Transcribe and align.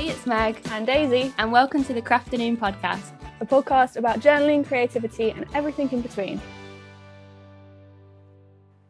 Hey, 0.00 0.08
it's 0.08 0.24
Meg 0.24 0.58
and 0.70 0.86
Daisy, 0.86 1.30
and 1.36 1.52
welcome 1.52 1.84
to 1.84 1.92
the 1.92 2.00
Crafternoon 2.00 2.56
podcast, 2.56 3.12
a 3.42 3.44
podcast 3.44 3.98
about 3.98 4.20
journaling, 4.20 4.66
creativity, 4.66 5.30
and 5.30 5.44
everything 5.52 5.90
in 5.92 6.00
between. 6.00 6.40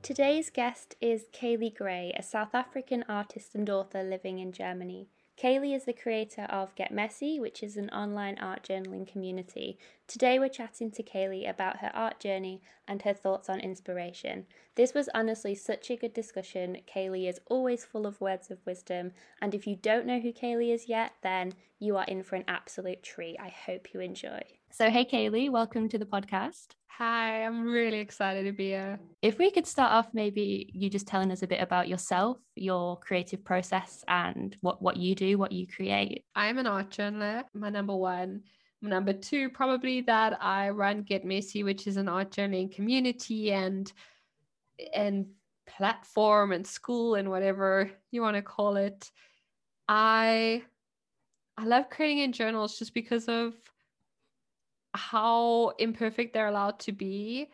Today's 0.02 0.50
guest 0.50 0.94
is 1.00 1.24
Kaylee 1.32 1.76
Gray, 1.76 2.14
a 2.16 2.22
South 2.22 2.54
African 2.54 3.04
artist 3.08 3.56
and 3.56 3.68
author 3.68 4.04
living 4.04 4.38
in 4.38 4.52
Germany. 4.52 5.08
Kaylee 5.40 5.74
is 5.74 5.86
the 5.86 5.94
creator 5.94 6.42
of 6.50 6.74
Get 6.74 6.92
Messy, 6.92 7.40
which 7.40 7.62
is 7.62 7.78
an 7.78 7.88
online 7.90 8.36
art 8.38 8.62
journaling 8.62 9.10
community. 9.10 9.78
Today 10.06 10.38
we're 10.38 10.50
chatting 10.50 10.90
to 10.90 11.02
Kaylee 11.02 11.48
about 11.48 11.78
her 11.78 11.90
art 11.94 12.20
journey 12.20 12.60
and 12.86 13.00
her 13.00 13.14
thoughts 13.14 13.48
on 13.48 13.58
inspiration. 13.58 14.44
This 14.74 14.92
was 14.92 15.08
honestly 15.14 15.54
such 15.54 15.88
a 15.88 15.96
good 15.96 16.12
discussion. 16.12 16.82
Kaylee 16.86 17.26
is 17.26 17.40
always 17.46 17.86
full 17.86 18.06
of 18.06 18.20
words 18.20 18.50
of 18.50 18.66
wisdom, 18.66 19.12
and 19.40 19.54
if 19.54 19.66
you 19.66 19.76
don't 19.76 20.04
know 20.04 20.20
who 20.20 20.30
Kaylee 20.30 20.74
is 20.74 20.90
yet, 20.90 21.12
then 21.22 21.54
you 21.78 21.96
are 21.96 22.04
in 22.04 22.22
for 22.22 22.36
an 22.36 22.44
absolute 22.46 23.02
treat. 23.02 23.38
I 23.40 23.48
hope 23.48 23.94
you 23.94 24.00
enjoy. 24.00 24.42
So, 24.72 24.88
hey 24.88 25.04
Kaylee, 25.04 25.50
welcome 25.50 25.88
to 25.88 25.98
the 25.98 26.06
podcast. 26.06 26.68
Hi, 26.86 27.44
I'm 27.44 27.64
really 27.64 27.98
excited 27.98 28.44
to 28.44 28.52
be 28.52 28.68
here. 28.68 29.00
If 29.20 29.36
we 29.36 29.50
could 29.50 29.66
start 29.66 29.90
off, 29.90 30.14
maybe 30.14 30.70
you 30.72 30.88
just 30.88 31.08
telling 31.08 31.32
us 31.32 31.42
a 31.42 31.48
bit 31.48 31.60
about 31.60 31.88
yourself, 31.88 32.38
your 32.54 32.96
creative 33.00 33.44
process, 33.44 34.04
and 34.06 34.56
what, 34.60 34.80
what 34.80 34.96
you 34.96 35.16
do, 35.16 35.38
what 35.38 35.50
you 35.50 35.66
create. 35.66 36.24
I'm 36.36 36.56
an 36.58 36.68
art 36.68 36.90
journaler, 36.90 37.44
my 37.52 37.68
number 37.68 37.96
one. 37.96 38.42
Number 38.80 39.12
two, 39.12 39.50
probably 39.50 40.02
that 40.02 40.38
I 40.40 40.70
run 40.70 41.02
Get 41.02 41.24
Messy, 41.24 41.64
which 41.64 41.88
is 41.88 41.96
an 41.96 42.08
art 42.08 42.30
journaling 42.30 42.72
community 42.72 43.52
and 43.52 43.92
and 44.94 45.26
platform 45.66 46.52
and 46.52 46.64
school 46.64 47.16
and 47.16 47.28
whatever 47.28 47.90
you 48.12 48.22
want 48.22 48.36
to 48.36 48.42
call 48.42 48.76
it. 48.76 49.10
I 49.88 50.62
I 51.58 51.64
love 51.64 51.90
creating 51.90 52.18
in 52.20 52.32
journals 52.32 52.78
just 52.78 52.94
because 52.94 53.28
of 53.28 53.54
how 54.94 55.70
imperfect 55.78 56.32
they're 56.32 56.48
allowed 56.48 56.78
to 56.80 56.92
be 56.92 57.48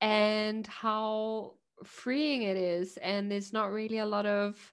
and 0.00 0.66
how 0.66 1.54
freeing 1.84 2.42
it 2.42 2.56
is. 2.56 2.96
And 2.98 3.30
there's 3.30 3.52
not 3.52 3.72
really 3.72 3.98
a 3.98 4.06
lot 4.06 4.26
of 4.26 4.72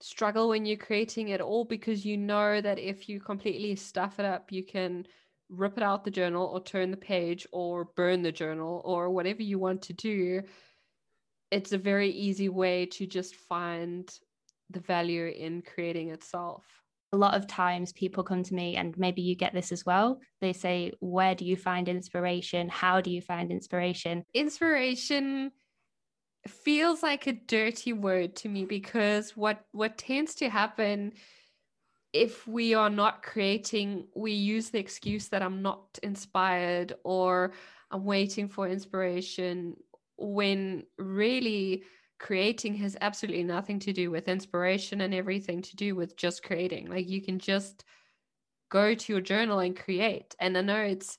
struggle 0.00 0.48
when 0.48 0.66
you're 0.66 0.76
creating 0.76 1.28
it 1.28 1.40
all 1.40 1.64
because 1.64 2.04
you 2.04 2.16
know 2.16 2.60
that 2.60 2.78
if 2.78 3.08
you 3.08 3.18
completely 3.18 3.74
stuff 3.74 4.18
it 4.18 4.26
up 4.26 4.52
you 4.52 4.62
can 4.62 5.06
rip 5.48 5.76
it 5.76 5.82
out 5.82 6.04
the 6.04 6.10
journal 6.10 6.46
or 6.46 6.60
turn 6.60 6.90
the 6.90 6.96
page 6.96 7.46
or 7.52 7.84
burn 7.96 8.22
the 8.22 8.32
journal 8.32 8.82
or 8.84 9.10
whatever 9.10 9.42
you 9.42 9.58
want 9.58 9.80
to 9.82 9.92
do. 9.92 10.42
It's 11.50 11.72
a 11.72 11.78
very 11.78 12.10
easy 12.10 12.48
way 12.48 12.86
to 12.86 13.06
just 13.06 13.36
find 13.36 14.12
the 14.70 14.80
value 14.80 15.26
in 15.26 15.62
creating 15.62 16.10
itself 16.10 16.64
a 17.16 17.18
lot 17.18 17.34
of 17.34 17.46
times 17.46 17.92
people 17.92 18.22
come 18.22 18.42
to 18.42 18.54
me 18.54 18.76
and 18.76 18.96
maybe 18.98 19.22
you 19.22 19.34
get 19.34 19.54
this 19.54 19.72
as 19.72 19.86
well. 19.86 20.20
They 20.42 20.52
say 20.52 20.92
where 21.00 21.34
do 21.34 21.46
you 21.46 21.56
find 21.56 21.88
inspiration? 21.88 22.68
How 22.68 23.00
do 23.00 23.10
you 23.10 23.22
find 23.22 23.50
inspiration? 23.50 24.24
Inspiration 24.34 25.50
feels 26.46 27.02
like 27.02 27.26
a 27.26 27.32
dirty 27.32 27.94
word 27.94 28.36
to 28.36 28.48
me 28.48 28.66
because 28.66 29.36
what 29.36 29.64
what 29.72 29.98
tends 29.98 30.34
to 30.36 30.48
happen 30.48 31.12
if 32.12 32.46
we 32.46 32.74
are 32.74 32.90
not 32.90 33.22
creating 33.22 34.06
we 34.14 34.30
use 34.32 34.70
the 34.70 34.78
excuse 34.78 35.26
that 35.26 35.42
i'm 35.42 35.60
not 35.60 35.98
inspired 36.04 36.92
or 37.02 37.52
i'm 37.90 38.04
waiting 38.04 38.48
for 38.48 38.68
inspiration 38.68 39.74
when 40.18 40.84
really 40.98 41.82
creating 42.18 42.74
has 42.76 42.96
absolutely 43.00 43.42
nothing 43.42 43.78
to 43.80 43.92
do 43.92 44.10
with 44.10 44.28
inspiration 44.28 45.00
and 45.02 45.14
everything 45.14 45.62
to 45.62 45.76
do 45.76 45.94
with 45.94 46.16
just 46.16 46.42
creating. 46.42 46.88
Like 46.88 47.08
you 47.08 47.22
can 47.22 47.38
just 47.38 47.84
go 48.70 48.94
to 48.94 49.12
your 49.12 49.20
journal 49.20 49.58
and 49.60 49.76
create. 49.76 50.34
And 50.38 50.56
I 50.56 50.62
know 50.62 50.80
it's 50.80 51.18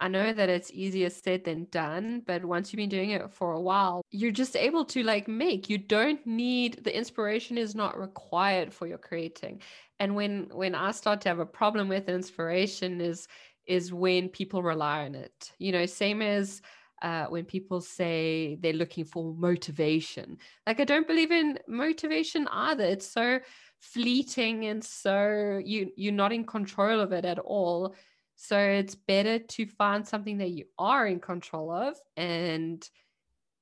I 0.00 0.06
know 0.06 0.32
that 0.32 0.48
it's 0.48 0.70
easier 0.70 1.10
said 1.10 1.42
than 1.44 1.66
done, 1.72 2.22
but 2.24 2.44
once 2.44 2.72
you've 2.72 2.78
been 2.78 2.88
doing 2.88 3.10
it 3.10 3.32
for 3.32 3.52
a 3.52 3.60
while, 3.60 4.02
you're 4.12 4.30
just 4.30 4.54
able 4.54 4.84
to 4.86 5.02
like 5.02 5.26
make. 5.26 5.68
You 5.68 5.76
don't 5.78 6.24
need 6.24 6.84
the 6.84 6.96
inspiration 6.96 7.58
is 7.58 7.74
not 7.74 7.98
required 7.98 8.72
for 8.72 8.86
your 8.86 8.98
creating. 8.98 9.60
And 9.98 10.14
when 10.14 10.50
when 10.52 10.74
I 10.76 10.92
start 10.92 11.20
to 11.22 11.28
have 11.28 11.40
a 11.40 11.46
problem 11.46 11.88
with 11.88 12.08
inspiration 12.08 13.00
is 13.00 13.26
is 13.66 13.92
when 13.92 14.28
people 14.28 14.62
rely 14.62 15.04
on 15.04 15.14
it. 15.14 15.52
You 15.58 15.72
know, 15.72 15.84
same 15.86 16.22
as 16.22 16.62
uh, 17.02 17.26
when 17.26 17.44
people 17.44 17.80
say 17.80 18.58
they're 18.60 18.72
looking 18.72 19.04
for 19.04 19.34
motivation. 19.34 20.38
Like, 20.66 20.80
I 20.80 20.84
don't 20.84 21.06
believe 21.06 21.30
in 21.30 21.58
motivation 21.68 22.48
either. 22.48 22.84
It's 22.84 23.06
so 23.06 23.40
fleeting 23.80 24.64
and 24.66 24.82
so 24.82 25.60
you 25.64 25.92
you're 25.96 26.12
not 26.12 26.32
in 26.32 26.44
control 26.44 27.00
of 27.00 27.12
it 27.12 27.24
at 27.24 27.38
all. 27.38 27.94
So 28.34 28.58
it's 28.58 28.94
better 28.94 29.38
to 29.38 29.66
find 29.66 30.06
something 30.06 30.38
that 30.38 30.50
you 30.50 30.64
are 30.78 31.06
in 31.06 31.20
control 31.20 31.70
of 31.70 31.96
and 32.16 32.88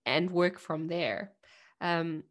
and 0.04 0.30
work 0.30 0.58
from 0.58 0.86
there. 0.86 1.32
Um, 1.80 2.24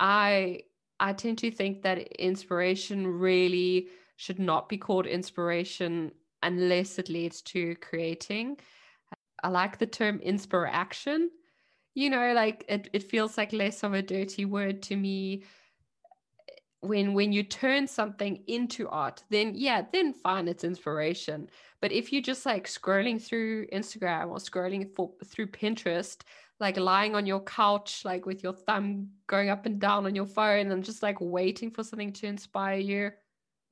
I 0.00 0.60
I 1.00 1.12
tend 1.12 1.38
to 1.38 1.50
think 1.50 1.82
that 1.82 1.98
inspiration 1.98 3.06
really 3.06 3.88
should 4.16 4.38
not 4.38 4.68
be 4.68 4.78
called 4.78 5.06
inspiration 5.06 6.12
unless 6.42 6.98
it 6.98 7.08
leads 7.08 7.42
to 7.42 7.74
creating. 7.76 8.58
I 9.42 9.48
like 9.48 9.78
the 9.78 9.86
term 9.86 10.20
inspiration. 10.20 11.30
You 11.94 12.10
know, 12.10 12.32
like 12.32 12.64
it, 12.68 12.88
it 12.92 13.10
feels 13.10 13.36
like 13.36 13.52
less 13.52 13.82
of 13.82 13.94
a 13.94 14.02
dirty 14.02 14.44
word 14.44 14.82
to 14.84 14.96
me. 14.96 15.44
When 16.80 17.12
when 17.12 17.32
you 17.32 17.42
turn 17.42 17.88
something 17.88 18.44
into 18.46 18.88
art, 18.88 19.24
then 19.30 19.54
yeah, 19.56 19.82
then 19.92 20.12
fine, 20.12 20.46
it's 20.46 20.62
inspiration. 20.62 21.50
But 21.80 21.92
if 21.92 22.12
you're 22.12 22.22
just 22.22 22.46
like 22.46 22.66
scrolling 22.68 23.20
through 23.20 23.66
Instagram 23.68 24.28
or 24.28 24.36
scrolling 24.36 24.94
for, 24.94 25.12
through 25.24 25.48
Pinterest, 25.48 26.20
like 26.60 26.76
lying 26.76 27.14
on 27.14 27.26
your 27.26 27.40
couch, 27.40 28.04
like 28.04 28.26
with 28.26 28.42
your 28.42 28.52
thumb 28.52 29.08
going 29.26 29.48
up 29.48 29.66
and 29.66 29.80
down 29.80 30.06
on 30.06 30.14
your 30.14 30.26
phone 30.26 30.70
and 30.70 30.84
just 30.84 31.02
like 31.02 31.20
waiting 31.20 31.70
for 31.70 31.82
something 31.82 32.12
to 32.14 32.26
inspire 32.26 32.78
you, 32.78 33.10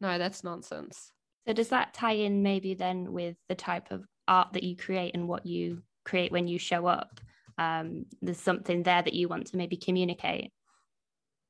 no, 0.00 0.18
that's 0.18 0.44
nonsense. 0.44 1.12
So 1.46 1.52
does 1.52 1.68
that 1.68 1.94
tie 1.94 2.12
in 2.12 2.42
maybe 2.42 2.74
then 2.74 3.12
with 3.12 3.36
the 3.48 3.54
type 3.54 3.90
of 3.90 4.04
art 4.28 4.52
that 4.52 4.62
you 4.62 4.76
create 4.76 5.14
and 5.14 5.28
what 5.28 5.46
you 5.46 5.82
create 6.04 6.32
when 6.32 6.48
you 6.48 6.58
show 6.58 6.86
up 6.86 7.20
um, 7.58 8.06
there's 8.20 8.38
something 8.38 8.82
there 8.82 9.02
that 9.02 9.14
you 9.14 9.28
want 9.28 9.46
to 9.48 9.56
maybe 9.56 9.76
communicate. 9.76 10.52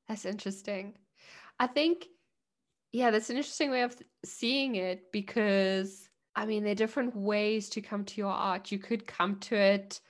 That's 0.09 0.25
interesting. 0.25 0.95
I 1.59 1.67
think 1.67 2.07
yeah 2.93 3.11
that's 3.11 3.31
an 3.31 3.37
interesting 3.37 3.71
way 3.71 3.83
of 3.83 3.97
seeing 4.25 4.77
it 4.77 5.11
because 5.13 6.09
i 6.37 6.47
mean 6.47 6.63
there 6.63 6.71
are 6.71 6.77
different 6.77 7.17
ways 7.17 7.69
to 7.71 7.81
come 7.81 8.05
to 8.05 8.21
your 8.21 8.31
art. 8.31 8.71
You 8.71 8.79
could 8.79 9.07
come 9.07 9.41
to 9.41 9.57
it 9.57 10.01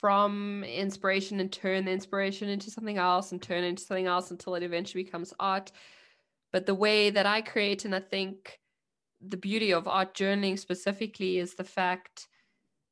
from 0.00 0.64
inspiration 0.64 1.40
and 1.40 1.52
turn 1.52 1.84
the 1.84 1.90
inspiration 1.90 2.48
into 2.48 2.70
something 2.70 2.96
else 2.96 3.32
and 3.32 3.42
turn 3.42 3.64
into 3.64 3.82
something 3.82 4.06
else 4.06 4.30
until 4.30 4.54
it 4.54 4.62
eventually 4.62 5.02
becomes 5.02 5.34
art. 5.40 5.72
But 6.52 6.66
the 6.66 6.74
way 6.74 7.10
that 7.10 7.26
i 7.26 7.40
create 7.40 7.84
and 7.84 7.94
i 7.94 8.00
think 8.00 8.59
the 9.20 9.36
beauty 9.36 9.72
of 9.72 9.86
art 9.86 10.14
journaling 10.14 10.58
specifically 10.58 11.38
is 11.38 11.54
the 11.54 11.64
fact 11.64 12.28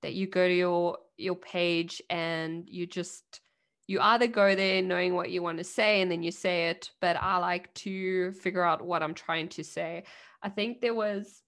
that 0.02 0.14
you 0.14 0.26
go 0.26 0.46
to 0.46 0.54
your 0.54 0.98
your 1.16 1.34
page 1.34 2.02
and 2.10 2.68
you 2.68 2.86
just 2.86 3.40
you 3.86 4.00
either 4.00 4.26
go 4.26 4.54
there 4.54 4.82
knowing 4.82 5.14
what 5.14 5.30
you 5.30 5.42
want 5.42 5.58
to 5.58 5.64
say 5.64 6.02
and 6.02 6.10
then 6.10 6.22
you 6.22 6.30
say 6.30 6.68
it 6.68 6.90
but 7.00 7.16
i 7.16 7.38
like 7.38 7.72
to 7.74 8.32
figure 8.32 8.62
out 8.62 8.84
what 8.84 9.02
i'm 9.02 9.14
trying 9.14 9.48
to 9.48 9.64
say. 9.64 10.04
I 10.42 10.48
think 10.50 10.80
there 10.80 10.94
was 10.94 11.42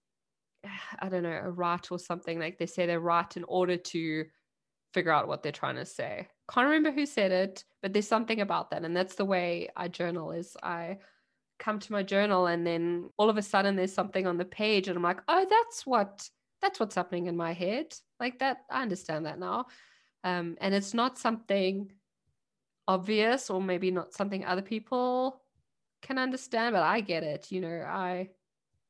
i 0.98 1.08
don't 1.08 1.22
know 1.22 1.40
a 1.44 1.50
write 1.50 1.92
or 1.92 1.98
something 1.98 2.38
like 2.38 2.58
they 2.58 2.66
say 2.66 2.86
they 2.86 2.96
write 2.96 3.36
in 3.36 3.44
order 3.44 3.76
to 3.76 4.24
figure 4.92 5.12
out 5.12 5.28
what 5.28 5.42
they're 5.42 5.52
trying 5.52 5.76
to 5.76 5.84
say. 5.84 6.26
Can't 6.52 6.66
remember 6.66 6.90
who 6.90 7.06
said 7.06 7.30
it 7.30 7.64
but 7.82 7.92
there's 7.92 8.08
something 8.08 8.40
about 8.40 8.70
that 8.70 8.84
and 8.84 8.96
that's 8.96 9.14
the 9.14 9.24
way 9.24 9.68
i 9.76 9.86
journal 9.86 10.32
is 10.32 10.56
i 10.62 10.98
come 11.60 11.78
to 11.78 11.92
my 11.92 12.02
journal 12.02 12.46
and 12.46 12.66
then 12.66 13.10
all 13.16 13.30
of 13.30 13.36
a 13.36 13.42
sudden 13.42 13.76
there's 13.76 13.94
something 13.94 14.26
on 14.26 14.38
the 14.38 14.44
page 14.44 14.88
and 14.88 14.96
I'm 14.96 15.02
like, 15.02 15.20
oh, 15.28 15.46
that's 15.48 15.86
what 15.86 16.28
that's 16.60 16.80
what's 16.80 16.94
happening 16.94 17.26
in 17.26 17.36
my 17.36 17.52
head. 17.52 17.94
Like 18.18 18.40
that, 18.40 18.58
I 18.70 18.82
understand 18.82 19.26
that 19.26 19.38
now. 19.38 19.66
Um, 20.24 20.56
and 20.60 20.74
it's 20.74 20.92
not 20.92 21.18
something 21.18 21.90
obvious 22.88 23.48
or 23.48 23.62
maybe 23.62 23.90
not 23.90 24.12
something 24.12 24.44
other 24.44 24.62
people 24.62 25.40
can 26.02 26.18
understand, 26.18 26.74
but 26.74 26.82
I 26.82 27.00
get 27.00 27.22
it. 27.22 27.50
You 27.50 27.60
know, 27.60 27.84
I 27.86 28.30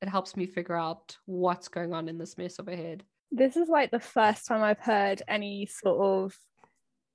it 0.00 0.08
helps 0.08 0.36
me 0.36 0.46
figure 0.46 0.76
out 0.76 1.16
what's 1.26 1.68
going 1.68 1.92
on 1.92 2.08
in 2.08 2.16
this 2.16 2.38
mess 2.38 2.58
of 2.58 2.68
a 2.68 2.74
head. 2.74 3.04
This 3.30 3.56
is 3.56 3.68
like 3.68 3.90
the 3.90 4.00
first 4.00 4.46
time 4.46 4.62
I've 4.62 4.80
heard 4.80 5.22
any 5.28 5.66
sort 5.66 6.00
of 6.00 6.36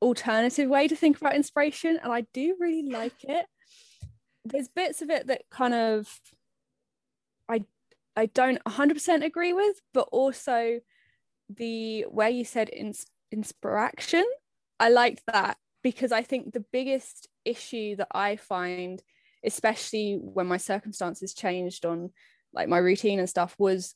alternative 0.01 0.69
way 0.69 0.88
to 0.88 0.95
think 0.95 1.18
about 1.18 1.35
inspiration, 1.35 2.00
and 2.01 2.13
I 2.13 2.25
do 2.33 2.56
really 2.59 2.89
like 2.89 3.24
it 3.24 3.45
there's 4.45 4.68
bits 4.68 5.01
of 5.01 5.09
it 5.09 5.27
that 5.27 5.44
kind 5.50 5.74
of 5.74 6.07
I 7.50 7.63
I 8.15 8.27
don't 8.27 8.63
100% 8.63 9.25
agree 9.25 9.51
with, 9.51 9.81
but 9.94 10.07
also 10.12 10.80
the 11.50 12.03
where 12.03 12.30
you 12.30 12.45
said 12.45 12.69
ins- 12.71 13.07
inspiration, 13.31 14.25
I 14.80 14.89
liked 14.89 15.24
that 15.27 15.57
because 15.83 16.12
I 16.12 16.21
think 16.24 16.53
the 16.53 16.65
biggest 16.71 17.27
issue 17.44 17.95
that 17.97 18.07
I 18.12 18.38
find 18.38 19.01
especially 19.45 20.18
when 20.19 20.48
my 20.48 20.57
circumstances 20.57 21.33
changed 21.33 21.86
on 21.86 22.09
like 22.51 22.68
my 22.68 22.80
routine 22.80 23.19
and 23.19 23.30
stuff 23.30 23.56
was 23.59 23.94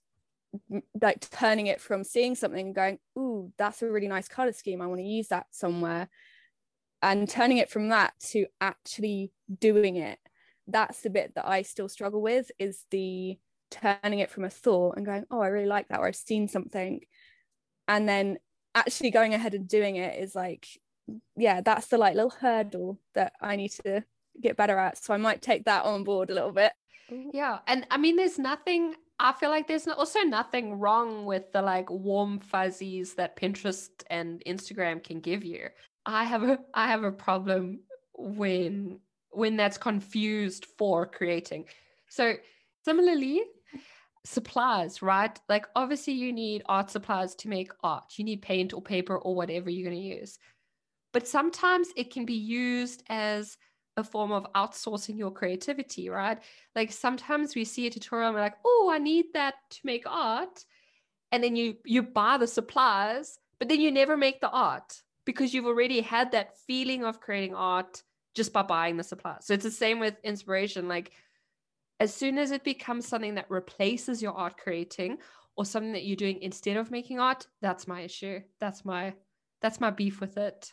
like 1.02 1.28
turning 1.31 1.68
it 1.68 1.81
from 1.81 2.04
seeing 2.04 2.36
something 2.36 2.68
and 2.68 2.75
going 2.75 3.00
ooh 3.18 3.52
that's 3.57 3.81
a 3.81 3.90
really 3.90 4.07
nice 4.07 4.28
color 4.28 4.54
scheme. 4.54 4.81
I 4.81 4.88
want 4.88 5.00
to 5.00 5.06
use 5.06 5.30
that 5.30 5.48
somewhere 5.52 6.07
and 7.02 7.28
turning 7.30 7.57
it 7.57 7.69
from 7.69 7.90
that 7.90 8.13
to 8.31 8.45
actually 8.62 9.31
doing 9.60 9.95
it 9.95 10.19
that's 10.71 11.01
the 11.01 11.10
bit 11.10 11.33
that 11.36 11.48
i 11.48 11.62
still 11.62 11.89
struggle 11.89 12.21
with 12.21 12.51
is 12.60 12.86
the 12.92 13.38
turning 13.69 14.19
it 14.19 14.31
from 14.31 14.44
a 14.44 14.50
thought 14.50 14.98
and 14.98 15.06
going 15.06 15.25
oh 15.31 15.39
i 15.39 15.48
really 15.48 15.68
like 15.68 15.88
that 15.89 16.00
or 16.00 16.07
i've 16.07 16.16
seen 16.16 16.48
something. 16.48 17.01
And 17.88 18.07
then 18.07 18.38
actually 18.75 19.10
going 19.10 19.33
ahead 19.33 19.56
and 19.56 19.68
doing 19.68 19.95
it 19.95 20.21
is 20.21 20.36
like 20.36 20.68
yeah 21.36 21.62
that's 21.62 21.88
the 21.88 21.98
like 21.98 22.13
little 22.13 22.30
hurdle 22.30 23.00
that 23.16 23.33
i 23.42 23.56
need 23.56 23.71
to 23.83 24.04
get 24.42 24.57
better 24.57 24.77
at. 24.77 25.04
So 25.04 25.13
i 25.13 25.18
might 25.18 25.42
take 25.42 25.66
that 25.66 25.86
on 25.86 26.04
board 26.04 26.30
a 26.30 26.33
little 26.33 26.51
bit. 26.51 26.71
Yeah. 27.33 27.60
And 27.68 27.86
i 27.89 27.98
mean 27.98 28.16
there's 28.16 28.39
nothing 28.39 28.95
i 29.19 29.33
feel 29.33 29.50
like 29.50 29.68
there's 29.68 29.88
also 29.88 30.21
nothing 30.21 30.80
wrong 30.80 31.25
with 31.25 31.51
the 31.51 31.62
like 31.62 31.89
warm 31.89 32.39
fuzzies 32.39 33.16
that 33.16 33.36
pinterest 33.36 33.89
and 34.10 34.42
instagram 34.45 35.04
can 35.04 35.19
give 35.19 35.44
you. 35.44 35.69
I 36.06 36.24
have 36.24 36.44
a 36.44 36.60
i 36.74 36.88
have 36.88 37.04
a 37.04 37.12
problem 37.12 37.80
when 38.13 39.00
when 39.31 39.56
that's 39.56 39.78
confused 39.78 40.66
for 40.78 41.06
creating 41.06 41.66
so 42.10 42.34
similarly 42.84 43.44
supplies, 44.26 45.02
right? 45.02 45.40
Like, 45.48 45.66
obviously, 45.76 46.14
you 46.14 46.34
need 46.34 46.64
art 46.66 46.92
supplies 46.92 47.36
to 47.36 47.48
make 47.48 47.72
art. 47.84 48.14
You 48.18 48.26
need 48.26 48.42
paint 48.42 48.74
or 48.74 48.81
paper 48.81 49.18
or 49.18 49.36
whatever 49.36 49.70
you're 49.70 49.90
going 49.90 50.02
to 50.02 50.18
use. 50.20 50.38
But 51.14 51.28
sometimes 51.28 51.90
it 51.96 52.12
can 52.12 52.26
be 52.26 52.36
used 52.36 53.04
as 53.10 53.58
a 53.98 54.04
form 54.04 54.31
of 54.31 54.48
outsourcing 54.54 55.18
your 55.18 55.31
creativity, 55.31 56.10
right? 56.10 56.38
Like 56.76 56.92
sometimes 56.92 57.56
we 57.56 57.66
see 57.66 57.88
a 57.88 57.90
tutorial 57.90 58.30
and 58.30 58.36
we're 58.36 58.42
like, 58.42 58.58
oh, 58.64 58.90
I 58.94 59.00
need 59.00 59.26
that 59.34 59.56
to 59.72 59.80
make 59.84 60.04
art. 60.06 60.64
And 61.31 61.44
then 61.44 61.56
you 61.56 61.76
you 61.86 62.04
buy 62.04 62.38
the 62.38 62.48
supplies, 62.48 63.40
but 63.60 63.68
then 63.68 63.81
you 63.81 63.92
never 63.92 64.18
make 64.18 64.42
the 64.42 64.50
art 64.50 65.02
because 65.26 65.54
you've 65.54 65.66
already 65.66 66.02
had 66.02 66.31
that 66.31 66.58
feeling 66.66 67.04
of 67.04 67.20
creating 67.20 67.56
art 67.56 68.04
just 68.36 68.54
by 68.54 68.62
buying 68.62 68.98
the 68.98 69.04
supplies. 69.04 69.46
So 69.46 69.54
it's 69.54 69.64
the 69.64 69.72
same 69.72 70.00
with 70.00 70.16
inspiration. 70.24 70.88
Like 70.88 71.12
as 72.00 72.14
soon 72.14 72.38
as 72.38 72.52
it 72.52 72.64
becomes 72.64 73.08
something 73.08 73.36
that 73.36 73.50
replaces 73.50 74.22
your 74.22 74.34
art 74.34 74.58
creating 74.58 75.18
or 75.56 75.66
something 75.66 75.94
that 75.94 76.06
you're 76.06 76.16
doing 76.16 76.42
instead 76.42 76.78
of 76.78 76.92
making 76.92 77.20
art 77.20 77.46
that's 77.62 77.88
my 77.88 78.02
issue 78.02 78.40
that's 78.60 78.86
my 78.86 79.14
that's 79.62 79.81
my 79.81 79.90
beef 79.90 80.22
with 80.22 80.38
it 80.38 80.72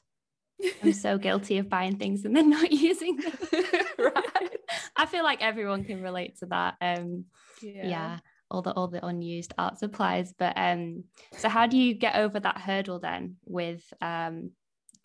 i'm 0.82 0.92
so 0.92 1.18
guilty 1.18 1.58
of 1.58 1.68
buying 1.68 1.96
things 1.96 2.24
and 2.24 2.36
then 2.36 2.48
not 2.58 2.70
using 2.70 3.16
them 3.16 3.32
right 3.98 4.56
i 4.96 5.04
feel 5.04 5.24
like 5.24 5.42
everyone 5.42 5.84
can 5.84 6.02
relate 6.02 6.38
to 6.38 6.46
that 6.46 6.74
um 6.80 7.24
yeah. 7.62 7.88
yeah 7.88 8.18
all 8.48 8.62
the 8.62 8.72
all 8.72 8.86
the 8.86 9.04
unused 9.04 9.52
art 9.58 9.76
supplies 9.76 10.32
but 10.38 10.56
um 10.56 11.02
so 11.36 11.48
how 11.48 11.66
do 11.66 11.76
you 11.76 11.92
get 11.94 12.14
over 12.14 12.38
that 12.38 12.58
hurdle 12.58 13.00
then 13.00 13.36
with 13.44 13.82
um 14.00 14.52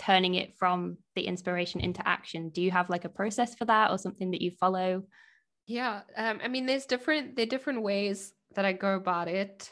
turning 0.01 0.36
it 0.36 0.57
from 0.57 0.98
the 1.15 1.21
inspiration 1.21 1.80
into 1.80 2.06
action 2.07 2.50
do 2.50 2.62
you 2.62 2.71
have 2.71 2.89
like 2.89 3.06
a 3.06 3.09
process 3.09 3.56
for 3.56 3.65
that 3.65 3.92
or 3.92 3.98
something 3.98 4.31
that 4.31 4.42
you 4.42 4.51
follow 4.51 5.03
yeah, 5.68 6.01
um, 6.18 6.39
I 6.44 6.48
mean, 6.48 6.65
there's 6.65 6.86
different 6.86 7.36
there 7.36 7.44
are 7.44 7.50
different 7.50 7.81
ways 7.81 8.33
that 8.56 8.65
I 8.65 8.74
go 8.74 8.95
about 8.95 9.27
it. 9.27 9.71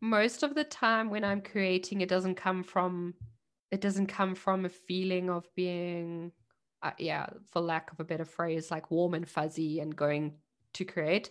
Most 0.00 0.42
of 0.42 0.54
the 0.54 0.64
time, 0.64 1.10
when 1.10 1.24
I'm 1.24 1.40
creating, 1.40 2.00
it 2.00 2.08
doesn't 2.08 2.36
come 2.36 2.62
from 2.62 3.14
it 3.70 3.80
doesn't 3.80 4.06
come 4.06 4.34
from 4.34 4.64
a 4.64 4.70
feeling 4.70 5.28
of 5.28 5.46
being, 5.54 6.32
uh, 6.82 6.92
yeah, 6.98 7.26
for 7.52 7.60
lack 7.60 7.92
of 7.92 8.00
a 8.00 8.04
better 8.04 8.24
phrase, 8.24 8.70
like 8.70 8.90
warm 8.90 9.14
and 9.14 9.28
fuzzy 9.28 9.80
and 9.80 9.94
going 9.94 10.34
to 10.74 10.84
create. 10.84 11.30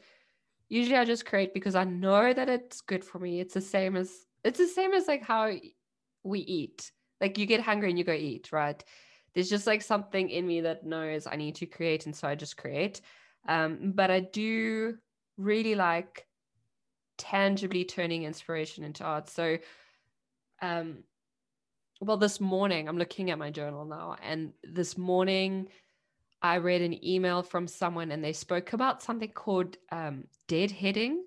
Usually, 0.69 0.97
I 0.97 1.05
just 1.05 1.25
create 1.25 1.53
because 1.53 1.75
I 1.75 1.83
know 1.83 2.31
that 2.33 2.49
it's 2.49 2.81
good 2.81 3.03
for 3.03 3.19
me. 3.19 3.39
It's 3.39 3.55
the 3.55 3.61
same 3.61 3.95
as 3.95 4.13
it's 4.43 4.59
the 4.59 4.67
same 4.67 4.93
as 4.93 5.07
like 5.07 5.23
how 5.23 5.51
we 6.23 6.39
eat. 6.39 6.91
Like 7.19 7.37
you 7.37 7.45
get 7.45 7.61
hungry 7.61 7.89
and 7.89 7.97
you 7.97 8.03
go 8.03 8.13
eat, 8.13 8.51
right? 8.51 8.81
There's 9.33 9.49
just 9.49 9.67
like 9.67 9.81
something 9.81 10.29
in 10.29 10.47
me 10.47 10.61
that 10.61 10.85
knows 10.85 11.27
I 11.27 11.35
need 11.35 11.55
to 11.55 11.65
create, 11.65 12.05
and 12.05 12.15
so 12.15 12.27
I 12.27 12.35
just 12.35 12.57
create. 12.57 13.01
Um, 13.47 13.91
but 13.95 14.11
I 14.11 14.19
do 14.19 14.97
really 15.37 15.75
like 15.75 16.25
tangibly 17.17 17.85
turning 17.85 18.23
inspiration 18.23 18.83
into 18.83 19.03
art. 19.03 19.29
So, 19.29 19.57
um, 20.61 21.03
well, 22.01 22.17
this 22.17 22.39
morning, 22.39 22.87
I'm 22.87 22.97
looking 22.97 23.31
at 23.31 23.39
my 23.39 23.51
journal 23.51 23.85
now, 23.85 24.15
and 24.21 24.53
this 24.63 24.97
morning, 24.97 25.69
I 26.41 26.57
read 26.57 26.81
an 26.81 27.03
email 27.05 27.41
from 27.41 27.67
someone 27.67 28.11
and 28.11 28.23
they 28.23 28.33
spoke 28.33 28.73
about 28.73 29.01
something 29.01 29.29
called 29.31 29.77
um, 29.91 30.25
deadheading, 30.47 31.17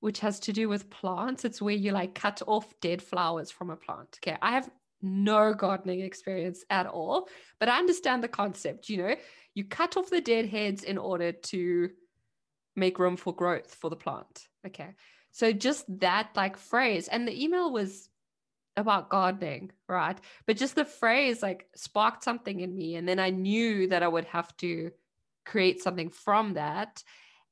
which 0.00 0.20
has 0.20 0.38
to 0.40 0.52
do 0.52 0.68
with 0.68 0.90
plants. 0.90 1.44
It's 1.44 1.60
where 1.60 1.74
you 1.74 1.92
like 1.92 2.14
cut 2.14 2.40
off 2.46 2.72
dead 2.80 3.02
flowers 3.02 3.50
from 3.50 3.70
a 3.70 3.76
plant. 3.76 4.18
Okay. 4.22 4.38
I 4.40 4.52
have 4.52 4.70
no 5.02 5.54
gardening 5.54 6.00
experience 6.00 6.64
at 6.70 6.86
all, 6.86 7.28
but 7.58 7.68
I 7.68 7.78
understand 7.78 8.22
the 8.22 8.28
concept. 8.28 8.88
You 8.88 8.98
know, 8.98 9.16
you 9.54 9.64
cut 9.64 9.96
off 9.96 10.10
the 10.10 10.20
dead 10.20 10.46
heads 10.46 10.84
in 10.84 10.98
order 10.98 11.32
to 11.32 11.90
make 12.76 12.98
room 12.98 13.16
for 13.16 13.34
growth 13.34 13.74
for 13.74 13.90
the 13.90 13.96
plant. 13.96 14.48
Okay. 14.66 14.94
So 15.30 15.52
just 15.52 15.84
that 16.00 16.30
like 16.34 16.56
phrase, 16.56 17.08
and 17.08 17.26
the 17.26 17.44
email 17.44 17.72
was 17.72 18.08
about 18.76 19.10
gardening, 19.10 19.72
right? 19.88 20.18
But 20.46 20.56
just 20.56 20.74
the 20.74 20.84
phrase 20.84 21.42
like 21.42 21.66
sparked 21.74 22.22
something 22.22 22.60
in 22.60 22.74
me. 22.74 22.94
And 22.94 23.08
then 23.08 23.18
I 23.18 23.30
knew 23.30 23.88
that 23.88 24.02
I 24.02 24.08
would 24.08 24.26
have 24.26 24.56
to 24.58 24.92
create 25.44 25.82
something 25.82 26.10
from 26.10 26.54
that 26.54 27.02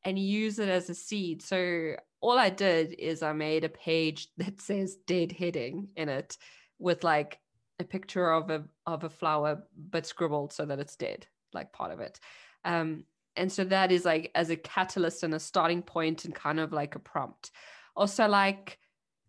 and 0.04 0.18
use 0.18 0.58
it 0.58 0.68
as 0.68 0.88
a 0.88 0.94
seed. 0.94 1.42
So 1.42 1.96
all 2.20 2.38
I 2.38 2.50
did 2.50 2.94
is 2.98 3.22
I 3.22 3.32
made 3.32 3.64
a 3.64 3.68
page 3.68 4.28
that 4.36 4.60
says 4.60 4.96
deadheading 5.06 5.88
in 5.96 6.08
it 6.08 6.38
with 6.78 7.04
like 7.04 7.38
a 7.78 7.84
picture 7.84 8.30
of 8.30 8.50
a 8.50 8.64
of 8.86 9.04
a 9.04 9.10
flower 9.10 9.62
but 9.76 10.06
scribbled 10.06 10.52
so 10.52 10.64
that 10.64 10.78
it's 10.78 10.96
dead 10.96 11.26
like 11.52 11.72
part 11.72 11.92
of 11.92 12.00
it. 12.00 12.20
Um 12.64 13.04
and 13.36 13.52
so 13.52 13.64
that 13.64 13.92
is 13.92 14.04
like 14.04 14.30
as 14.34 14.50
a 14.50 14.56
catalyst 14.56 15.22
and 15.22 15.34
a 15.34 15.40
starting 15.40 15.82
point 15.82 16.24
and 16.24 16.34
kind 16.34 16.58
of 16.58 16.72
like 16.72 16.94
a 16.94 16.98
prompt. 16.98 17.50
Also 17.94 18.26
like 18.26 18.78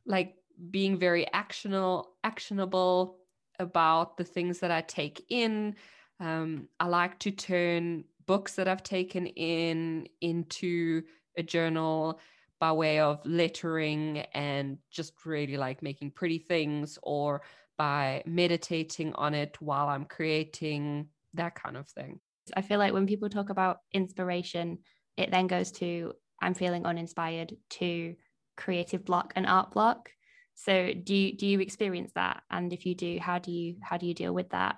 like 0.05 0.35
being 0.71 0.97
very 0.97 1.31
actionable 1.33 2.13
actionable 2.23 3.17
about 3.59 4.17
the 4.17 4.23
things 4.23 4.59
that 4.59 4.71
i 4.71 4.81
take 4.81 5.25
in. 5.29 5.75
Um, 6.19 6.67
i 6.79 6.87
like 6.87 7.19
to 7.19 7.31
turn 7.31 8.03
books 8.25 8.55
that 8.55 8.67
i've 8.67 8.83
taken 8.83 9.27
in 9.27 10.07
into 10.19 11.03
a 11.37 11.43
journal 11.43 12.19
by 12.59 12.71
way 12.71 12.99
of 12.99 13.25
lettering 13.25 14.19
and 14.33 14.77
just 14.91 15.13
really 15.25 15.57
like 15.57 15.81
making 15.81 16.11
pretty 16.11 16.39
things 16.39 16.97
or 17.03 17.41
by 17.77 18.23
meditating 18.25 19.13
on 19.13 19.33
it 19.33 19.55
while 19.61 19.87
i'm 19.87 20.05
creating 20.05 21.07
that 21.37 21.55
kind 21.55 21.77
of 21.77 21.87
thing. 21.87 22.19
I 22.55 22.61
feel 22.61 22.79
like 22.79 22.93
when 22.93 23.07
people 23.07 23.29
talk 23.29 23.49
about 23.49 23.79
inspiration, 23.93 24.79
it 25.15 25.31
then 25.31 25.47
goes 25.47 25.71
to 25.73 26.13
I'm 26.41 26.53
feeling 26.53 26.85
uninspired 26.85 27.55
to 27.71 28.15
creative 28.57 29.05
block 29.05 29.33
and 29.35 29.47
art 29.47 29.71
block. 29.71 30.11
So 30.55 30.91
do 30.93 31.15
you 31.15 31.35
do 31.35 31.47
you 31.47 31.59
experience 31.59 32.11
that? 32.15 32.43
And 32.51 32.73
if 32.73 32.85
you 32.85 32.95
do, 32.95 33.19
how 33.19 33.39
do 33.39 33.51
you 33.51 33.77
how 33.81 33.97
do 33.97 34.05
you 34.05 34.13
deal 34.13 34.33
with 34.33 34.49
that? 34.49 34.77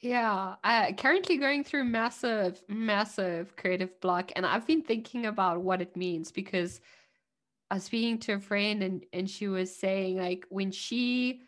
Yeah, 0.00 0.56
uh, 0.64 0.92
currently 0.96 1.36
going 1.36 1.62
through 1.62 1.84
massive, 1.84 2.62
massive 2.68 3.54
creative 3.56 4.00
block, 4.00 4.32
and 4.34 4.46
I've 4.46 4.66
been 4.66 4.82
thinking 4.82 5.26
about 5.26 5.60
what 5.60 5.82
it 5.82 5.94
means 5.96 6.32
because 6.32 6.80
I 7.70 7.76
was 7.76 7.84
speaking 7.84 8.18
to 8.20 8.34
a 8.34 8.40
friend, 8.40 8.82
and 8.82 9.04
and 9.12 9.30
she 9.30 9.48
was 9.48 9.74
saying 9.76 10.18
like 10.18 10.46
when 10.50 10.72
she 10.72 11.42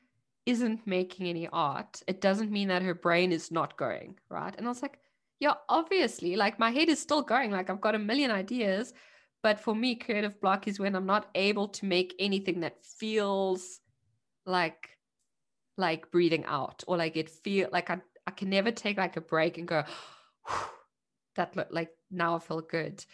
isn't 0.47 0.87
making 0.87 1.29
any 1.29 1.49
art, 1.49 2.03
it 2.09 2.21
doesn't 2.21 2.51
mean 2.53 2.69
that 2.69 2.83
her 2.83 2.95
brain 2.95 3.33
is 3.33 3.51
not 3.53 3.77
going, 3.79 4.19
right? 4.31 4.55
And 4.57 4.67
I 4.67 4.71
was 4.71 4.83
like, 4.83 4.99
yeah, 5.41 5.55
obviously, 5.69 6.37
like 6.37 6.59
my 6.59 6.71
head 6.71 6.89
is 6.91 7.01
still 7.01 7.23
going, 7.23 7.51
like 7.53 7.71
I've 7.71 7.81
got 7.83 7.95
a 7.97 7.99
million 8.01 8.31
ideas. 8.31 8.95
But 9.43 9.61
for 9.61 9.75
me, 9.75 9.97
creative 9.97 10.41
block 10.41 10.69
is 10.69 10.81
when 10.81 10.97
I'm 10.97 11.07
not 11.07 11.31
able 11.35 11.69
to 11.69 11.87
make 11.87 12.15
anything 12.19 12.61
that 12.61 12.85
feels 12.85 13.81
like 14.47 14.99
like 15.77 16.11
breathing 16.11 16.45
out 16.47 16.85
or 16.87 16.97
like 16.97 17.17
it 17.17 17.31
feel 17.31 17.69
like 17.73 17.91
I, 17.91 18.01
I 18.27 18.31
can 18.31 18.51
never 18.51 18.71
take 18.71 18.99
like 18.99 19.17
a 19.17 19.21
break 19.21 19.59
and 19.59 19.69
go 19.69 19.85
that 21.37 21.57
look 21.57 21.69
like 21.71 21.91
now 22.11 22.37
I 22.37 22.39
feel 22.39 22.61
good. 22.61 23.05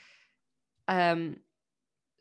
Um 0.86 1.36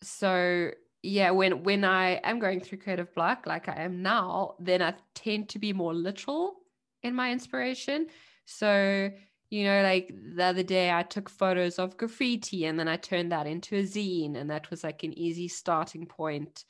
so 0.02 0.72
yeah 1.04 1.32
when 1.32 1.64
when 1.64 1.84
i 1.84 2.12
am 2.24 2.40
going 2.40 2.60
through 2.60 2.78
creative 2.78 3.14
block 3.14 3.46
like 3.46 3.70
i 3.70 3.76
am 3.76 4.02
now 4.02 4.56
then 4.60 4.82
i 4.82 4.94
tend 5.14 5.48
to 5.50 5.60
be 5.60 5.74
more 5.74 5.94
literal 5.94 6.56
in 7.04 7.14
my 7.14 7.32
inspiration 7.32 8.08
so 8.46 9.10
you 9.50 9.64
know 9.64 9.82
like 9.84 10.14
the 10.36 10.44
other 10.44 10.64
day 10.64 10.92
i 10.92 11.04
took 11.04 11.30
photos 11.30 11.80
of 11.80 11.98
graffiti 11.98 12.66
and 12.66 12.80
then 12.80 12.88
i 12.88 12.98
turned 12.98 13.32
that 13.32 13.48
into 13.48 13.78
a 13.78 13.84
zine 13.84 14.36
and 14.36 14.50
that 14.50 14.70
was 14.70 14.84
like 14.84 15.04
an 15.04 15.18
easy 15.18 15.48
starting 15.48 16.06
point 16.06 16.66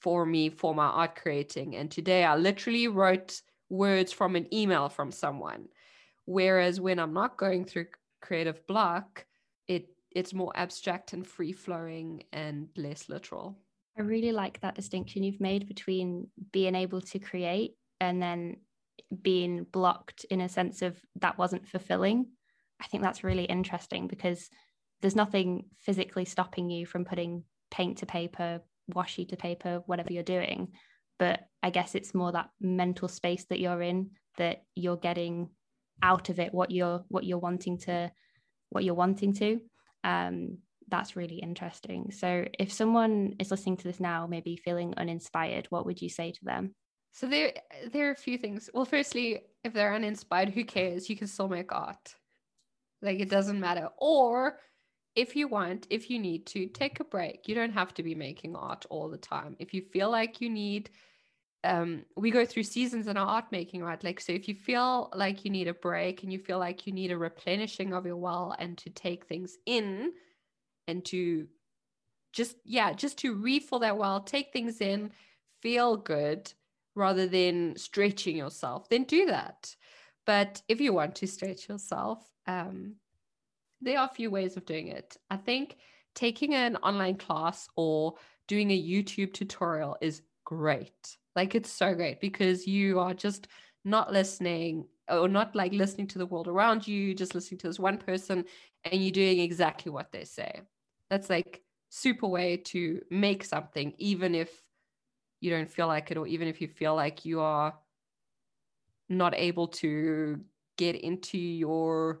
for 0.00 0.24
me 0.24 0.48
for 0.48 0.74
my 0.74 0.86
art 0.86 1.16
creating 1.16 1.76
and 1.76 1.90
today 1.90 2.24
i 2.24 2.36
literally 2.36 2.88
wrote 2.88 3.42
words 3.68 4.12
from 4.12 4.36
an 4.36 4.52
email 4.52 4.88
from 4.88 5.12
someone 5.12 5.66
whereas 6.24 6.80
when 6.80 6.98
i'm 6.98 7.12
not 7.12 7.36
going 7.36 7.64
through 7.64 7.86
creative 8.20 8.66
block, 8.66 9.26
it 9.66 9.88
it's 10.14 10.34
more 10.34 10.52
abstract 10.54 11.12
and 11.12 11.26
free 11.26 11.52
flowing 11.52 12.22
and 12.32 12.68
less 12.76 13.08
literal. 13.08 13.58
I 13.98 14.02
really 14.02 14.32
like 14.32 14.60
that 14.60 14.74
distinction 14.74 15.22
you've 15.22 15.40
made 15.40 15.66
between 15.66 16.28
being 16.52 16.74
able 16.74 17.00
to 17.02 17.18
create 17.18 17.72
and 18.00 18.22
then 18.22 18.56
being 19.22 19.64
blocked 19.64 20.24
in 20.30 20.40
a 20.40 20.48
sense 20.48 20.82
of 20.82 21.00
that 21.20 21.38
wasn't 21.38 21.68
fulfilling. 21.68 22.26
I 22.80 22.86
think 22.86 23.02
that's 23.02 23.24
really 23.24 23.44
interesting 23.44 24.06
because 24.06 24.48
there's 25.00 25.16
nothing 25.16 25.64
physically 25.78 26.24
stopping 26.24 26.70
you 26.70 26.86
from 26.86 27.04
putting 27.04 27.42
paint 27.70 27.98
to 27.98 28.06
paper, 28.06 28.60
washi 28.92 29.28
to 29.28 29.36
paper, 29.36 29.82
whatever 29.86 30.12
you're 30.12 30.22
doing. 30.22 30.68
But 31.18 31.40
I 31.62 31.70
guess 31.70 31.94
it's 31.94 32.14
more 32.14 32.32
that 32.32 32.50
mental 32.60 33.08
space 33.08 33.44
that 33.50 33.60
you're 33.60 33.82
in 33.82 34.10
that 34.36 34.62
you're 34.74 34.96
getting 34.96 35.50
out 36.02 36.28
of 36.28 36.38
it 36.38 36.54
what 36.54 36.70
you're 36.70 37.04
what 37.08 37.24
you're 37.24 37.38
wanting 37.38 37.76
to 37.78 38.10
what 38.70 38.84
you're 38.84 38.94
wanting 38.94 39.34
to. 39.34 39.60
Um, 40.04 40.58
that's 40.88 41.16
really 41.16 41.36
interesting. 41.36 42.10
So 42.12 42.46
if 42.58 42.72
someone 42.72 43.34
is 43.38 43.50
listening 43.50 43.76
to 43.78 43.84
this 43.84 44.00
now, 44.00 44.26
maybe 44.26 44.56
feeling 44.56 44.94
uninspired, 44.96 45.66
what 45.70 45.84
would 45.86 46.00
you 46.00 46.08
say 46.08 46.32
to 46.32 46.44
them? 46.44 46.74
So 47.12 47.26
there 47.26 47.52
there 47.92 48.08
are 48.08 48.12
a 48.12 48.16
few 48.16 48.38
things. 48.38 48.70
Well, 48.72 48.84
firstly, 48.84 49.40
if 49.64 49.72
they're 49.72 49.94
uninspired, 49.94 50.50
who 50.50 50.64
cares? 50.64 51.10
You 51.10 51.16
can 51.16 51.26
still 51.26 51.48
make 51.48 51.72
art. 51.72 52.14
Like 53.02 53.20
it 53.20 53.30
doesn't 53.30 53.60
matter. 53.60 53.88
Or 53.98 54.58
if 55.18 55.34
you 55.34 55.48
want, 55.48 55.88
if 55.90 56.08
you 56.10 56.18
need 56.20 56.46
to, 56.46 56.68
take 56.68 57.00
a 57.00 57.04
break. 57.04 57.48
You 57.48 57.56
don't 57.56 57.72
have 57.72 57.92
to 57.94 58.04
be 58.04 58.14
making 58.14 58.54
art 58.54 58.86
all 58.88 59.08
the 59.08 59.18
time. 59.18 59.56
If 59.58 59.74
you 59.74 59.82
feel 59.82 60.10
like 60.10 60.40
you 60.40 60.48
need 60.48 60.90
um 61.64 62.04
we 62.14 62.30
go 62.30 62.46
through 62.46 62.62
seasons 62.62 63.08
in 63.08 63.16
our 63.16 63.26
art 63.26 63.46
making 63.50 63.82
right 63.82 64.04
like 64.04 64.20
so 64.20 64.30
if 64.32 64.46
you 64.46 64.54
feel 64.54 65.10
like 65.12 65.44
you 65.44 65.50
need 65.50 65.66
a 65.66 65.74
break 65.74 66.22
and 66.22 66.32
you 66.32 66.38
feel 66.38 66.60
like 66.60 66.86
you 66.86 66.92
need 66.92 67.10
a 67.10 67.18
replenishing 67.18 67.92
of 67.92 68.06
your 68.06 68.14
well 68.14 68.54
and 68.60 68.78
to 68.78 68.88
take 68.90 69.26
things 69.26 69.58
in 69.66 70.12
and 70.86 71.04
to 71.04 71.48
just 72.32 72.54
yeah 72.64 72.92
just 72.92 73.18
to 73.18 73.34
refill 73.34 73.80
that 73.80 73.98
well 73.98 74.20
take 74.20 74.52
things 74.52 74.80
in 74.80 75.10
feel 75.60 75.96
good 75.96 76.52
rather 76.94 77.26
than 77.26 77.76
stretching 77.76 78.36
yourself 78.36 78.88
then 78.88 79.02
do 79.02 79.26
that 79.26 79.74
but 80.26 80.62
if 80.68 80.80
you 80.80 80.92
want 80.92 81.16
to 81.16 81.26
stretch 81.26 81.68
yourself 81.68 82.20
um 82.46 82.94
there 83.80 83.98
are 83.98 84.06
a 84.06 84.14
few 84.14 84.30
ways 84.30 84.56
of 84.56 84.66
doing 84.66 84.88
it. 84.88 85.16
I 85.30 85.36
think 85.36 85.76
taking 86.14 86.54
an 86.54 86.76
online 86.76 87.16
class 87.16 87.68
or 87.76 88.14
doing 88.48 88.70
a 88.70 88.82
youtube 88.82 89.32
tutorial 89.32 89.96
is 90.00 90.22
great. 90.44 91.16
Like 91.36 91.54
it's 91.54 91.70
so 91.70 91.94
great 91.94 92.20
because 92.20 92.66
you 92.66 92.98
are 92.98 93.14
just 93.14 93.46
not 93.84 94.12
listening 94.12 94.86
or 95.08 95.28
not 95.28 95.54
like 95.54 95.72
listening 95.72 96.06
to 96.08 96.18
the 96.18 96.26
world 96.26 96.48
around 96.48 96.86
you 96.86 97.14
just 97.14 97.34
listening 97.34 97.58
to 97.58 97.68
this 97.68 97.78
one 97.78 97.98
person 97.98 98.44
and 98.84 99.02
you're 99.02 99.12
doing 99.12 99.38
exactly 99.38 99.92
what 99.92 100.10
they 100.10 100.24
say. 100.24 100.62
That's 101.10 101.30
like 101.30 101.62
super 101.90 102.26
way 102.26 102.56
to 102.56 103.00
make 103.10 103.44
something 103.44 103.94
even 103.98 104.34
if 104.34 104.50
you 105.40 105.50
don't 105.50 105.70
feel 105.70 105.86
like 105.86 106.10
it 106.10 106.16
or 106.16 106.26
even 106.26 106.48
if 106.48 106.60
you 106.60 106.68
feel 106.68 106.94
like 106.94 107.24
you 107.24 107.40
are 107.40 107.74
not 109.08 109.34
able 109.36 109.68
to 109.68 110.40
get 110.76 110.96
into 110.96 111.38
your 111.38 112.20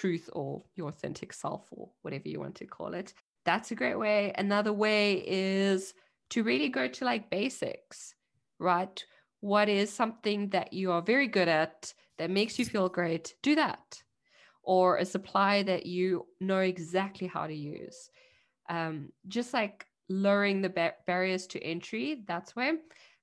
truth 0.00 0.28
or 0.32 0.62
your 0.74 0.88
authentic 0.88 1.32
self 1.32 1.68
or 1.70 1.88
whatever 2.02 2.28
you 2.28 2.40
want 2.40 2.56
to 2.56 2.66
call 2.66 2.94
it. 2.94 3.14
That's 3.44 3.70
a 3.70 3.74
great 3.74 3.98
way. 3.98 4.32
Another 4.36 4.72
way 4.72 5.22
is 5.26 5.94
to 6.30 6.42
really 6.42 6.68
go 6.68 6.88
to 6.88 7.04
like 7.04 7.30
basics 7.30 8.14
right? 8.58 9.04
What 9.40 9.68
is 9.68 9.92
something 9.92 10.48
that 10.50 10.72
you 10.72 10.90
are 10.92 11.02
very 11.02 11.28
good 11.28 11.48
at 11.48 11.92
that 12.18 12.30
makes 12.30 12.58
you 12.58 12.64
feel 12.64 12.88
great? 12.88 13.34
Do 13.42 13.54
that. 13.56 14.02
Or 14.62 14.96
a 14.96 15.04
supply 15.04 15.62
that 15.64 15.86
you 15.86 16.26
know 16.40 16.60
exactly 16.60 17.26
how 17.26 17.46
to 17.46 17.54
use. 17.54 18.10
Um, 18.68 19.10
just 19.28 19.52
like 19.52 19.86
lowering 20.08 20.62
the 20.62 20.70
ba- 20.70 20.94
barriers 21.06 21.46
to 21.48 21.62
entry, 21.62 22.22
that's 22.26 22.56
where 22.56 22.78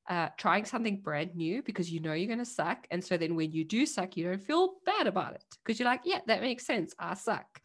uh, 0.09 0.29
trying 0.37 0.65
something 0.65 1.01
brand 1.01 1.35
new 1.35 1.61
because 1.63 1.91
you 1.91 1.99
know 1.99 2.13
you're 2.13 2.27
going 2.27 2.39
to 2.39 2.45
suck. 2.45 2.87
And 2.91 3.03
so 3.03 3.17
then 3.17 3.35
when 3.35 3.51
you 3.51 3.63
do 3.63 3.85
suck, 3.85 4.17
you 4.17 4.25
don't 4.25 4.41
feel 4.41 4.73
bad 4.85 5.07
about 5.07 5.33
it 5.33 5.45
because 5.63 5.79
you're 5.79 5.89
like, 5.89 6.01
yeah, 6.05 6.19
that 6.27 6.41
makes 6.41 6.65
sense. 6.65 6.93
I 6.99 7.13
suck. 7.13 7.61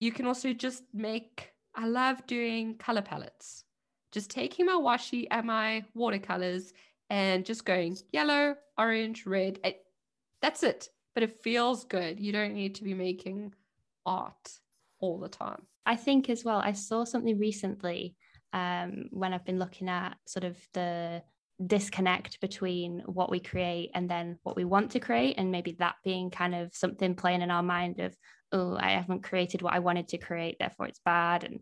You 0.00 0.12
can 0.12 0.26
also 0.26 0.52
just 0.52 0.82
make, 0.92 1.52
I 1.74 1.86
love 1.86 2.26
doing 2.26 2.76
color 2.76 3.02
palettes. 3.02 3.64
Just 4.10 4.30
taking 4.30 4.66
my 4.66 4.72
washi 4.72 5.26
and 5.30 5.46
my 5.46 5.84
watercolors 5.94 6.72
and 7.08 7.46
just 7.46 7.64
going 7.64 7.96
yellow, 8.12 8.56
orange, 8.76 9.24
red. 9.26 9.58
that's 10.40 10.62
it 10.62 10.88
but 11.14 11.22
it 11.22 11.42
feels 11.42 11.84
good. 11.84 12.18
You 12.18 12.32
don't 12.32 12.54
need 12.54 12.76
to 12.76 12.84
be 12.84 12.94
making 12.94 13.54
art 14.06 14.58
all 15.00 15.18
the 15.18 15.28
time. 15.28 15.62
I 15.84 15.96
think 15.96 16.30
as 16.30 16.44
well, 16.44 16.58
I 16.58 16.72
saw 16.72 17.04
something 17.04 17.38
recently 17.38 18.16
um, 18.52 19.08
when 19.10 19.32
I've 19.32 19.44
been 19.44 19.58
looking 19.58 19.88
at 19.88 20.16
sort 20.26 20.44
of 20.44 20.56
the 20.72 21.22
disconnect 21.66 22.40
between 22.40 23.02
what 23.06 23.30
we 23.30 23.40
create 23.40 23.90
and 23.94 24.08
then 24.08 24.38
what 24.42 24.56
we 24.56 24.64
want 24.64 24.92
to 24.92 25.00
create, 25.00 25.36
and 25.38 25.52
maybe 25.52 25.76
that 25.78 25.96
being 26.04 26.30
kind 26.30 26.54
of 26.54 26.74
something 26.74 27.14
playing 27.14 27.42
in 27.42 27.50
our 27.50 27.62
mind 27.62 28.00
of, 28.00 28.16
oh, 28.52 28.76
I 28.78 28.90
haven't 28.90 29.22
created 29.22 29.62
what 29.62 29.74
I 29.74 29.78
wanted 29.78 30.08
to 30.08 30.18
create, 30.18 30.56
therefore 30.58 30.86
it's 30.86 31.00
bad, 31.04 31.44
and 31.44 31.60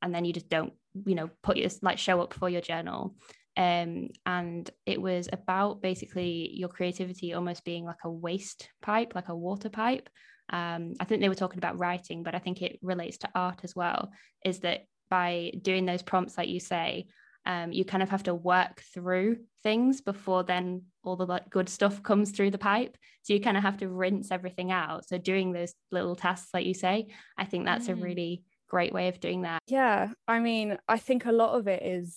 and 0.00 0.12
then 0.12 0.24
you 0.24 0.32
just 0.32 0.48
don't, 0.48 0.72
you 1.06 1.14
know, 1.14 1.30
put 1.42 1.56
your 1.56 1.70
like 1.80 1.98
show 1.98 2.20
up 2.20 2.34
for 2.34 2.48
your 2.48 2.60
journal 2.60 3.14
um, 3.56 4.08
and 4.24 4.70
it 4.86 5.00
was 5.00 5.28
about 5.32 5.82
basically 5.82 6.50
your 6.54 6.68
creativity 6.68 7.34
almost 7.34 7.64
being 7.64 7.84
like 7.84 8.04
a 8.04 8.10
waste 8.10 8.68
pipe, 8.80 9.14
like 9.14 9.28
a 9.28 9.36
water 9.36 9.68
pipe. 9.68 10.08
Um, 10.48 10.94
I 11.00 11.04
think 11.04 11.20
they 11.20 11.28
were 11.28 11.34
talking 11.34 11.58
about 11.58 11.78
writing, 11.78 12.22
but 12.22 12.34
I 12.34 12.38
think 12.38 12.62
it 12.62 12.78
relates 12.82 13.18
to 13.18 13.30
art 13.34 13.60
as 13.62 13.76
well. 13.76 14.10
Is 14.44 14.60
that 14.60 14.86
by 15.10 15.52
doing 15.60 15.84
those 15.84 16.02
prompts, 16.02 16.38
like 16.38 16.48
you 16.48 16.60
say, 16.60 17.08
um, 17.44 17.72
you 17.72 17.84
kind 17.84 18.02
of 18.02 18.10
have 18.10 18.22
to 18.24 18.34
work 18.34 18.82
through 18.94 19.38
things 19.62 20.00
before 20.00 20.42
then 20.42 20.82
all 21.04 21.16
the 21.16 21.26
like 21.26 21.50
good 21.50 21.68
stuff 21.68 22.02
comes 22.02 22.30
through 22.30 22.50
the 22.50 22.58
pipe. 22.58 22.96
So 23.22 23.34
you 23.34 23.40
kind 23.40 23.56
of 23.56 23.62
have 23.62 23.78
to 23.78 23.88
rinse 23.88 24.30
everything 24.30 24.70
out. 24.70 25.08
So 25.08 25.18
doing 25.18 25.52
those 25.52 25.74
little 25.90 26.16
tasks, 26.16 26.50
like 26.54 26.66
you 26.66 26.74
say, 26.74 27.08
I 27.36 27.44
think 27.44 27.64
that's 27.64 27.86
mm. 27.86 27.92
a 27.92 27.94
really 27.96 28.44
great 28.68 28.92
way 28.92 29.08
of 29.08 29.20
doing 29.20 29.42
that. 29.42 29.60
Yeah, 29.66 30.10
I 30.26 30.40
mean, 30.40 30.78
I 30.88 30.98
think 30.98 31.26
a 31.26 31.32
lot 31.32 31.58
of 31.58 31.68
it 31.68 31.82
is 31.82 32.16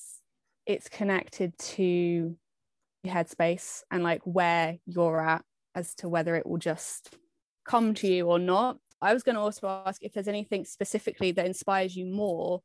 it's 0.65 0.89
connected 0.89 1.57
to 1.57 2.35
your 3.03 3.13
headspace 3.13 3.81
and 3.91 4.03
like 4.03 4.21
where 4.23 4.77
you're 4.85 5.21
at 5.21 5.43
as 5.75 5.93
to 5.95 6.09
whether 6.09 6.35
it 6.35 6.45
will 6.45 6.57
just 6.57 7.15
come 7.67 7.93
to 7.95 8.07
you 8.07 8.27
or 8.27 8.39
not. 8.39 8.77
I 9.01 9.13
was 9.13 9.23
going 9.23 9.35
to 9.35 9.41
also 9.41 9.67
ask 9.85 10.01
if 10.01 10.13
there's 10.13 10.27
anything 10.27 10.65
specifically 10.65 11.31
that 11.33 11.45
inspires 11.45 11.95
you 11.95 12.05
more 12.05 12.61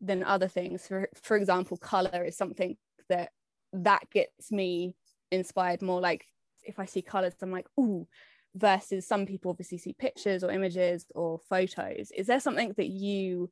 than 0.00 0.22
other 0.22 0.48
things. 0.48 0.86
For 0.86 1.08
for 1.22 1.36
example, 1.36 1.76
color 1.76 2.24
is 2.24 2.36
something 2.36 2.76
that 3.08 3.30
that 3.72 4.08
gets 4.10 4.50
me 4.52 4.94
inspired 5.30 5.82
more. 5.82 6.00
Like 6.00 6.26
if 6.62 6.78
I 6.78 6.84
see 6.84 7.02
colors, 7.02 7.34
I'm 7.42 7.52
like, 7.52 7.66
ooh. 7.78 8.06
Versus 8.54 9.06
some 9.06 9.26
people 9.26 9.50
obviously 9.50 9.78
see 9.78 9.92
pictures 9.92 10.42
or 10.42 10.50
images 10.50 11.04
or 11.14 11.38
photos. 11.48 12.10
Is 12.10 12.26
there 12.26 12.40
something 12.40 12.72
that 12.76 12.88
you 12.88 13.50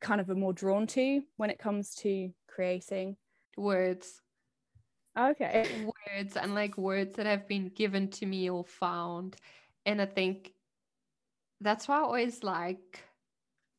kind 0.00 0.20
of 0.20 0.28
are 0.28 0.34
more 0.34 0.52
drawn 0.52 0.86
to 0.88 1.22
when 1.36 1.50
it 1.50 1.58
comes 1.58 1.94
to 1.96 2.30
creating? 2.48 3.16
Words. 3.56 4.20
Okay. 5.18 5.66
Words 5.84 6.36
and 6.36 6.54
like 6.54 6.76
words 6.76 7.14
that 7.14 7.26
have 7.26 7.48
been 7.48 7.68
given 7.68 8.08
to 8.08 8.26
me 8.26 8.50
or 8.50 8.64
found. 8.64 9.36
And 9.86 10.02
I 10.02 10.06
think 10.06 10.52
that's 11.60 11.88
why 11.88 11.98
I 11.98 12.02
always 12.02 12.42
like 12.42 13.00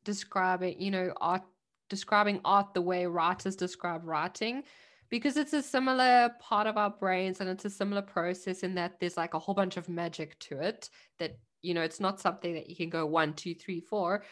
describing, 0.04 0.80
you 0.80 0.90
know, 0.90 1.12
art 1.20 1.42
describing 1.88 2.40
art 2.44 2.72
the 2.72 2.80
way 2.80 3.06
writers 3.06 3.54
describe 3.54 4.00
writing 4.04 4.62
because 5.10 5.36
it's 5.36 5.52
a 5.52 5.62
similar 5.62 6.30
part 6.40 6.66
of 6.66 6.78
our 6.78 6.88
brains 6.88 7.40
and 7.40 7.50
it's 7.50 7.66
a 7.66 7.70
similar 7.70 8.00
process 8.00 8.62
in 8.62 8.74
that 8.74 8.98
there's 8.98 9.18
like 9.18 9.34
a 9.34 9.38
whole 9.38 9.54
bunch 9.54 9.76
of 9.76 9.90
magic 9.90 10.38
to 10.38 10.58
it 10.58 10.88
that 11.18 11.36
you 11.60 11.74
know 11.74 11.82
it's 11.82 12.00
not 12.00 12.18
something 12.18 12.54
that 12.54 12.70
you 12.70 12.74
can 12.74 12.88
go 12.88 13.04
one 13.04 13.34
two 13.34 13.54
three 13.54 13.78
four 13.78 14.22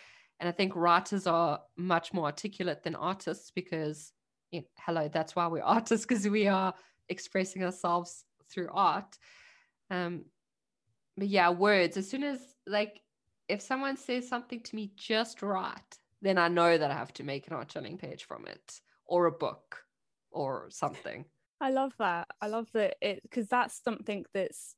and 0.41 0.49
I 0.49 0.53
think 0.53 0.75
writers 0.75 1.27
are 1.27 1.61
much 1.77 2.15
more 2.15 2.25
articulate 2.25 2.83
than 2.83 2.95
artists 2.95 3.51
because, 3.51 4.13
you 4.51 4.61
know, 4.61 4.67
hello, 4.79 5.09
that's 5.13 5.37
why 5.37 5.47
we're 5.47 5.63
artists 5.63 6.07
because 6.07 6.27
we 6.27 6.49
are 6.49 6.75
expressing 7.09 7.63
ourselves 7.63 8.25
through 8.51 8.71
art. 8.73 9.19
Um, 9.91 10.25
but 11.17 11.29
yeah, 11.29 11.51
words. 11.51 11.99
As 11.99 12.09
soon 12.09 12.25
as 12.25 12.41
like 12.67 13.03
if 13.51 13.61
someone 13.61 13.97
says 13.97 14.29
something 14.29 14.61
to 14.61 14.77
me 14.77 14.93
just 14.97 15.43
right, 15.43 15.99
then 16.23 16.39
I 16.39 16.49
know 16.49 16.77
that 16.77 16.91
I 16.91 16.95
have 16.95 17.13
to 17.15 17.25
make 17.25 17.47
an 17.47 17.55
art 17.55 17.69
journaling 17.69 17.99
page 17.99 18.25
from 18.25 18.47
it 18.47 18.81
or 19.07 19.27
a 19.27 19.33
book 19.33 19.85
or 20.31 20.69
something. 20.71 21.25
I 21.61 21.71
love 21.71 21.93
that. 21.99 22.29
I 22.41 22.47
love 22.47 22.69
that 22.73 22.97
it 23.01 23.23
because 23.23 23.49
that's 23.49 23.83
something 23.83 24.25
that's 24.33 24.77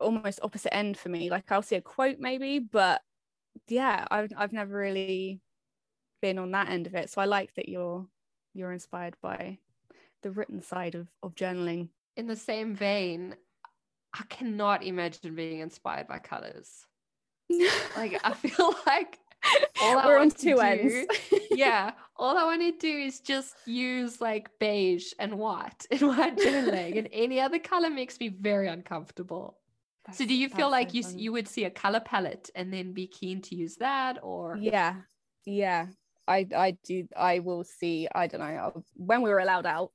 almost 0.00 0.40
opposite 0.42 0.74
end 0.74 0.98
for 0.98 1.08
me. 1.08 1.30
Like 1.30 1.50
I'll 1.50 1.62
see 1.62 1.76
a 1.76 1.80
quote 1.80 2.18
maybe, 2.18 2.58
but 2.58 3.00
yeah 3.68 4.06
I've, 4.10 4.32
I've 4.36 4.52
never 4.52 4.76
really 4.76 5.40
been 6.20 6.38
on 6.38 6.52
that 6.52 6.68
end 6.68 6.86
of 6.86 6.94
it 6.94 7.10
so 7.10 7.20
i 7.20 7.24
like 7.24 7.52
that 7.54 7.68
you're 7.68 8.06
you're 8.54 8.72
inspired 8.72 9.16
by 9.20 9.58
the 10.22 10.30
written 10.30 10.62
side 10.62 10.94
of, 10.94 11.08
of 11.22 11.34
journaling 11.34 11.88
in 12.16 12.26
the 12.26 12.36
same 12.36 12.74
vein 12.74 13.34
i 14.14 14.22
cannot 14.28 14.84
imagine 14.84 15.34
being 15.34 15.60
inspired 15.60 16.06
by 16.06 16.18
colors 16.18 16.86
Like 17.96 18.20
I 18.24 18.32
feel 18.34 18.74
like 18.86 19.18
all 19.82 19.98
I 19.98 20.06
We're 20.06 20.18
on 20.18 20.30
two 20.30 20.54
do- 20.54 20.60
ends. 20.60 21.06
yeah, 21.50 21.92
all 22.16 22.38
I 22.38 22.44
want 22.44 22.62
to 22.62 22.72
do 22.72 22.98
is 22.98 23.20
just 23.20 23.54
use 23.66 24.20
like 24.20 24.48
beige 24.58 25.12
and 25.18 25.38
white 25.38 25.84
in 25.90 26.06
my 26.06 26.30
journaling, 26.30 26.98
and 26.98 27.08
any 27.12 27.40
other 27.40 27.58
color 27.58 27.90
makes 27.90 28.18
me 28.20 28.28
very 28.28 28.68
uncomfortable. 28.68 29.58
so, 30.12 30.24
do 30.24 30.34
you 30.34 30.48
feel 30.48 30.70
like 30.70 30.94
you 30.94 31.02
s- 31.02 31.14
you 31.14 31.32
would 31.32 31.48
see 31.48 31.64
a 31.64 31.70
color 31.70 32.00
palette 32.00 32.50
and 32.54 32.72
then 32.72 32.92
be 32.92 33.06
keen 33.06 33.42
to 33.42 33.54
use 33.56 33.76
that, 33.76 34.18
or 34.22 34.56
Yeah, 34.60 34.94
yeah. 35.44 35.86
I 36.28 36.46
I 36.56 36.76
do. 36.84 37.08
I 37.16 37.40
will 37.40 37.64
see. 37.64 38.06
I 38.14 38.28
don't 38.28 38.40
know 38.40 38.84
when 38.94 39.22
we 39.22 39.30
were 39.30 39.40
allowed 39.40 39.66
out, 39.66 39.90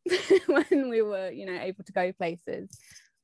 when 0.47 0.89
we 0.89 1.01
were 1.01 1.31
you 1.31 1.45
know 1.45 1.57
able 1.59 1.85
to 1.85 1.91
go 1.93 2.11
places. 2.11 2.69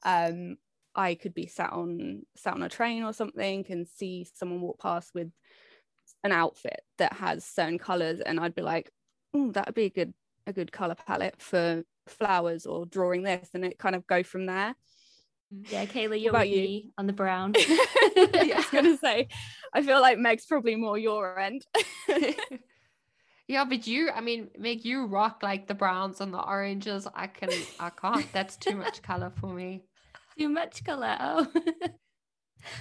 Um, 0.05 0.57
I 0.95 1.15
could 1.15 1.33
be 1.33 1.47
sat 1.47 1.71
on 1.71 2.23
sat 2.35 2.53
on 2.53 2.63
a 2.63 2.69
train 2.69 3.03
or 3.03 3.13
something 3.13 3.65
and 3.69 3.87
see 3.87 4.27
someone 4.33 4.61
walk 4.61 4.79
past 4.79 5.11
with 5.13 5.31
an 6.23 6.31
outfit 6.31 6.81
that 6.97 7.13
has 7.13 7.45
certain 7.45 7.79
colors, 7.79 8.19
and 8.19 8.39
I'd 8.39 8.55
be 8.55 8.61
like, 8.61 8.91
oh, 9.33 9.51
that 9.51 9.67
would 9.67 9.75
be 9.75 9.85
a 9.85 9.89
good 9.89 10.13
a 10.45 10.53
good 10.53 10.71
color 10.71 10.95
palette 10.95 11.41
for 11.41 11.83
flowers 12.07 12.65
or 12.65 12.85
drawing 12.85 13.23
this, 13.23 13.49
and 13.53 13.65
it 13.65 13.79
kind 13.79 13.95
of 13.95 14.05
go 14.07 14.23
from 14.23 14.45
there. 14.45 14.75
Mm-hmm. 15.53 15.73
Yeah, 15.73 15.85
Kayla, 15.85 16.21
you're 16.21 16.31
about 16.31 16.49
you? 16.49 16.57
me 16.57 16.91
on 16.97 17.07
the 17.07 17.13
brown. 17.13 17.53
I 17.57 18.53
was 18.55 18.65
gonna 18.67 18.97
say, 18.97 19.27
I 19.73 19.81
feel 19.81 20.01
like 20.01 20.17
Meg's 20.17 20.45
probably 20.45 20.75
more 20.75 20.97
your 20.97 21.39
end. 21.39 21.65
yeah, 23.47 23.65
but 23.65 23.87
you, 23.87 24.09
I 24.11 24.21
mean, 24.21 24.49
make 24.57 24.85
you 24.85 25.05
rock 25.05 25.39
like 25.43 25.67
the 25.67 25.73
browns 25.73 26.21
and 26.21 26.33
the 26.33 26.41
oranges. 26.41 27.07
I 27.13 27.27
can, 27.27 27.49
I 27.79 27.89
can't. 27.89 28.31
That's 28.33 28.57
too 28.57 28.75
much 28.75 29.01
color 29.01 29.31
for 29.39 29.53
me. 29.53 29.83
Too 30.37 30.49
much 30.49 30.83
colour. 30.83 31.47
Oh. 31.59 31.89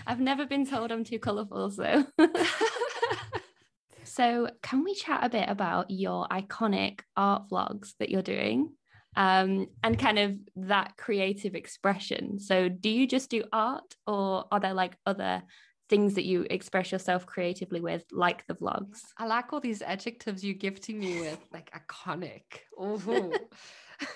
I've 0.07 0.21
never 0.21 0.47
been 0.47 0.65
told 0.65 0.93
I'm 0.93 1.03
too 1.03 1.19
colourful, 1.19 1.71
so. 1.71 2.07
so, 4.05 4.49
can 4.63 4.85
we 4.85 4.95
chat 4.95 5.25
a 5.25 5.29
bit 5.29 5.49
about 5.49 5.91
your 5.91 6.29
iconic 6.29 7.01
art 7.17 7.49
vlogs 7.51 7.95
that 7.99 8.09
you're 8.09 8.23
doing 8.23 8.75
um, 9.17 9.67
and 9.83 9.99
kind 9.99 10.19
of 10.19 10.39
that 10.57 10.97
creative 10.97 11.55
expression? 11.55 12.39
So, 12.39 12.69
do 12.69 12.89
you 12.89 13.07
just 13.07 13.31
do 13.31 13.43
art 13.53 13.97
or 14.07 14.45
are 14.53 14.61
there 14.61 14.75
like 14.75 14.97
other 15.07 15.43
things 15.89 16.15
that 16.15 16.25
you 16.25 16.47
express 16.49 16.91
yourself 16.91 17.27
creatively 17.27 17.81
with, 17.81 18.05
like 18.13 18.47
the 18.47 18.55
vlogs? 18.55 19.01
I 19.19 19.27
like 19.27 19.53
all 19.53 19.61
these 19.61 19.83
adjectives 19.83 20.45
you're 20.45 20.55
gifting 20.55 20.99
me 20.99 21.21
with, 21.21 21.39
like 21.53 21.71
iconic. 21.73 22.45
Ooh. 22.81 23.33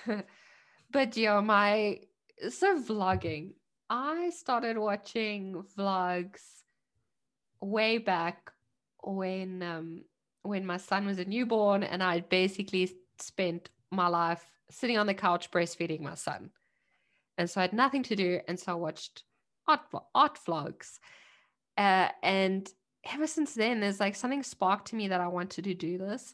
but 0.91 1.15
yeah, 1.15 1.39
my 1.41 1.99
so 2.49 2.79
vlogging. 2.79 3.53
I 3.89 4.31
started 4.31 4.77
watching 4.77 5.63
vlogs 5.77 6.41
way 7.61 7.97
back 7.97 8.51
when 9.01 9.63
um 9.63 10.03
when 10.43 10.65
my 10.65 10.77
son 10.77 11.05
was 11.05 11.19
a 11.19 11.25
newborn 11.25 11.83
and 11.83 12.03
I 12.03 12.21
basically 12.21 12.91
spent 13.19 13.69
my 13.91 14.07
life 14.07 14.43
sitting 14.69 14.97
on 14.97 15.07
the 15.07 15.13
couch 15.13 15.49
breastfeeding 15.51 16.01
my 16.01 16.15
son. 16.15 16.51
And 17.37 17.49
so 17.49 17.59
I 17.59 17.63
had 17.63 17.73
nothing 17.73 18.03
to 18.03 18.15
do 18.15 18.39
and 18.47 18.59
so 18.59 18.73
I 18.73 18.75
watched 18.75 19.23
art 19.67 19.81
art 20.13 20.39
vlogs. 20.47 20.99
Uh, 21.77 22.09
and 22.23 22.69
ever 23.13 23.27
since 23.27 23.53
then 23.53 23.79
there's 23.79 23.99
like 23.99 24.15
something 24.15 24.43
sparked 24.43 24.87
to 24.87 24.95
me 24.95 25.07
that 25.07 25.21
I 25.21 25.27
wanted 25.27 25.63
to 25.65 25.73
do 25.73 25.97
this 25.97 26.33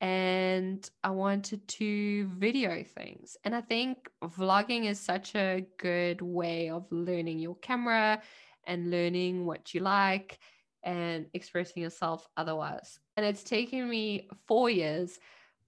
and 0.00 0.88
I 1.02 1.10
wanted 1.10 1.66
to 1.68 2.26
video 2.28 2.82
things. 2.82 3.36
And 3.44 3.54
I 3.54 3.62
think 3.62 4.10
vlogging 4.22 4.84
is 4.84 5.00
such 5.00 5.34
a 5.34 5.66
good 5.78 6.20
way 6.20 6.68
of 6.68 6.86
learning 6.90 7.38
your 7.38 7.56
camera 7.56 8.20
and 8.66 8.90
learning 8.90 9.46
what 9.46 9.72
you 9.72 9.80
like 9.80 10.38
and 10.82 11.26
expressing 11.32 11.82
yourself 11.82 12.28
otherwise. 12.36 12.98
And 13.16 13.24
it's 13.24 13.42
taken 13.42 13.88
me 13.88 14.28
four 14.46 14.68
years, 14.68 15.18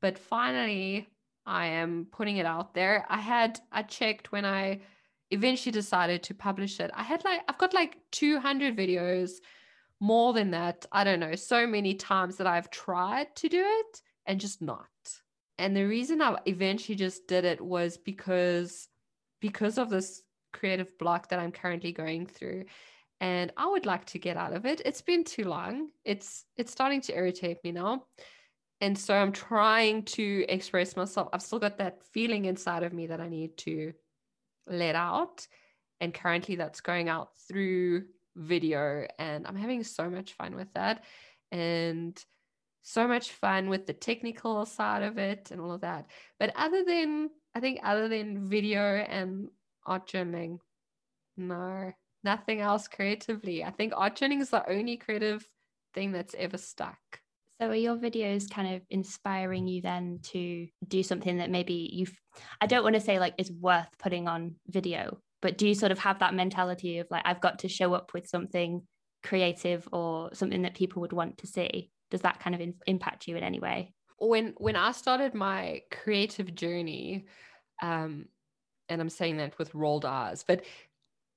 but 0.00 0.18
finally 0.18 1.08
I 1.46 1.66
am 1.66 2.06
putting 2.12 2.36
it 2.36 2.46
out 2.46 2.74
there. 2.74 3.06
I 3.08 3.18
had, 3.18 3.58
I 3.72 3.82
checked 3.82 4.30
when 4.30 4.44
I 4.44 4.80
eventually 5.30 5.72
decided 5.72 6.22
to 6.24 6.34
publish 6.34 6.80
it. 6.80 6.90
I 6.92 7.02
had 7.02 7.24
like, 7.24 7.40
I've 7.48 7.58
got 7.58 7.72
like 7.72 7.98
200 8.12 8.76
videos, 8.76 9.32
more 10.00 10.32
than 10.32 10.52
that. 10.52 10.86
I 10.92 11.02
don't 11.02 11.18
know, 11.18 11.34
so 11.34 11.66
many 11.66 11.94
times 11.94 12.36
that 12.36 12.46
I've 12.46 12.70
tried 12.70 13.34
to 13.36 13.48
do 13.48 13.64
it 13.64 14.02
and 14.28 14.40
just 14.40 14.62
not. 14.62 14.86
And 15.58 15.76
the 15.76 15.84
reason 15.84 16.22
I 16.22 16.36
eventually 16.46 16.94
just 16.94 17.26
did 17.26 17.44
it 17.44 17.60
was 17.60 17.96
because 17.96 18.88
because 19.40 19.78
of 19.78 19.90
this 19.90 20.22
creative 20.52 20.96
block 20.98 21.28
that 21.28 21.38
I'm 21.40 21.52
currently 21.52 21.92
going 21.92 22.26
through 22.26 22.64
and 23.20 23.52
I 23.56 23.66
would 23.66 23.86
like 23.86 24.04
to 24.06 24.18
get 24.18 24.36
out 24.36 24.52
of 24.52 24.66
it. 24.66 24.80
It's 24.84 25.02
been 25.02 25.24
too 25.24 25.44
long. 25.44 25.88
It's 26.04 26.44
it's 26.56 26.70
starting 26.70 27.00
to 27.02 27.16
irritate 27.16 27.64
me 27.64 27.72
now. 27.72 28.04
And 28.80 28.96
so 28.96 29.14
I'm 29.14 29.32
trying 29.32 30.04
to 30.04 30.44
express 30.48 30.94
myself. 30.94 31.28
I've 31.32 31.42
still 31.42 31.58
got 31.58 31.78
that 31.78 32.04
feeling 32.12 32.44
inside 32.44 32.84
of 32.84 32.92
me 32.92 33.08
that 33.08 33.20
I 33.20 33.28
need 33.28 33.56
to 33.58 33.92
let 34.68 34.94
out. 34.94 35.48
And 36.00 36.14
currently 36.14 36.54
that's 36.54 36.80
going 36.80 37.08
out 37.08 37.30
through 37.48 38.04
video 38.36 39.08
and 39.18 39.48
I'm 39.48 39.56
having 39.56 39.82
so 39.82 40.08
much 40.08 40.34
fun 40.34 40.54
with 40.54 40.72
that. 40.74 41.02
And 41.50 42.16
so 42.82 43.06
much 43.06 43.32
fun 43.32 43.68
with 43.68 43.86
the 43.86 43.92
technical 43.92 44.64
side 44.66 45.02
of 45.02 45.18
it 45.18 45.50
and 45.50 45.60
all 45.60 45.72
of 45.72 45.82
that. 45.82 46.06
But 46.38 46.52
other 46.56 46.84
than, 46.84 47.30
I 47.54 47.60
think, 47.60 47.80
other 47.82 48.08
than 48.08 48.48
video 48.48 48.80
and 48.80 49.48
art 49.86 50.08
journaling, 50.08 50.58
no, 51.36 51.92
nothing 52.24 52.60
else 52.60 52.88
creatively. 52.88 53.64
I 53.64 53.70
think 53.70 53.92
art 53.96 54.16
journaling 54.16 54.40
is 54.40 54.50
the 54.50 54.68
only 54.68 54.96
creative 54.96 55.46
thing 55.94 56.12
that's 56.12 56.34
ever 56.38 56.58
stuck. 56.58 56.98
So 57.60 57.68
are 57.70 57.74
your 57.74 57.96
videos 57.96 58.48
kind 58.48 58.76
of 58.76 58.82
inspiring 58.88 59.66
you 59.66 59.82
then 59.82 60.20
to 60.24 60.68
do 60.86 61.02
something 61.02 61.38
that 61.38 61.50
maybe 61.50 61.90
you've 61.92 62.16
I 62.60 62.66
don't 62.66 62.84
want 62.84 62.94
to 62.94 63.00
say 63.00 63.18
like 63.18 63.34
is 63.36 63.50
worth 63.50 63.88
putting 63.98 64.28
on 64.28 64.54
video, 64.68 65.18
but 65.42 65.58
do 65.58 65.66
you 65.66 65.74
sort 65.74 65.90
of 65.90 65.98
have 65.98 66.20
that 66.20 66.34
mentality 66.34 66.98
of 66.98 67.08
like 67.10 67.22
I've 67.24 67.40
got 67.40 67.60
to 67.60 67.68
show 67.68 67.94
up 67.94 68.12
with 68.14 68.28
something 68.28 68.82
creative 69.24 69.88
or 69.92 70.30
something 70.34 70.62
that 70.62 70.74
people 70.76 71.02
would 71.02 71.12
want 71.12 71.38
to 71.38 71.48
see? 71.48 71.90
Does 72.10 72.22
that 72.22 72.40
kind 72.40 72.54
of 72.54 72.60
in- 72.60 72.74
impact 72.86 73.28
you 73.28 73.36
in 73.36 73.42
any 73.42 73.60
way? 73.60 73.92
When 74.18 74.54
when 74.56 74.76
I 74.76 74.92
started 74.92 75.34
my 75.34 75.82
creative 75.90 76.54
journey, 76.54 77.26
um, 77.82 78.26
and 78.88 79.00
I'm 79.00 79.10
saying 79.10 79.36
that 79.36 79.58
with 79.58 79.74
rolled 79.74 80.04
eyes, 80.04 80.44
but 80.46 80.64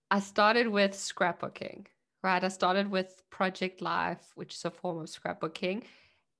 I 0.09 0.19
started 0.19 0.67
with 0.67 0.91
scrapbooking, 0.91 1.85
right? 2.23 2.43
I 2.43 2.47
started 2.49 2.89
with 2.89 3.21
Project 3.29 3.81
Life, 3.81 4.31
which 4.35 4.55
is 4.55 4.65
a 4.65 4.71
form 4.71 4.99
of 4.99 5.07
scrapbooking. 5.07 5.83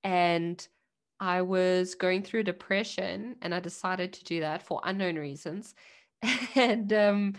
And 0.04 0.66
I 1.20 1.42
was 1.42 1.94
going 1.94 2.22
through 2.22 2.42
depression 2.42 3.36
and 3.40 3.54
I 3.54 3.60
decided 3.60 4.12
to 4.14 4.24
do 4.24 4.40
that 4.40 4.62
for 4.62 4.80
unknown 4.84 5.16
reasons. 5.16 5.74
and 6.54 6.92
um 6.92 7.34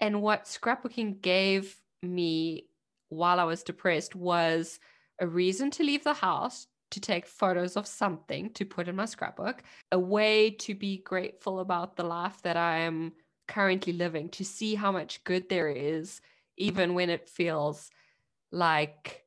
and 0.00 0.22
what 0.22 0.44
scrapbooking 0.44 1.22
gave 1.22 1.80
me 2.02 2.66
while 3.08 3.38
I 3.38 3.44
was 3.44 3.62
depressed 3.62 4.14
was 4.14 4.80
a 5.20 5.26
reason 5.26 5.70
to 5.72 5.84
leave 5.84 6.04
the 6.04 6.14
house 6.14 6.66
to 6.90 7.00
take 7.00 7.26
photos 7.26 7.76
of 7.76 7.86
something 7.86 8.50
to 8.50 8.64
put 8.64 8.88
in 8.88 8.96
my 8.96 9.04
scrapbook, 9.04 9.62
a 9.92 9.98
way 9.98 10.50
to 10.50 10.74
be 10.74 10.98
grateful 10.98 11.60
about 11.60 11.96
the 11.96 12.02
life 12.02 12.42
that 12.42 12.56
I 12.56 12.78
am 12.78 13.12
currently 13.46 13.92
living, 13.92 14.28
to 14.30 14.44
see 14.44 14.74
how 14.74 14.90
much 14.90 15.22
good 15.24 15.48
there 15.48 15.68
is, 15.68 16.20
even 16.56 16.94
when 16.94 17.10
it 17.10 17.28
feels 17.28 17.90
like 18.50 19.24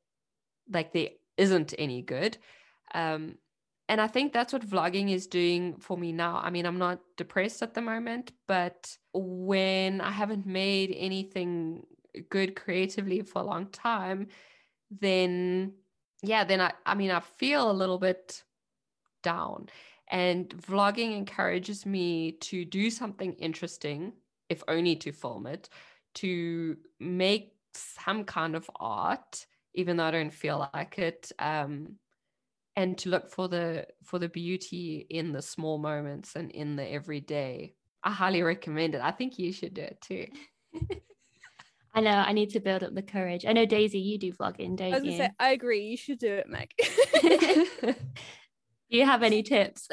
like 0.70 0.92
there 0.92 1.10
isn't 1.36 1.74
any 1.78 2.02
good. 2.02 2.38
Um, 2.94 3.38
and 3.88 4.00
I 4.00 4.06
think 4.06 4.32
that's 4.32 4.52
what 4.52 4.66
vlogging 4.66 5.10
is 5.10 5.26
doing 5.26 5.76
for 5.76 5.96
me 5.96 6.12
now. 6.12 6.40
I 6.42 6.48
mean, 6.50 6.64
I'm 6.64 6.78
not 6.78 7.00
depressed 7.16 7.62
at 7.62 7.74
the 7.74 7.82
moment, 7.82 8.32
but 8.46 8.96
when 9.12 10.00
I 10.00 10.10
haven't 10.10 10.46
made 10.46 10.94
anything 10.96 11.84
good 12.30 12.56
creatively 12.56 13.20
for 13.20 13.42
a 13.42 13.44
long 13.44 13.66
time, 13.66 14.28
then 14.90 15.74
yeah, 16.26 16.44
then 16.44 16.60
I, 16.60 16.72
I 16.86 16.94
mean, 16.94 17.10
I 17.10 17.20
feel 17.20 17.70
a 17.70 17.72
little 17.72 17.98
bit 17.98 18.42
down. 19.22 19.68
And 20.08 20.48
vlogging 20.50 21.16
encourages 21.16 21.86
me 21.86 22.32
to 22.32 22.64
do 22.64 22.90
something 22.90 23.32
interesting, 23.34 24.12
if 24.48 24.62
only 24.68 24.96
to 24.96 25.12
film 25.12 25.46
it, 25.46 25.68
to 26.16 26.76
make 27.00 27.54
some 27.72 28.24
kind 28.24 28.54
of 28.54 28.70
art, 28.76 29.46
even 29.74 29.96
though 29.96 30.04
I 30.04 30.10
don't 30.10 30.32
feel 30.32 30.68
like 30.74 30.98
it. 30.98 31.32
Um, 31.38 31.96
and 32.76 32.98
to 32.98 33.08
look 33.08 33.30
for 33.30 33.48
the 33.48 33.86
for 34.02 34.18
the 34.18 34.28
beauty 34.28 35.06
in 35.08 35.32
the 35.32 35.42
small 35.42 35.78
moments 35.78 36.34
and 36.34 36.50
in 36.50 36.76
the 36.76 36.84
everyday. 36.84 37.74
I 38.02 38.10
highly 38.10 38.42
recommend 38.42 38.94
it. 38.94 39.00
I 39.00 39.12
think 39.12 39.38
you 39.38 39.52
should 39.52 39.74
do 39.74 39.82
it 39.82 40.00
too. 40.00 40.26
I 41.94 42.00
know 42.00 42.10
I 42.10 42.32
need 42.32 42.50
to 42.50 42.60
build 42.60 42.82
up 42.82 42.94
the 42.94 43.02
courage. 43.02 43.46
I 43.46 43.52
know 43.52 43.66
Daisy, 43.66 44.00
you 44.00 44.18
do 44.18 44.32
vlogging, 44.32 44.72
I 44.80 44.90
don't 44.90 44.92
was 44.92 45.04
you? 45.04 45.18
say, 45.18 45.30
I 45.38 45.52
agree. 45.52 45.84
You 45.84 45.96
should 45.96 46.18
do 46.18 46.32
it, 46.32 46.48
Meg. 46.48 46.70
do 47.82 47.94
you 48.88 49.06
have 49.06 49.22
any 49.22 49.44
tips? 49.44 49.86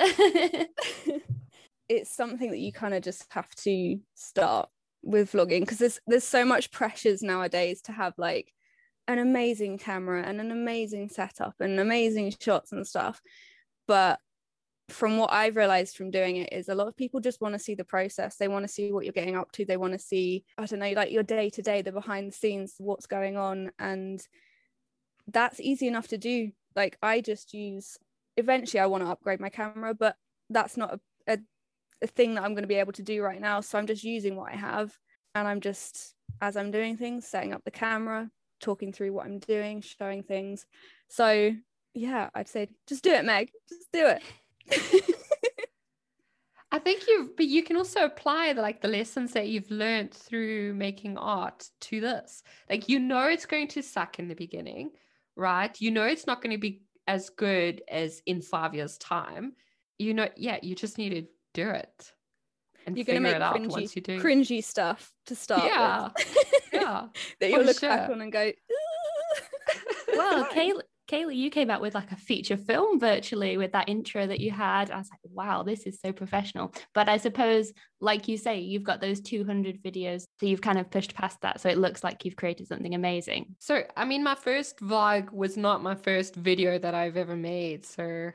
it's 1.90 2.16
something 2.16 2.50
that 2.50 2.60
you 2.60 2.74
kind 2.74 2.94
of 2.94 3.04
just 3.04 3.26
have 3.32 3.54
to 3.56 4.00
start 4.16 4.70
with 5.04 5.32
vlogging 5.32 5.62
because 5.62 5.78
there's 5.78 6.00
there's 6.08 6.24
so 6.24 6.46
much 6.46 6.72
pressures 6.72 7.22
nowadays 7.22 7.82
to 7.84 7.92
have 7.92 8.14
like 8.18 8.52
an 9.08 9.20
amazing 9.20 9.78
camera 9.78 10.24
and 10.24 10.40
an 10.40 10.52
amazing 10.52 11.10
setup 11.10 11.56
and 11.60 11.80
amazing 11.80 12.34
shots 12.40 12.72
and 12.72 12.88
stuff. 12.88 13.22
But 13.88 14.20
from 14.92 15.18
what 15.18 15.32
I've 15.32 15.56
realized 15.56 15.96
from 15.96 16.12
doing 16.12 16.38
it 16.38 16.52
is 16.52 16.70
a 16.70 16.76
lot 16.76 16.88
of 16.88 16.96
people 16.96 17.20
just 17.20 17.42
want 17.42 17.54
to 17.54 17.60
see 17.60 17.76
the 17.76 17.84
process. 17.84 18.36
They 18.36 18.48
want 18.48 18.64
to 18.64 18.72
see 18.72 18.92
what 18.92 19.06
you're 19.06 19.14
getting 19.14 19.36
up 19.36 19.52
to. 19.54 19.66
They 19.66 19.78
want 19.78 19.94
to 19.94 20.00
see, 20.00 20.44
I 20.58 20.66
don't 20.66 20.80
know, 20.80 20.92
like 20.92 21.12
your 21.12 21.24
day 21.24 21.50
to 21.50 21.62
day, 21.62 21.82
the 21.82 21.92
behind 21.92 22.32
the 22.32 22.36
scenes, 22.36 22.76
what's 22.78 23.06
going 23.06 23.38
on. 23.38 23.72
And 23.80 24.22
that's 25.28 25.60
easy 25.60 25.88
enough 25.88 26.08
to 26.10 26.18
do. 26.18 26.52
Like 26.76 26.98
I 27.02 27.22
just 27.22 27.54
use, 27.54 27.98
eventually 28.38 28.80
I 28.80 28.86
want 28.86 29.04
to 29.04 29.10
upgrade 29.10 29.40
my 29.40 29.50
camera, 29.50 29.94
but 29.94 30.16
that's 30.50 30.78
not 30.78 30.96
a, 31.28 31.34
a, 31.34 31.38
a 32.02 32.08
thing 32.08 32.36
that 32.36 32.44
I'm 32.44 32.54
going 32.54 32.64
to 32.64 32.68
be 32.68 32.76
able 32.76 32.94
to 32.94 33.04
do 33.04 33.22
right 33.22 33.42
now. 33.42 33.62
So 33.62 33.78
I'm 33.78 33.88
just 33.88 34.04
using 34.04 34.36
what 34.36 34.52
I 34.52 34.56
have. 34.56 34.98
And 35.34 35.48
I'm 35.48 35.62
just, 35.62 36.14
as 36.42 36.58
I'm 36.58 36.72
doing 36.72 36.98
things, 36.98 37.28
setting 37.28 37.54
up 37.54 37.64
the 37.64 37.72
camera, 37.72 38.30
talking 38.60 38.92
through 38.92 39.14
what 39.14 39.26
I'm 39.26 39.40
doing, 39.40 39.82
showing 39.82 40.24
things. 40.24 40.66
So 41.08 41.54
yeah, 41.94 42.30
I'd 42.34 42.48
say 42.48 42.70
just 42.88 43.04
do 43.04 43.12
it, 43.12 43.26
Meg. 43.26 43.52
Just 43.70 43.92
do 43.92 44.08
it. 44.08 44.22
I 46.74 46.80
think 46.80 47.06
you 47.08 47.32
but 47.36 47.48
you 47.48 47.64
can 47.64 47.76
also 47.76 48.06
apply 48.06 48.54
the, 48.54 48.62
like 48.62 48.82
the 48.82 48.88
lessons 48.88 49.34
that 49.34 49.50
you've 49.50 49.70
learned 49.70 50.14
through 50.14 50.74
making 50.74 51.18
art 51.18 51.68
to 51.82 52.00
this. 52.00 52.44
Like 52.70 52.88
you 52.88 53.00
know 53.00 53.28
it's 53.28 53.46
going 53.46 53.68
to 53.70 53.84
suck 53.84 54.20
in 54.20 54.28
the 54.28 54.36
beginning, 54.36 54.92
right? 55.36 55.80
You 55.82 55.92
know 55.92 56.04
it's 56.04 56.28
not 56.28 56.42
going 56.42 56.56
to 56.56 56.62
be 56.62 56.84
as 57.08 57.30
good 57.30 57.82
as 57.90 58.22
in 58.26 58.42
5 58.42 58.74
years 58.74 58.98
time. 58.98 59.54
You 59.98 60.14
know 60.14 60.30
yeah, 60.38 60.60
you 60.62 60.76
just 60.76 60.98
need 60.98 61.10
to 61.10 61.28
do 61.54 61.70
it. 61.70 62.14
And 62.86 62.98
You're 62.98 63.06
going 63.06 63.22
to 63.22 63.30
make 63.32 63.36
cringy, 63.36 64.20
cringy 64.20 64.64
stuff 64.64 65.14
to 65.28 65.36
start 65.36 65.66
yeah. 65.66 66.10
with. 66.16 66.48
yeah. 66.74 67.08
that 67.40 67.50
you'll 67.50 67.64
look 67.64 67.80
sure. 67.80 67.90
back 67.90 68.10
on 68.10 68.22
and 68.22 68.32
go, 68.32 68.52
well, 70.16 70.46
Kaylee, 70.52 70.82
Kaylee, 71.08 71.36
you 71.36 71.50
came 71.50 71.70
out 71.70 71.82
with 71.82 71.94
like 71.94 72.12
a 72.12 72.16
feature 72.16 72.58
film 72.58 73.00
virtually 73.00 73.58
with 73.58 73.74
that 73.74 73.90
intro 73.90 74.26
that 74.26 74.40
you 74.40 74.52
had. 74.52 74.92
I 74.92 74.98
was 74.98 75.10
like, 75.10 75.20
wow, 75.24 75.64
this 75.64 75.86
is 75.86 76.00
so 76.00 76.14
professional. 76.14 76.74
But 76.94 77.10
I 77.10 77.18
suppose, 77.18 77.74
like 78.00 78.28
you 78.28 78.38
say, 78.38 78.60
you've 78.60 78.84
got 78.84 79.02
those 79.02 79.20
200 79.20 79.84
videos. 79.84 80.24
So 80.40 80.46
you've 80.46 80.62
kind 80.62 80.80
of 80.80 80.90
pushed 80.90 81.14
past 81.14 81.42
that. 81.42 81.60
So 81.60 81.70
it 81.70 81.78
looks 81.78 82.04
like 82.04 82.24
you've 82.24 82.38
created 82.38 82.68
something 82.68 82.96
amazing. 82.96 83.56
So, 83.60 83.84
I 83.98 84.06
mean, 84.06 84.24
my 84.24 84.36
first 84.36 84.78
vlog 84.80 85.32
was 85.32 85.58
not 85.58 85.84
my 85.84 85.96
first 85.96 86.36
video 86.36 86.80
that 86.80 86.96
I've 86.96 87.18
ever 87.18 87.36
made. 87.36 87.86
So 87.86 88.32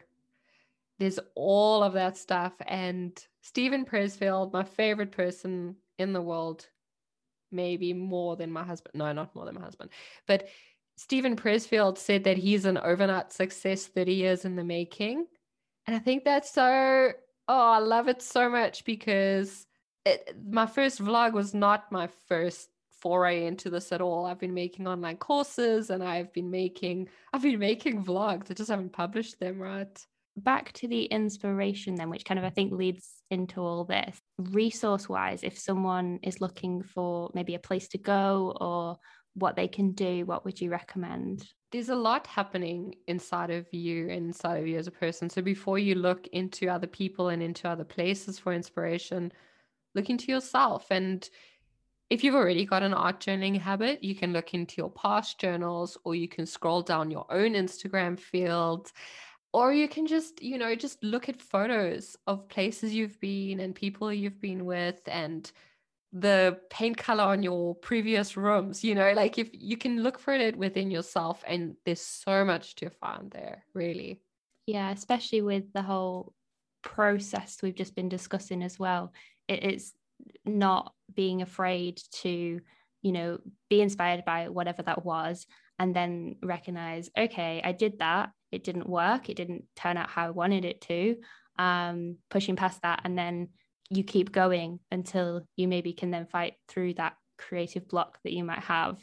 there's 0.98 1.18
all 1.34 1.82
of 1.82 1.94
that 1.94 2.18
stuff. 2.18 2.52
And 2.66 3.18
Steven 3.42 3.84
Pressfield, 3.84 4.52
my 4.52 4.64
favorite 4.64 5.12
person 5.12 5.76
in 5.98 6.12
the 6.12 6.22
world, 6.22 6.66
maybe 7.50 7.92
more 7.92 8.36
than 8.36 8.50
my 8.50 8.64
husband. 8.64 8.96
No, 8.96 9.12
not 9.12 9.34
more 9.34 9.46
than 9.46 9.54
my 9.54 9.62
husband. 9.62 9.90
But 10.26 10.48
Steven 10.96 11.36
Pressfield 11.36 11.98
said 11.98 12.24
that 12.24 12.38
he's 12.38 12.64
an 12.64 12.78
overnight 12.78 13.32
success 13.32 13.86
30 13.86 14.14
years 14.14 14.44
in 14.44 14.56
the 14.56 14.64
making. 14.64 15.26
And 15.86 15.94
I 15.94 15.98
think 15.98 16.24
that's 16.24 16.50
so, 16.50 17.12
oh, 17.48 17.70
I 17.72 17.78
love 17.78 18.08
it 18.08 18.22
so 18.22 18.48
much 18.48 18.84
because 18.84 19.66
it, 20.04 20.36
my 20.50 20.66
first 20.66 21.02
vlog 21.02 21.32
was 21.32 21.52
not 21.52 21.92
my 21.92 22.08
first 22.28 22.68
foray 23.02 23.46
into 23.46 23.68
this 23.68 23.92
at 23.92 24.00
all. 24.00 24.24
I've 24.24 24.38
been 24.38 24.54
making 24.54 24.88
online 24.88 25.18
courses 25.18 25.90
and 25.90 26.02
I've 26.02 26.32
been 26.32 26.50
making, 26.50 27.08
I've 27.32 27.42
been 27.42 27.58
making 27.58 28.04
vlogs. 28.04 28.50
I 28.50 28.54
just 28.54 28.70
haven't 28.70 28.92
published 28.92 29.38
them, 29.38 29.60
right? 29.60 30.06
Back 30.38 30.72
to 30.74 30.88
the 30.88 31.04
inspiration 31.04 31.94
then, 31.94 32.08
which 32.08 32.24
kind 32.24 32.38
of 32.38 32.44
I 32.44 32.50
think 32.50 32.72
leads 32.72 33.22
into 33.30 33.60
all 33.60 33.84
this. 33.84 34.18
Resource 34.38 35.08
wise, 35.08 35.42
if 35.42 35.58
someone 35.58 36.20
is 36.22 36.40
looking 36.40 36.82
for 36.82 37.30
maybe 37.34 37.54
a 37.54 37.60
place 37.60 37.88
to 37.88 37.98
go 37.98 38.56
or 38.60 38.98
what 39.36 39.54
they 39.54 39.68
can 39.68 39.92
do, 39.92 40.24
what 40.24 40.44
would 40.44 40.60
you 40.60 40.70
recommend? 40.70 41.46
There's 41.70 41.90
a 41.90 41.94
lot 41.94 42.26
happening 42.26 42.94
inside 43.06 43.50
of 43.50 43.66
you, 43.72 44.08
inside 44.08 44.58
of 44.58 44.66
you 44.66 44.78
as 44.78 44.86
a 44.86 44.92
person. 44.92 45.28
So 45.28 45.42
before 45.42 45.78
you 45.78 45.94
look 45.94 46.26
into 46.28 46.68
other 46.68 46.86
people 46.86 47.28
and 47.28 47.42
into 47.42 47.68
other 47.68 47.84
places 47.84 48.38
for 48.38 48.52
inspiration, 48.52 49.30
look 49.94 50.08
into 50.08 50.32
yourself. 50.32 50.86
And 50.90 51.28
if 52.08 52.24
you've 52.24 52.34
already 52.34 52.64
got 52.64 52.82
an 52.82 52.94
art 52.94 53.20
journaling 53.20 53.60
habit, 53.60 54.02
you 54.02 54.14
can 54.14 54.32
look 54.32 54.54
into 54.54 54.76
your 54.78 54.90
past 54.90 55.38
journals 55.38 55.98
or 56.04 56.14
you 56.14 56.28
can 56.28 56.46
scroll 56.46 56.82
down 56.82 57.10
your 57.10 57.26
own 57.30 57.52
Instagram 57.52 58.18
field 58.18 58.90
or 59.52 59.72
you 59.72 59.88
can 59.88 60.06
just 60.06 60.42
you 60.42 60.58
know 60.58 60.74
just 60.74 61.02
look 61.02 61.28
at 61.30 61.40
photos 61.40 62.14
of 62.26 62.46
places 62.48 62.94
you've 62.94 63.18
been 63.20 63.60
and 63.60 63.74
people 63.74 64.12
you've 64.12 64.40
been 64.40 64.66
with 64.66 65.00
and 65.06 65.50
the 66.12 66.58
paint 66.70 66.96
color 66.96 67.24
on 67.24 67.42
your 67.42 67.74
previous 67.74 68.36
rooms 68.36 68.84
you 68.84 68.94
know 68.94 69.12
like 69.12 69.38
if 69.38 69.50
you 69.52 69.76
can 69.76 70.02
look 70.02 70.18
for 70.18 70.32
it 70.32 70.56
within 70.56 70.90
yourself 70.90 71.42
and 71.46 71.76
there's 71.84 72.00
so 72.00 72.44
much 72.44 72.74
to 72.76 72.88
find 72.90 73.30
there 73.30 73.64
really. 73.74 74.20
Yeah 74.66 74.90
especially 74.90 75.42
with 75.42 75.72
the 75.72 75.82
whole 75.82 76.32
process 76.82 77.58
we've 77.62 77.74
just 77.74 77.94
been 77.94 78.08
discussing 78.08 78.62
as 78.62 78.78
well 78.78 79.12
it 79.48 79.64
is 79.64 79.92
not 80.44 80.94
being 81.14 81.42
afraid 81.42 82.00
to 82.12 82.60
you 83.02 83.12
know 83.12 83.38
be 83.68 83.80
inspired 83.80 84.24
by 84.24 84.48
whatever 84.48 84.82
that 84.82 85.04
was 85.04 85.46
and 85.78 85.94
then 85.94 86.36
recognize 86.42 87.10
okay 87.18 87.60
i 87.64 87.72
did 87.72 87.98
that. 87.98 88.30
It 88.52 88.62
didn't 88.62 88.88
work. 88.88 89.28
It 89.28 89.36
didn't 89.36 89.64
turn 89.74 89.96
out 89.96 90.08
how 90.08 90.26
i 90.26 90.30
wanted 90.30 90.64
it 90.64 90.80
to 90.82 91.16
um 91.58 92.16
pushing 92.30 92.56
past 92.56 92.80
that 92.82 93.00
and 93.04 93.18
then 93.18 93.48
you 93.90 94.02
keep 94.02 94.32
going 94.32 94.80
until 94.90 95.46
you 95.56 95.68
maybe 95.68 95.92
can 95.92 96.10
then 96.10 96.26
fight 96.26 96.54
through 96.68 96.94
that 96.94 97.14
creative 97.38 97.88
block 97.88 98.18
that 98.24 98.32
you 98.32 98.44
might 98.44 98.60
have 98.60 98.98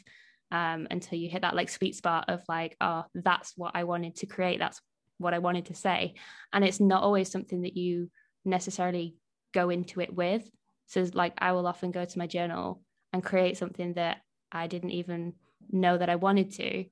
um, 0.50 0.86
until 0.90 1.18
you 1.18 1.28
hit 1.28 1.42
that 1.42 1.54
like 1.54 1.68
sweet 1.68 1.94
spot 1.94 2.26
of 2.28 2.42
like 2.48 2.76
oh 2.80 3.04
that's 3.14 3.54
what 3.56 3.72
i 3.74 3.84
wanted 3.84 4.16
to 4.16 4.26
create. 4.26 4.58
That's 4.58 4.80
what 5.18 5.34
i 5.34 5.38
wanted 5.38 5.66
to 5.66 5.74
say. 5.74 6.14
And 6.52 6.64
it's 6.64 6.80
not 6.80 7.02
always 7.02 7.30
something 7.30 7.62
that 7.62 7.76
you 7.76 8.10
necessarily 8.44 9.16
go 9.52 9.70
into 9.70 10.00
it 10.00 10.14
with. 10.14 10.48
So 10.86 11.06
like 11.12 11.34
i 11.38 11.52
will 11.52 11.66
often 11.66 11.90
go 11.90 12.04
to 12.04 12.18
my 12.18 12.26
journal 12.26 12.82
and 13.12 13.24
create 13.24 13.56
something 13.56 13.94
that 13.94 14.18
i 14.52 14.66
didn't 14.66 14.90
even 14.90 15.34
know 15.70 15.96
that 15.96 16.10
i 16.10 16.16
wanted 16.16 16.52
to. 16.52 16.84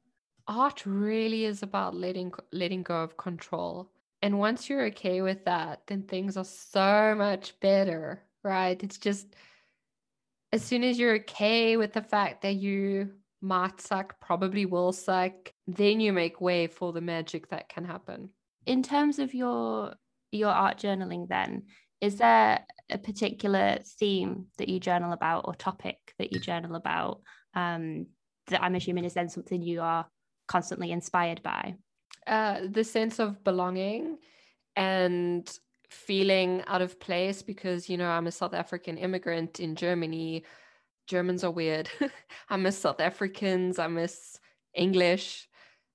Art 0.49 0.85
really 0.87 1.45
is 1.45 1.63
about 1.63 1.95
letting 1.95 2.33
letting 2.53 2.83
go 2.83 2.97
of 3.03 3.17
control 3.17 3.91
and 4.23 4.39
once 4.39 4.69
you're 4.69 4.87
okay 4.87 5.21
with 5.21 5.45
that, 5.47 5.83
then 5.89 6.03
things 6.03 6.37
are 6.37 6.45
so 6.45 7.15
much 7.17 7.59
better, 7.61 8.23
right? 8.45 8.81
It's 8.83 8.99
just 8.99 9.35
as 10.53 10.63
soon 10.63 10.85
as 10.85 10.99
you're 10.99 11.17
okay 11.17 11.77
with 11.77 11.93
the 11.93 12.03
fact 12.03 12.43
that 12.43 12.55
you 12.55 13.11
might 13.41 13.81
suck, 13.81 14.21
probably 14.21 14.65
will 14.65 14.93
suck, 14.93 15.53
then 15.67 15.99
you 15.99 16.13
make 16.13 16.41
way 16.41 16.69
for 16.69 16.93
the 16.93 17.01
magic 17.01 17.49
that 17.49 17.69
can 17.69 17.85
happen. 17.85 18.31
In 18.67 18.83
terms 18.83 19.19
of 19.19 19.35
your 19.35 19.95
your 20.31 20.51
art 20.51 20.79
journaling 20.79 21.29
then, 21.29 21.65
is 22.01 22.17
there 22.17 22.65
a 22.91 22.99
particular 22.99 23.79
theme 23.99 24.47
that 24.59 24.69
you 24.69 24.79
journal 24.79 25.13
about 25.13 25.45
or 25.47 25.55
topic 25.55 25.99
that 26.19 26.33
you 26.33 26.39
journal 26.39 26.77
about 26.77 27.21
um, 27.55 28.07
that 28.47 28.63
I'm 28.63 28.77
assuming 28.77 29.05
is 29.05 29.15
then 29.15 29.29
something 29.29 29.61
you 29.61 29.81
are 29.81 30.07
constantly 30.47 30.93
inspired 30.93 31.43
by? 31.43 31.75
Uh, 32.27 32.61
the 32.71 32.85
sense 32.85 33.19
of 33.19 33.43
belonging 33.45 34.19
and 34.77 35.59
feeling 35.89 36.63
out 36.67 36.81
of 36.81 36.99
place 36.99 37.43
because 37.43 37.89
you 37.89 37.97
know 37.97 38.09
I'm 38.09 38.27
a 38.27 38.33
South 38.33 38.55
African 38.55 38.97
immigrant 38.97 39.61
in 39.61 39.75
Germany. 39.75 40.45
Germans 41.07 41.45
are 41.45 41.51
weird. 41.51 41.91
I 42.49 42.57
miss 42.57 42.79
South 42.79 43.01
Africans. 43.01 43.79
I 43.79 43.89
miss 43.89 44.39
English. 44.75 45.49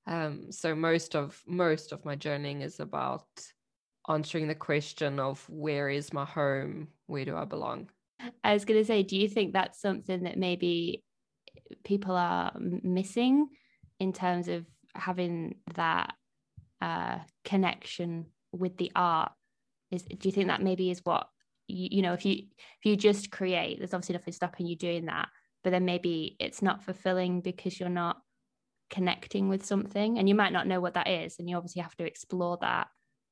Um, 0.06 0.52
so 0.52 0.76
most 0.76 1.16
of 1.16 1.42
most 1.48 1.92
of 1.92 2.06
my 2.06 2.16
journeying 2.16 2.62
is 2.62 2.80
about 2.80 3.28
answering 4.08 4.48
the 4.48 4.56
question 4.56 5.20
of 5.20 5.44
where 5.50 5.90
is 5.90 6.14
my 6.14 6.26
home? 6.26 6.88
Where 7.08 7.26
do 7.26 7.36
I 7.36 7.46
belong? 7.46 7.90
I 8.44 8.54
was 8.54 8.66
going 8.66 8.80
to 8.80 8.86
say, 8.86 9.04
do 9.04 9.18
you 9.18 9.28
think 9.28 9.54
that's 9.54 9.82
something 9.82 10.24
that 10.24 10.38
maybe 10.38 11.04
people 11.84 12.16
are 12.16 12.52
missing 12.58 13.50
in 14.00 14.14
terms 14.14 14.48
of 14.48 14.66
having 14.96 15.56
that 15.76 16.14
uh, 16.82 17.20
connection 17.44 18.28
with 18.52 18.78
the 18.78 18.92
art 18.96 19.32
is 19.92 20.04
do 20.04 20.28
you 20.28 20.32
think 20.32 20.48
that 20.48 20.62
maybe 20.62 20.90
is 20.90 21.02
what 21.04 21.28
you, 21.68 21.90
you 21.92 22.02
know 22.02 22.14
if 22.14 22.26
you 22.26 22.34
if 22.34 22.86
you 22.86 22.96
just 22.96 23.32
create 23.32 23.78
there's 23.78 23.94
obviously 23.94 24.14
nothing 24.14 24.34
stopping 24.34 24.66
you 24.66 24.76
doing 24.76 25.06
that 25.06 25.30
but 25.64 25.72
then 25.72 25.86
maybe 25.86 26.36
it's 26.40 26.62
not 26.62 26.84
fulfilling 26.84 27.42
because 27.42 27.80
you're 27.80 27.90
not 27.90 28.18
connecting 28.90 29.50
with 29.50 29.66
something 29.66 30.18
and 30.18 30.30
you 30.30 30.36
might 30.36 30.54
not 30.54 30.68
know 30.68 30.80
what 30.80 30.94
that 30.94 31.08
is 31.08 31.36
and 31.40 31.50
you 31.50 31.58
obviously 31.58 31.82
have 31.82 31.96
to 31.96 32.06
explore 32.06 32.58
that 32.62 32.88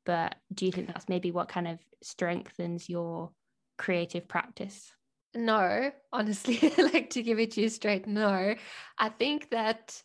but 0.05 0.35
do 0.53 0.65
you 0.65 0.71
think 0.71 0.87
that's 0.87 1.09
maybe 1.09 1.31
what 1.31 1.47
kind 1.47 1.67
of 1.67 1.79
strengthens 2.03 2.87
your 2.87 3.31
creative 3.77 4.27
practice? 4.27 4.91
No 5.33 5.91
honestly 6.13 6.73
like 6.77 7.09
to 7.11 7.23
give 7.23 7.39
it 7.39 7.51
to 7.51 7.61
you 7.61 7.69
straight 7.69 8.07
no. 8.07 8.55
I 8.97 9.09
think 9.09 9.49
that 9.51 10.01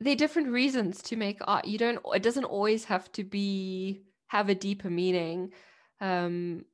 there 0.00 0.12
are 0.12 0.16
different 0.16 0.48
reasons 0.50 1.02
to 1.02 1.16
make 1.16 1.38
art 1.46 1.64
you 1.66 1.78
don't 1.78 2.00
it 2.14 2.22
doesn't 2.22 2.44
always 2.44 2.84
have 2.84 3.10
to 3.12 3.24
be 3.24 4.02
have 4.28 4.48
a 4.48 4.54
deeper 4.54 4.90
meaning 4.90 5.52
um 6.00 6.64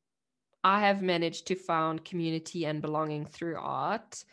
i 0.65 0.81
have 0.81 1.03
managed 1.03 1.47
to 1.47 1.55
found 1.55 2.05
community 2.05 2.67
and 2.67 2.83
belonging 2.83 3.27
through 3.27 3.57
art 3.59 4.25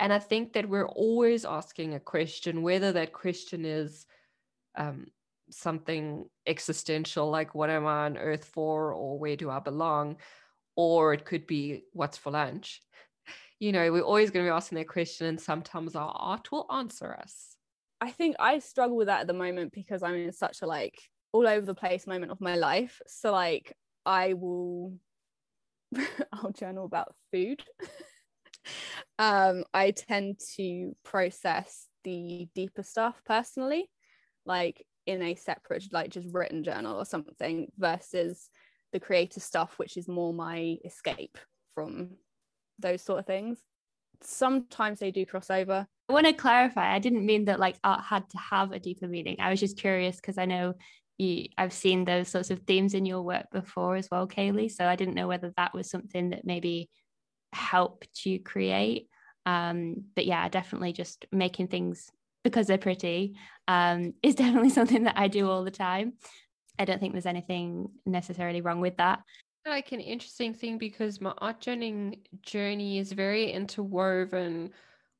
And 0.00 0.12
I 0.12 0.20
think 0.20 0.54
that 0.54 0.68
we're 0.68 0.88
always 0.88 1.44
asking 1.46 1.94
a 1.94 2.00
question, 2.00 2.62
whether 2.62 2.92
that 2.92 3.12
question 3.12 3.64
is 3.66 4.06
um, 4.76 5.06
something 5.50 6.28
existential, 6.46 7.30
like 7.30 7.54
what 7.54 7.70
am 7.70 7.86
I 7.86 8.06
on 8.06 8.18
earth 8.18 8.44
for, 8.46 8.92
or 8.94 9.18
where 9.18 9.36
do 9.36 9.50
I 9.50 9.60
belong? 9.60 10.18
Or 10.76 11.14
it 11.14 11.24
could 11.24 11.46
be 11.46 11.84
what's 11.92 12.18
for 12.18 12.32
lunch. 12.32 12.82
You 13.60 13.72
know, 13.72 13.92
we're 13.92 14.02
always 14.02 14.30
going 14.30 14.44
to 14.46 14.50
be 14.50 14.54
asking 14.56 14.78
that 14.78 14.88
question, 14.88 15.26
and 15.28 15.40
sometimes 15.40 15.96
our 15.96 16.12
art 16.14 16.52
will 16.52 16.66
answer 16.70 17.14
us. 17.14 17.55
I 18.00 18.10
think 18.10 18.36
I 18.38 18.58
struggle 18.58 18.96
with 18.96 19.06
that 19.06 19.22
at 19.22 19.26
the 19.26 19.32
moment 19.32 19.72
because 19.72 20.02
I'm 20.02 20.14
in 20.14 20.32
such 20.32 20.62
a 20.62 20.66
like 20.66 20.98
all 21.32 21.46
over 21.46 21.64
the 21.64 21.74
place 21.74 22.06
moment 22.06 22.32
of 22.32 22.40
my 22.40 22.56
life. 22.56 23.00
So 23.06 23.32
like 23.32 23.74
I 24.04 24.34
will 24.34 24.94
I'll 26.32 26.52
journal 26.52 26.84
about 26.84 27.14
food. 27.32 27.62
um, 29.18 29.64
I 29.72 29.90
tend 29.92 30.40
to 30.56 30.94
process 31.04 31.86
the 32.04 32.48
deeper 32.54 32.82
stuff 32.82 33.20
personally, 33.24 33.90
like 34.44 34.84
in 35.06 35.22
a 35.22 35.34
separate, 35.34 35.84
like 35.92 36.10
just 36.10 36.28
written 36.32 36.64
journal 36.64 36.96
or 36.96 37.04
something, 37.04 37.68
versus 37.78 38.48
the 38.92 39.00
creative 39.00 39.42
stuff, 39.42 39.74
which 39.78 39.96
is 39.96 40.08
more 40.08 40.32
my 40.32 40.76
escape 40.84 41.38
from 41.74 42.10
those 42.78 43.02
sort 43.02 43.20
of 43.20 43.26
things. 43.26 43.58
Sometimes 44.22 44.98
they 44.98 45.10
do 45.10 45.26
cross 45.26 45.50
over. 45.50 45.86
I 46.08 46.12
want 46.12 46.26
to 46.26 46.32
clarify, 46.32 46.94
I 46.94 46.98
didn't 46.98 47.26
mean 47.26 47.46
that 47.46 47.58
like 47.58 47.76
art 47.82 48.02
had 48.04 48.28
to 48.30 48.38
have 48.38 48.72
a 48.72 48.78
deeper 48.78 49.08
meaning. 49.08 49.36
I 49.40 49.50
was 49.50 49.60
just 49.60 49.78
curious 49.78 50.16
because 50.16 50.38
I 50.38 50.44
know 50.44 50.74
you 51.18 51.48
I've 51.58 51.72
seen 51.72 52.04
those 52.04 52.28
sorts 52.28 52.50
of 52.50 52.60
themes 52.60 52.94
in 52.94 53.06
your 53.06 53.22
work 53.22 53.46
before 53.52 53.96
as 53.96 54.08
well, 54.10 54.28
Kaylee. 54.28 54.70
So 54.70 54.86
I 54.86 54.96
didn't 54.96 55.14
know 55.14 55.28
whether 55.28 55.52
that 55.56 55.74
was 55.74 55.90
something 55.90 56.30
that 56.30 56.44
maybe 56.44 56.88
helped 57.52 58.24
you 58.24 58.40
create. 58.40 59.08
Um, 59.46 60.04
but 60.14 60.26
yeah, 60.26 60.48
definitely 60.48 60.92
just 60.92 61.26
making 61.32 61.68
things 61.68 62.10
because 62.44 62.66
they're 62.66 62.78
pretty 62.78 63.34
um, 63.66 64.14
is 64.22 64.34
definitely 64.42 64.70
something 64.70 65.04
that 65.04 65.18
I 65.18 65.28
do 65.28 65.48
all 65.50 65.64
the 65.64 65.70
time. 65.70 66.14
I 66.78 66.84
don't 66.84 67.00
think 67.00 67.12
there's 67.12 67.26
anything 67.26 67.88
necessarily 68.04 68.60
wrong 68.60 68.80
with 68.80 68.98
that. 68.98 69.20
Like 69.66 69.90
an 69.90 70.00
interesting 70.00 70.54
thing 70.54 70.78
because 70.78 71.20
my 71.20 71.32
art 71.38 71.60
journaling 71.60 72.20
journey 72.42 72.98
is 72.98 73.10
very 73.10 73.50
interwoven 73.50 74.70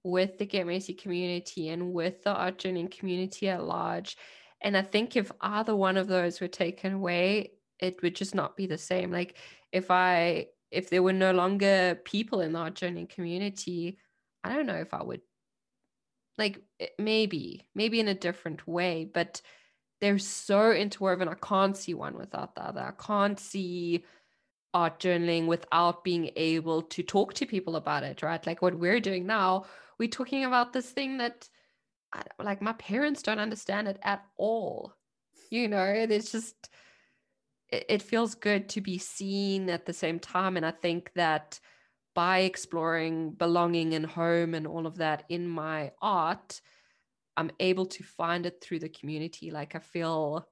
with 0.06 0.38
the 0.38 0.46
Get 0.46 0.66
Messy 0.66 0.94
community 0.94 1.68
and 1.68 1.92
with 1.92 2.22
the 2.22 2.32
art 2.32 2.58
journaling 2.58 2.90
community 2.90 3.48
at 3.48 3.64
large. 3.64 4.16
And 4.60 4.76
I 4.76 4.82
think 4.82 5.16
if 5.16 5.30
either 5.40 5.74
one 5.74 5.96
of 5.96 6.06
those 6.06 6.40
were 6.40 6.48
taken 6.48 6.94
away, 6.94 7.52
it 7.80 8.00
would 8.02 8.14
just 8.14 8.34
not 8.34 8.56
be 8.56 8.66
the 8.66 8.78
same. 8.78 9.10
Like 9.10 9.36
if 9.72 9.90
I 9.90 10.46
if 10.70 10.90
there 10.90 11.02
were 11.02 11.12
no 11.12 11.32
longer 11.32 12.00
people 12.04 12.40
in 12.40 12.52
the 12.52 12.58
art 12.58 12.74
journaling 12.74 13.08
community, 13.08 13.98
I 14.42 14.54
don't 14.54 14.66
know 14.66 14.74
if 14.74 14.94
I 14.94 15.02
would 15.02 15.20
like 16.38 16.62
maybe, 16.98 17.66
maybe 17.74 18.00
in 18.00 18.08
a 18.08 18.14
different 18.14 18.66
way, 18.66 19.08
but 19.12 19.40
they're 20.00 20.18
so 20.18 20.72
interwoven. 20.72 21.28
I 21.28 21.34
can't 21.34 21.76
see 21.76 21.94
one 21.94 22.16
without 22.16 22.54
the 22.54 22.62
other. 22.62 22.80
I 22.80 23.02
can't 23.02 23.40
see 23.40 24.04
art 24.74 25.00
journaling 25.00 25.46
without 25.46 26.04
being 26.04 26.30
able 26.36 26.82
to 26.82 27.02
talk 27.02 27.32
to 27.34 27.46
people 27.46 27.76
about 27.76 28.02
it, 28.02 28.22
right? 28.22 28.46
Like 28.46 28.60
what 28.60 28.78
we're 28.78 29.00
doing 29.00 29.26
now, 29.26 29.64
we're 29.98 30.08
talking 30.08 30.44
about 30.44 30.72
this 30.72 30.90
thing 30.90 31.18
that 31.18 31.48
like 32.38 32.62
my 32.62 32.72
parents 32.74 33.22
don't 33.22 33.38
understand 33.38 33.88
it 33.88 33.98
at 34.02 34.24
all. 34.36 34.94
You 35.50 35.68
know, 35.68 35.84
it's 35.84 36.32
just 36.32 36.68
it, 37.68 37.84
it 37.88 38.02
feels 38.02 38.34
good 38.34 38.68
to 38.70 38.80
be 38.80 38.98
seen 38.98 39.68
at 39.70 39.86
the 39.86 39.92
same 39.92 40.18
time. 40.18 40.56
And 40.56 40.66
I 40.66 40.70
think 40.70 41.12
that 41.14 41.60
by 42.14 42.40
exploring 42.40 43.32
belonging 43.32 43.94
and 43.94 44.06
home 44.06 44.54
and 44.54 44.66
all 44.66 44.86
of 44.86 44.96
that 44.96 45.24
in 45.28 45.46
my 45.46 45.92
art, 46.00 46.60
I'm 47.36 47.50
able 47.60 47.86
to 47.86 48.02
find 48.02 48.46
it 48.46 48.60
through 48.62 48.78
the 48.78 48.88
community. 48.88 49.50
Like 49.50 49.74
I 49.74 49.80
feel 49.80 50.48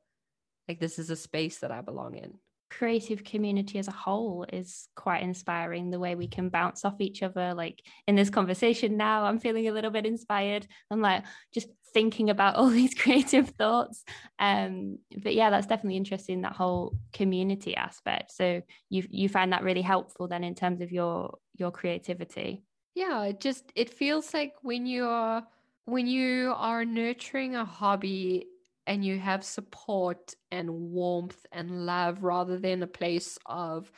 like 0.69 0.81
this 0.81 0.99
is 0.99 1.11
a 1.11 1.17
space 1.17 1.59
that 1.59 1.71
I 1.71 1.81
belong 1.81 2.17
in 2.17 2.39
creative 2.79 3.23
community 3.23 3.79
as 3.79 3.87
a 3.87 3.93
whole 3.93 4.45
is 4.53 4.89
quite 4.97 5.23
inspiring 5.23 5.91
the 5.91 5.99
way 5.99 6.15
we 6.15 6.27
can 6.27 6.49
bounce 6.49 6.85
off 6.85 7.01
each 7.01 7.23
other. 7.23 7.55
Like 7.55 7.81
in 8.09 8.17
this 8.17 8.31
conversation 8.31 8.97
now 8.97 9.25
i'm 9.25 9.39
feeling 9.39 9.69
a 9.69 9.73
little 9.73 9.91
bit 9.91 10.07
inspired. 10.07 10.67
I'm 10.91 11.01
like 11.01 11.25
just 11.53 11.69
thinking 11.93 12.31
about 12.31 12.57
all 12.57 12.69
these 12.69 12.95
creative 12.95 13.51
thoughts. 13.51 14.05
Um 14.39 14.99
but 15.17 15.35
yeah 15.35 15.51
that's 15.51 15.67
definitely 15.67 15.97
interesting 15.97 16.43
that 16.43 16.57
whole 16.57 16.97
community 17.13 17.77
aspect. 17.77 18.33
So 18.33 18.63
you 18.91 19.05
you 19.09 19.29
find 19.29 19.53
that 19.53 19.63
really 19.63 19.83
helpful 19.83 20.27
then 20.27 20.43
in 20.43 20.55
terms 20.55 20.81
of 20.81 20.91
your 20.91 21.39
your 21.55 21.71
creativity. 21.71 22.65
Yeah 22.95 23.25
it 23.25 23.41
just 23.41 23.71
it 23.77 23.91
feels 23.91 24.35
like 24.35 24.55
when 24.63 24.87
you 24.87 25.07
are 25.07 25.47
when 25.85 26.07
you 26.07 26.55
are 26.57 26.85
nurturing 26.85 27.55
a 27.55 27.65
hobby 27.65 28.47
and 28.87 29.05
you 29.05 29.19
have 29.19 29.45
support 29.45 30.35
and 30.51 30.71
warmth 30.71 31.47
and 31.53 31.87
love 31.87 32.23
rather 32.23 32.59
than 32.59 32.83
a 32.83 32.87
place 32.87 33.39
of 33.47 33.91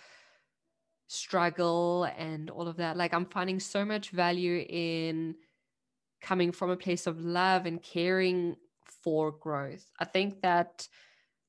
struggle 1.09 2.05
and 2.17 2.51
all 2.51 2.69
of 2.69 2.77
that. 2.77 2.97
Like, 2.97 3.15
I'm 3.15 3.27
finding 3.27 3.61
so 3.61 3.85
much 3.85 4.11
value 4.11 4.65
in 4.69 5.37
coming 6.21 6.53
from 6.53 6.71
a 6.71 6.77
place 6.77 7.07
of 7.07 7.21
love 7.21 7.67
and 7.67 7.83
caring 7.83 8.57
for 8.85 9.33
growth. 9.33 9.91
I 9.99 10.05
think 10.05 10.43
that 10.43 10.89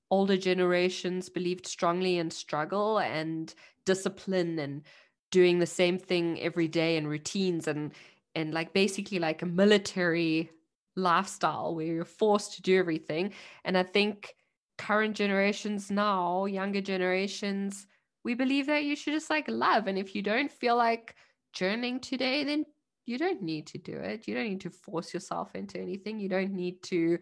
older 0.09 0.37
generations 0.37 1.29
believed 1.29 1.67
strongly 1.67 2.17
in 2.17 2.31
struggle 2.31 2.99
and 2.99 3.53
discipline 3.85 4.59
and 4.59 4.83
doing 5.31 5.59
the 5.59 5.65
same 5.65 5.97
thing 5.97 6.39
every 6.39 6.67
day 6.67 6.97
and 6.97 7.07
routines 7.07 7.67
and 7.67 7.93
and 8.35 8.53
like 8.53 8.71
basically 8.71 9.19
like 9.19 9.41
a 9.41 9.45
military 9.45 10.49
lifestyle 10.97 11.73
where 11.75 11.85
you're 11.85 12.03
forced 12.03 12.55
to 12.55 12.61
do 12.61 12.77
everything. 12.77 13.31
And 13.63 13.77
I 13.77 13.83
think 13.83 14.35
current 14.77 15.15
generations 15.15 15.89
now, 15.89 16.45
younger 16.45 16.81
generations, 16.81 17.87
we 18.23 18.33
believe 18.33 18.65
that 18.65 18.83
you 18.83 18.95
should 18.95 19.13
just 19.13 19.29
like 19.29 19.45
love. 19.47 19.87
And 19.87 19.97
if 19.97 20.13
you 20.13 20.21
don't 20.21 20.51
feel 20.51 20.75
like 20.75 21.15
journaling 21.55 22.01
today, 22.01 22.43
then 22.43 22.65
you 23.05 23.17
don't 23.17 23.41
need 23.41 23.67
to 23.67 23.77
do 23.77 23.97
it. 23.97 24.27
You 24.27 24.35
don't 24.35 24.49
need 24.49 24.61
to 24.61 24.69
force 24.69 25.13
yourself 25.13 25.55
into 25.55 25.79
anything. 25.79 26.19
You 26.19 26.27
don't 26.27 26.51
need 26.51 26.83
to 26.83 27.19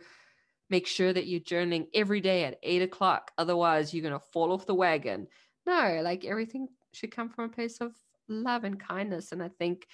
make 0.70 0.88
sure 0.88 1.14
that 1.14 1.28
you're 1.28 1.42
journaling 1.42 1.86
every 1.94 2.22
day 2.22 2.46
at 2.46 2.58
eight 2.64 2.82
o'clock. 2.82 3.32
Otherwise, 3.38 3.94
you're 3.94 4.02
going 4.02 4.20
to 4.20 4.26
fall 4.34 4.52
off 4.52 4.66
the 4.66 4.74
wagon. 4.74 5.28
No, 5.68 6.02
like 6.04 6.26
everything 6.26 6.68
should 6.94 7.16
come 7.16 7.30
from 7.30 7.46
a 7.46 7.54
place 7.54 7.82
of 7.82 7.94
love 8.28 8.64
and 8.64 8.80
kindness. 8.80 9.32
And 9.32 9.44
I 9.44 9.50
think, 9.50 9.86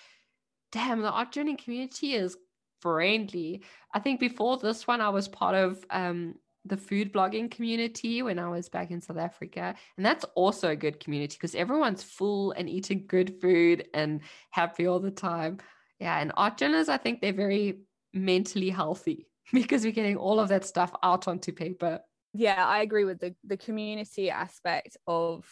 damn, 0.71 1.01
the 1.01 1.11
art 1.11 1.33
journaling 1.33 1.61
community 1.61 2.13
is 2.13 2.37
friendly. 2.81 3.63
I 3.93 3.99
think 3.99 4.19
before 4.19 4.57
this 4.57 4.87
one, 4.87 5.01
I 5.01 5.09
was 5.09 5.27
part 5.27 5.55
of 5.55 5.83
um, 5.89 6.35
the 6.65 6.77
food 6.77 7.11
blogging 7.13 7.49
community 7.49 8.21
when 8.21 8.39
I 8.39 8.49
was 8.49 8.69
back 8.69 8.91
in 8.91 9.01
South 9.01 9.17
Africa. 9.17 9.75
And 9.97 10.05
that's 10.05 10.25
also 10.35 10.69
a 10.69 10.75
good 10.75 10.99
community 10.99 11.35
because 11.35 11.55
everyone's 11.55 12.03
full 12.03 12.51
and 12.51 12.69
eating 12.69 13.05
good 13.07 13.41
food 13.41 13.87
and 13.93 14.21
happy 14.51 14.87
all 14.87 14.99
the 14.99 15.11
time. 15.11 15.59
Yeah. 15.99 16.19
And 16.19 16.31
art 16.35 16.57
journalists, 16.57 16.89
I 16.89 16.97
think 16.97 17.21
they're 17.21 17.33
very 17.33 17.79
mentally 18.13 18.69
healthy 18.69 19.27
because 19.53 19.83
we're 19.83 19.91
getting 19.91 20.17
all 20.17 20.39
of 20.39 20.49
that 20.49 20.65
stuff 20.65 20.93
out 21.03 21.27
onto 21.27 21.51
paper. 21.51 21.99
Yeah, 22.33 22.65
I 22.65 22.81
agree 22.81 23.03
with 23.03 23.19
the 23.19 23.35
the 23.43 23.57
community 23.57 24.29
aspect 24.29 24.95
of 25.05 25.45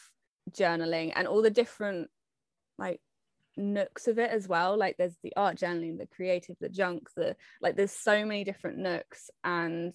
journaling 0.52 1.12
and 1.16 1.28
all 1.28 1.42
the 1.42 1.50
different 1.50 2.10
like 2.78 3.02
nooks 3.58 4.08
of 4.08 4.20
it 4.20 4.32
as 4.32 4.48
well. 4.48 4.78
Like 4.78 4.98
there's 4.98 5.18
the 5.24 5.34
art 5.36 5.58
journaling 5.58 5.98
the 5.98 6.08
creative 6.08 6.56
the 6.60 6.70
junk 6.70 7.10
the 7.16 7.36
like 7.62 7.76
there's 7.76 7.92
so 7.92 8.26
many 8.26 8.44
different 8.44 8.78
nooks 8.78 9.30
and 9.44 9.94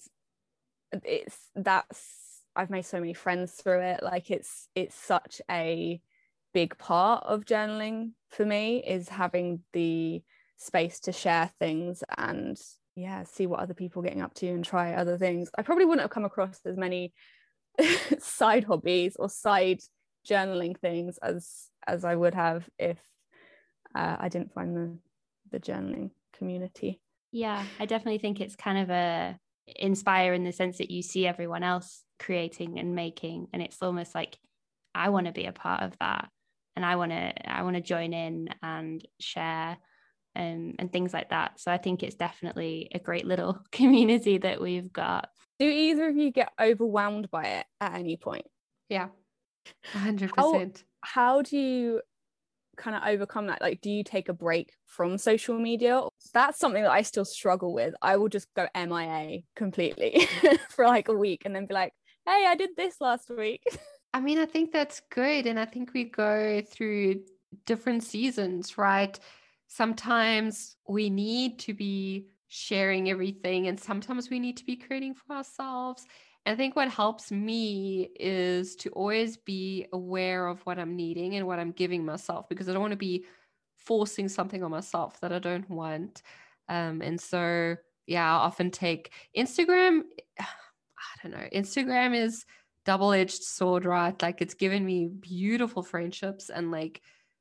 it's 1.02 1.36
that's 1.56 2.42
i've 2.54 2.70
made 2.70 2.84
so 2.84 3.00
many 3.00 3.14
friends 3.14 3.52
through 3.52 3.80
it. 3.80 4.02
Like 4.02 4.30
it's 4.30 4.68
it's 4.74 4.94
such 4.94 5.40
a 5.50 6.00
big 6.52 6.78
part 6.78 7.24
of 7.24 7.44
journaling 7.44 8.12
for 8.30 8.44
me 8.44 8.82
is 8.86 9.08
having 9.08 9.60
the 9.72 10.22
space 10.56 11.00
to 11.00 11.12
share 11.12 11.50
things 11.58 12.04
and 12.16 12.60
yeah 12.94 13.24
see 13.24 13.46
what 13.46 13.58
other 13.58 13.74
people 13.74 14.00
are 14.00 14.04
getting 14.04 14.22
up 14.22 14.34
to 14.34 14.48
and 14.48 14.64
try 14.64 14.94
other 14.94 15.18
things. 15.18 15.50
I 15.56 15.62
probably 15.62 15.84
wouldn't 15.84 16.02
have 16.02 16.10
come 16.10 16.24
across 16.24 16.60
as 16.64 16.76
many 16.76 17.12
side 18.18 18.64
hobbies 18.64 19.16
or 19.16 19.28
side 19.28 19.80
journaling 20.26 20.78
things 20.78 21.18
as 21.18 21.68
as 21.86 22.04
i 22.04 22.14
would 22.14 22.34
have 22.34 22.68
if 22.78 22.98
uh, 23.94 24.16
I 24.18 24.28
didn't 24.28 24.52
find 24.52 24.76
the 24.76 24.98
the 25.50 25.61
journaling 25.61 26.11
community. 26.37 27.00
Yeah, 27.33 27.64
I 27.78 27.87
definitely 27.87 28.18
think 28.18 28.40
it's 28.40 28.57
kind 28.57 28.78
of 28.78 28.90
a 28.90 29.38
inspire 29.66 30.35
in 30.35 30.44
the 30.44 30.52
sense 30.52 30.78
that 30.78 30.90
you 30.90 31.02
see 31.02 31.26
everyone 31.26 31.62
else 31.62 32.04
creating 32.18 32.78
and 32.78 32.94
making, 32.94 33.48
and 33.52 33.62
it's 33.62 33.83
almost 33.83 34.14
like 34.14 34.38
I 34.94 35.09
want 35.09 35.26
to 35.26 35.33
be 35.33 35.46
a 35.46 35.52
part 35.52 35.83
of 35.83 35.96
that, 36.00 36.28
and 36.76 36.85
I 36.85 36.96
want 36.96 37.12
to 37.12 37.50
I 37.50 37.62
want 37.62 37.76
to 37.76 37.83
join 37.83 38.12
in 38.12 38.48
and 38.62 39.07
share. 39.20 39.78
Um, 40.37 40.74
and 40.80 40.92
things 40.92 41.12
like 41.12 41.30
that. 41.30 41.61
So 41.61 41.70
I 41.70 41.78
think 41.78 42.02
it's 42.02 42.16
definitely 42.16 42.90
a 42.92 42.98
great 42.98 43.24
little 43.24 43.61
community 43.70 44.38
that 44.38 44.61
we've 44.61 44.92
got. 44.92 45.28
Do 45.61 45.64
either 45.64 46.09
of 46.09 46.16
you 46.16 46.33
get 46.33 46.50
overwhelmed 46.61 47.30
by 47.30 47.44
it 47.44 47.66
at 47.80 47.94
any 47.94 48.16
point? 48.16 48.44
Yeah, 48.88 49.11
100%. 49.92 50.33
How, 50.37 50.70
how 51.02 51.42
do 51.42 51.57
you 51.57 52.00
kind 52.76 52.96
of 52.96 53.02
overcome 53.06 53.46
that 53.46 53.60
like 53.60 53.80
do 53.80 53.90
you 53.90 54.04
take 54.04 54.28
a 54.28 54.32
break 54.32 54.72
from 54.87 55.18
social 55.18 55.58
media? 55.58 56.02
That's 56.32 56.58
something 56.58 56.82
that 56.82 56.92
i 56.92 57.02
still 57.02 57.24
struggle 57.24 57.72
with. 57.72 57.94
I 58.02 58.16
will 58.16 58.28
just 58.28 58.48
go 58.54 58.66
mia 58.74 59.40
completely 59.56 60.28
for 60.70 60.87
like 60.87 61.08
a 61.08 61.14
week 61.14 61.42
and 61.44 61.54
then 61.54 61.66
be 61.66 61.74
like 61.74 61.92
hey 62.26 62.46
i 62.48 62.54
did 62.54 62.70
this 62.76 63.00
last 63.00 63.30
week. 63.30 63.62
I 64.14 64.20
mean 64.20 64.38
i 64.38 64.46
think 64.46 64.72
that's 64.72 65.02
good 65.10 65.46
and 65.46 65.58
i 65.58 65.64
think 65.64 65.92
we 65.92 66.04
go 66.04 66.62
through 66.62 67.22
different 67.66 68.02
seasons 68.02 68.76
right? 68.78 69.18
Sometimes 69.66 70.76
we 70.87 71.10
need 71.10 71.58
to 71.60 71.74
be 71.74 72.26
sharing 72.48 73.10
everything 73.10 73.66
and 73.66 73.80
sometimes 73.80 74.30
we 74.30 74.38
need 74.38 74.56
to 74.56 74.64
be 74.64 74.76
creating 74.76 75.14
for 75.14 75.34
ourselves 75.34 76.06
I 76.46 76.54
think 76.54 76.76
what 76.76 76.88
helps 76.88 77.30
me 77.30 78.11
is 78.20 78.76
to 78.76 78.90
always 78.90 79.38
be 79.38 79.87
aware 79.92 80.46
of 80.46 80.61
what 80.66 80.78
I'm 80.78 80.94
needing 80.94 81.37
and 81.37 81.46
what 81.46 81.59
I'm 81.59 81.72
giving 81.72 82.04
myself 82.04 82.48
because 82.48 82.68
I 82.68 82.72
don't 82.72 82.83
want 82.83 82.92
to 82.92 82.98
be 82.98 83.24
forcing 83.76 84.28
something 84.28 84.62
on 84.62 84.70
myself 84.70 85.20
that 85.20 85.33
I 85.33 85.38
don't 85.38 85.68
want. 85.70 86.22
Um, 86.68 87.00
and 87.00 87.18
so, 87.18 87.76
yeah, 88.07 88.24
I 88.30 88.37
often 88.37 88.70
take 88.70 89.12
Instagram. 89.37 90.02
I 90.38 91.22
don't 91.22 91.33
know. 91.33 91.48
Instagram 91.54 92.14
is 92.14 92.44
double 92.85 93.12
edged 93.12 93.42
sword, 93.42 93.87
right? 93.87 94.20
Like 94.20 94.42
it's 94.42 94.54
given 94.54 94.85
me 94.85 95.09
beautiful 95.09 95.83
friendships 95.83 96.50
and 96.50 96.70
like 96.70 97.00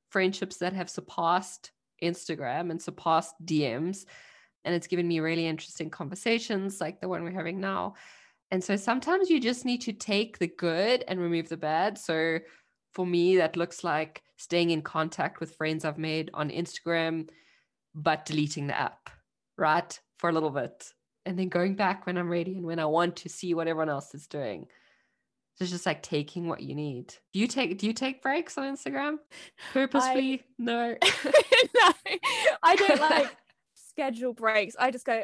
friendships 0.09 0.57
that 0.57 0.73
have 0.73 0.89
surpassed 0.89 1.71
Instagram 2.01 2.71
and 2.71 2.81
surpassed 2.81 3.35
DMs. 3.43 4.05
And 4.63 4.73
it's 4.73 4.87
given 4.87 5.07
me 5.07 5.19
really 5.19 5.45
interesting 5.45 5.89
conversations 5.89 6.79
like 6.79 7.01
the 7.01 7.09
one 7.09 7.23
we're 7.23 7.31
having 7.31 7.59
now. 7.59 7.95
And 8.53 8.63
so 8.63 8.75
sometimes 8.75 9.31
you 9.31 9.39
just 9.39 9.65
need 9.65 9.81
to 9.81 9.93
take 9.93 10.37
the 10.37 10.45
good 10.45 11.03
and 11.07 11.19
remove 11.19 11.49
the 11.49 11.57
bad. 11.57 11.97
So 11.97 12.37
for 12.91 13.03
me, 13.03 13.37
that 13.37 13.57
looks 13.57 13.83
like 13.83 14.21
staying 14.37 14.69
in 14.69 14.83
contact 14.83 15.39
with 15.39 15.55
friends 15.55 15.83
I've 15.83 15.97
made 15.97 16.29
on 16.35 16.51
Instagram, 16.51 17.29
but 17.95 18.25
deleting 18.25 18.67
the 18.67 18.79
app, 18.79 19.09
right? 19.57 19.99
For 20.19 20.29
a 20.29 20.33
little 20.33 20.51
bit. 20.51 20.87
And 21.25 21.39
then 21.39 21.49
going 21.49 21.73
back 21.73 22.05
when 22.05 22.15
I'm 22.15 22.29
ready 22.29 22.53
and 22.53 22.63
when 22.63 22.77
I 22.77 22.85
want 22.85 23.15
to 23.15 23.29
see 23.29 23.55
what 23.55 23.67
everyone 23.67 23.89
else 23.89 24.13
is 24.13 24.27
doing. 24.27 24.67
So 25.55 25.63
it's 25.63 25.71
just 25.71 25.87
like 25.87 26.03
taking 26.03 26.47
what 26.47 26.61
you 26.61 26.75
need. 26.75 27.15
Do 27.33 27.39
you 27.39 27.47
take 27.47 27.79
do 27.79 27.87
you 27.87 27.93
take 27.93 28.21
breaks 28.21 28.55
on 28.59 28.75
Instagram? 28.75 29.15
Purposefully? 29.73 30.43
I, 30.43 30.45
no. 30.59 30.95
no. 31.25 31.91
I 32.61 32.75
don't 32.75 33.01
like 33.01 33.35
schedule 33.73 34.33
breaks. 34.33 34.75
I 34.77 34.91
just 34.91 35.07
go, 35.07 35.23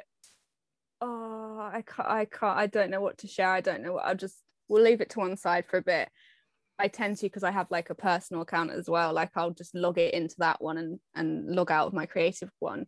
oh 1.02 1.70
i 1.74 1.82
can't 1.82 2.10
i 2.10 2.26
can't 2.26 2.58
i 2.58 2.68
don't 2.68 2.90
know 2.90 3.02
what 3.02 3.18
to 3.18 3.28
share 3.28 3.50
i 3.50 3.62
don't 3.62 3.82
know 3.82 3.94
what 3.94 4.06
i'll 4.06 4.16
just 4.16 4.38
we'll 4.70 4.84
leave 4.84 5.02
it 5.02 5.10
to 5.10 5.20
one 5.20 5.36
side 5.36 5.66
for 5.66 5.78
a 5.78 5.82
bit. 5.82 6.10
I 6.82 6.88
tend 6.88 7.18
to 7.18 7.26
because 7.26 7.44
i 7.44 7.52
have 7.52 7.70
like 7.72 7.90
a 7.90 7.96
personal 7.96 8.44
account 8.44 8.72
as 8.72 8.90
well 8.90 9.12
like 9.12 9.32
i'll 9.36 9.52
just 9.52 9.76
log 9.76 9.98
it 9.98 10.14
into 10.14 10.36
that 10.38 10.62
one 10.62 10.78
and 10.78 11.00
and 11.14 11.54
log 11.54 11.72
out 11.72 11.88
of 11.88 11.94
my 11.94 12.06
creative 12.06 12.52
one. 12.60 12.86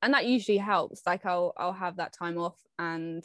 And 0.00 0.14
that 0.14 0.24
usually 0.24 0.56
helps 0.56 1.02
like 1.04 1.26
i'll 1.26 1.52
i'll 1.58 1.74
have 1.74 1.96
that 1.96 2.14
time 2.14 2.38
off 2.38 2.56
and 2.78 3.22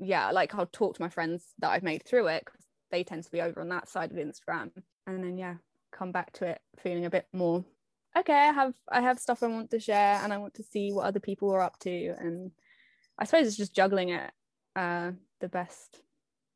yeah 0.00 0.32
like 0.32 0.54
i'll 0.56 0.66
talk 0.66 0.96
to 0.96 1.02
my 1.02 1.08
friends 1.08 1.44
that 1.60 1.70
i've 1.70 1.84
made 1.84 2.04
through 2.04 2.26
it 2.26 2.42
because 2.44 2.64
they 2.90 3.04
tend 3.04 3.22
to 3.22 3.30
be 3.30 3.40
over 3.40 3.60
on 3.60 3.68
that 3.68 3.88
side 3.88 4.10
of 4.10 4.16
instagram. 4.16 4.72
And 5.06 5.22
then 5.22 5.38
yeah 5.38 5.54
come 5.92 6.10
back 6.10 6.32
to 6.34 6.46
it 6.46 6.60
feeling 6.82 7.04
a 7.04 7.10
bit 7.10 7.26
more 7.32 7.64
okay 8.18 8.34
i 8.34 8.52
have 8.52 8.74
i 8.90 9.00
have 9.00 9.20
stuff 9.20 9.44
i 9.44 9.46
want 9.46 9.70
to 9.70 9.78
share 9.78 10.20
and 10.22 10.32
i 10.32 10.36
want 10.36 10.54
to 10.54 10.64
see 10.64 10.92
what 10.92 11.06
other 11.06 11.20
people 11.20 11.52
are 11.52 11.62
up 11.62 11.78
to 11.78 12.14
and 12.18 12.50
I 13.18 13.24
suppose 13.24 13.46
it's 13.46 13.56
just 13.56 13.74
juggling 13.74 14.10
it 14.10 14.30
uh, 14.74 15.12
the 15.40 15.48
best 15.48 16.00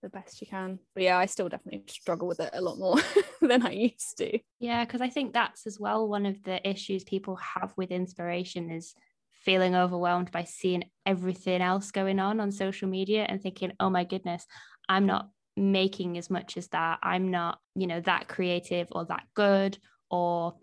the 0.03 0.09
best 0.09 0.41
you 0.41 0.47
can. 0.47 0.79
But 0.95 1.03
yeah, 1.03 1.19
I 1.19 1.27
still 1.27 1.51
definitely 1.51 1.85
struggle 1.89 2.27
with 2.27 2.41
it 2.41 2.51
a 2.55 2.63
lot 2.63 2.79
more 2.79 2.97
than 3.43 3.67
I 3.67 3.73
used 3.73 4.17
to. 4.17 4.39
Yeah, 4.59 4.85
because 4.85 5.03
I 5.03 5.11
think 5.11 5.35
that's 5.35 5.67
as 5.67 5.79
well 5.79 6.09
one 6.09 6.25
of 6.25 6.43
the 6.43 6.67
issues 6.69 7.05
people 7.05 7.37
have 7.37 7.75
with 7.77 7.91
inspiration 7.91 8.71
is 8.71 8.95
feeling 9.31 9.75
overwhelmed 9.75 10.31
by 10.31 10.45
seeing 10.45 10.85
everything 11.05 11.61
else 11.61 11.91
going 11.91 12.19
on 12.19 12.41
on 12.41 12.51
social 12.51 12.89
media 12.89 13.27
and 13.29 13.43
thinking, 13.43 13.73
"Oh 13.79 13.91
my 13.91 14.05
goodness, 14.05 14.47
I'm 14.89 15.07
not 15.07 15.29
making 15.57 16.17
as 16.19 16.31
much 16.31 16.57
as 16.57 16.69
that. 16.69 16.99
I'm 17.03 17.31
not, 17.31 17.59
you 17.75 17.87
know, 17.87 18.01
that 18.01 18.29
creative 18.29 18.89
or 18.93 19.05
that 19.07 19.25
good 19.35 19.79
or 20.11 20.55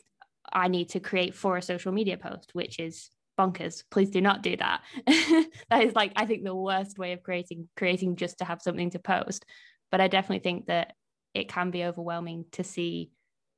I 0.52 0.68
need 0.68 0.90
to 0.90 1.00
create 1.00 1.36
for 1.36 1.58
a 1.58 1.62
social 1.62 1.92
media 1.92 2.18
post, 2.18 2.52
which 2.54 2.80
is 2.80 3.10
bonkers 3.38 3.84
please 3.92 4.10
do 4.10 4.22
not 4.22 4.42
do 4.42 4.56
that. 4.58 4.82
That 5.70 5.84
is 5.84 5.96
like 5.96 6.14
i 6.16 6.26
think 6.26 6.44
the 6.44 6.56
worst 6.56 6.98
way 6.98 7.14
of 7.14 7.24
creating 7.24 7.68
creating 7.76 8.16
just 8.16 8.40
to 8.40 8.46
have 8.46 8.62
something 8.62 8.90
to 8.92 9.00
post 9.00 9.46
but 9.92 10.02
i 10.02 10.08
definitely 10.08 10.44
think 10.44 10.68
that 10.68 10.94
it 11.34 11.50
can 11.50 11.72
be 11.72 11.84
overwhelming 11.84 12.46
to 12.54 12.64
see 12.64 13.12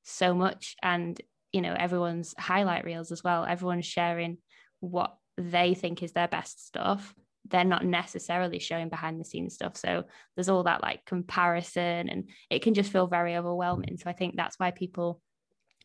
so 0.03 0.33
much 0.33 0.75
and 0.81 1.21
you 1.51 1.61
know 1.61 1.73
everyone's 1.77 2.35
highlight 2.37 2.85
reels 2.85 3.11
as 3.11 3.23
well. 3.23 3.45
Everyone's 3.45 3.85
sharing 3.85 4.37
what 4.79 5.15
they 5.37 5.73
think 5.73 6.03
is 6.03 6.11
their 6.11 6.27
best 6.27 6.65
stuff. 6.65 7.13
They're 7.47 7.63
not 7.63 7.85
necessarily 7.85 8.59
showing 8.59 8.89
behind 8.89 9.19
the 9.19 9.25
scenes 9.25 9.55
stuff 9.55 9.75
so 9.77 10.03
there's 10.35 10.49
all 10.49 10.63
that 10.63 10.83
like 10.83 11.05
comparison 11.05 12.09
and 12.09 12.29
it 12.49 12.61
can 12.61 12.73
just 12.73 12.91
feel 12.91 13.07
very 13.07 13.37
overwhelming. 13.37 13.97
So 13.97 14.09
i 14.09 14.13
think 14.13 14.35
that's 14.35 14.59
why 14.59 14.71
people 14.71 15.21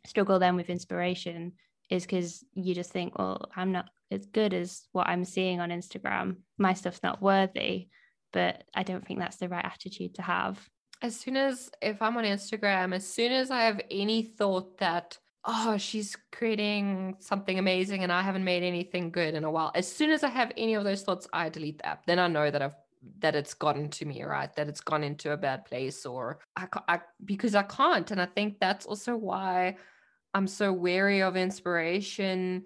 struggle 0.07 0.39
then 0.39 0.57
with 0.57 0.69
inspiration 0.69 1.53
is 1.91 2.05
because 2.05 2.45
you 2.55 2.75
just 2.75 2.91
think, 2.91 3.19
well, 3.19 3.51
I'm 3.57 3.73
not 3.73 3.91
as 4.11 4.27
good 4.27 4.55
as 4.55 4.83
what 4.93 5.09
I'm 5.09 5.25
seeing 5.25 5.61
on 5.61 5.71
Instagram. 5.71 6.37
My 6.59 6.75
stuff's 6.75 7.03
not 7.03 7.23
worthy. 7.23 7.89
But 8.33 8.65
I 8.75 8.83
don't 8.83 9.07
think 9.07 9.21
that's 9.21 9.37
the 9.37 9.49
right 9.49 9.65
attitude 9.65 10.17
to 10.17 10.23
have. 10.23 10.69
As 11.03 11.17
soon 11.17 11.37
as, 11.37 11.71
if 11.81 12.03
I'm 12.03 12.17
on 12.17 12.25
Instagram, 12.25 12.95
as 12.95 13.07
soon 13.07 13.31
as 13.31 13.51
I 13.51 13.63
have 13.63 13.81
any 13.91 14.23
thought 14.23 14.79
that, 14.79 15.19
oh, 15.45 15.77
she's 15.77 16.17
creating 16.33 17.17
something 17.21 17.59
amazing 17.59 18.03
and 18.03 18.11
I 18.11 18.23
haven't 18.23 18.45
made 18.45 18.65
anything 18.65 19.11
good 19.11 19.35
in 19.35 19.45
a 19.45 19.51
while, 19.51 19.71
as 19.75 19.91
soon 19.91 20.11
as 20.11 20.25
I 20.25 20.31
have 20.31 20.51
any 20.57 20.75
of 20.75 20.83
those 20.83 21.03
thoughts, 21.03 21.29
I 21.33 21.49
delete 21.49 21.79
the 21.79 21.87
app. 21.87 22.07
Then 22.07 22.19
I 22.19 22.27
know 22.27 22.51
that 22.51 22.63
I've 22.63 22.75
that 23.19 23.35
it's 23.35 23.55
gotten 23.55 23.89
to 23.91 24.07
me 24.07 24.23
right 24.23 24.55
that 24.57 24.69
it's 24.69 24.81
gone 24.81 25.05
into 25.05 25.33
a 25.33 25.37
bad 25.37 25.65
place 25.67 26.07
or 26.07 26.39
I, 26.57 26.67
I 26.89 27.01
because 27.25 27.55
i 27.55 27.63
can't 27.63 28.11
and 28.11 28.19
i 28.19 28.25
think 28.25 28.59
that's 28.59 28.87
also 28.87 29.15
why 29.15 29.77
I'm 30.35 30.49
so 30.49 30.73
wary 30.73 31.23
of 31.23 31.37
inspiration 31.37 32.65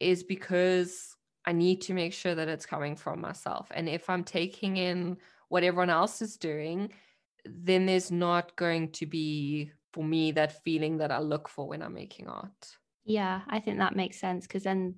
is 0.00 0.22
because 0.22 1.16
I 1.44 1.52
need 1.52 1.82
to 1.82 1.94
make 1.94 2.12
sure 2.12 2.34
that 2.34 2.48
it's 2.48 2.66
coming 2.66 2.96
from 2.96 3.20
myself. 3.20 3.70
And 3.74 3.88
if 3.88 4.08
I'm 4.08 4.24
taking 4.24 4.76
in 4.76 5.18
what 5.48 5.64
everyone 5.64 5.90
else 5.90 6.22
is 6.22 6.36
doing, 6.36 6.92
then 7.44 7.84
there's 7.84 8.10
not 8.10 8.56
going 8.56 8.92
to 8.92 9.06
be 9.06 9.72
for 9.92 10.02
me 10.02 10.32
that 10.32 10.62
feeling 10.64 10.98
that 10.98 11.12
I 11.12 11.18
look 11.18 11.48
for 11.48 11.68
when 11.68 11.82
I'm 11.82 11.94
making 11.94 12.28
art. 12.28 12.76
Yeah, 13.04 13.42
I 13.48 13.60
think 13.60 13.78
that 13.78 13.96
makes 13.96 14.18
sense 14.18 14.46
because 14.46 14.62
then, 14.62 14.94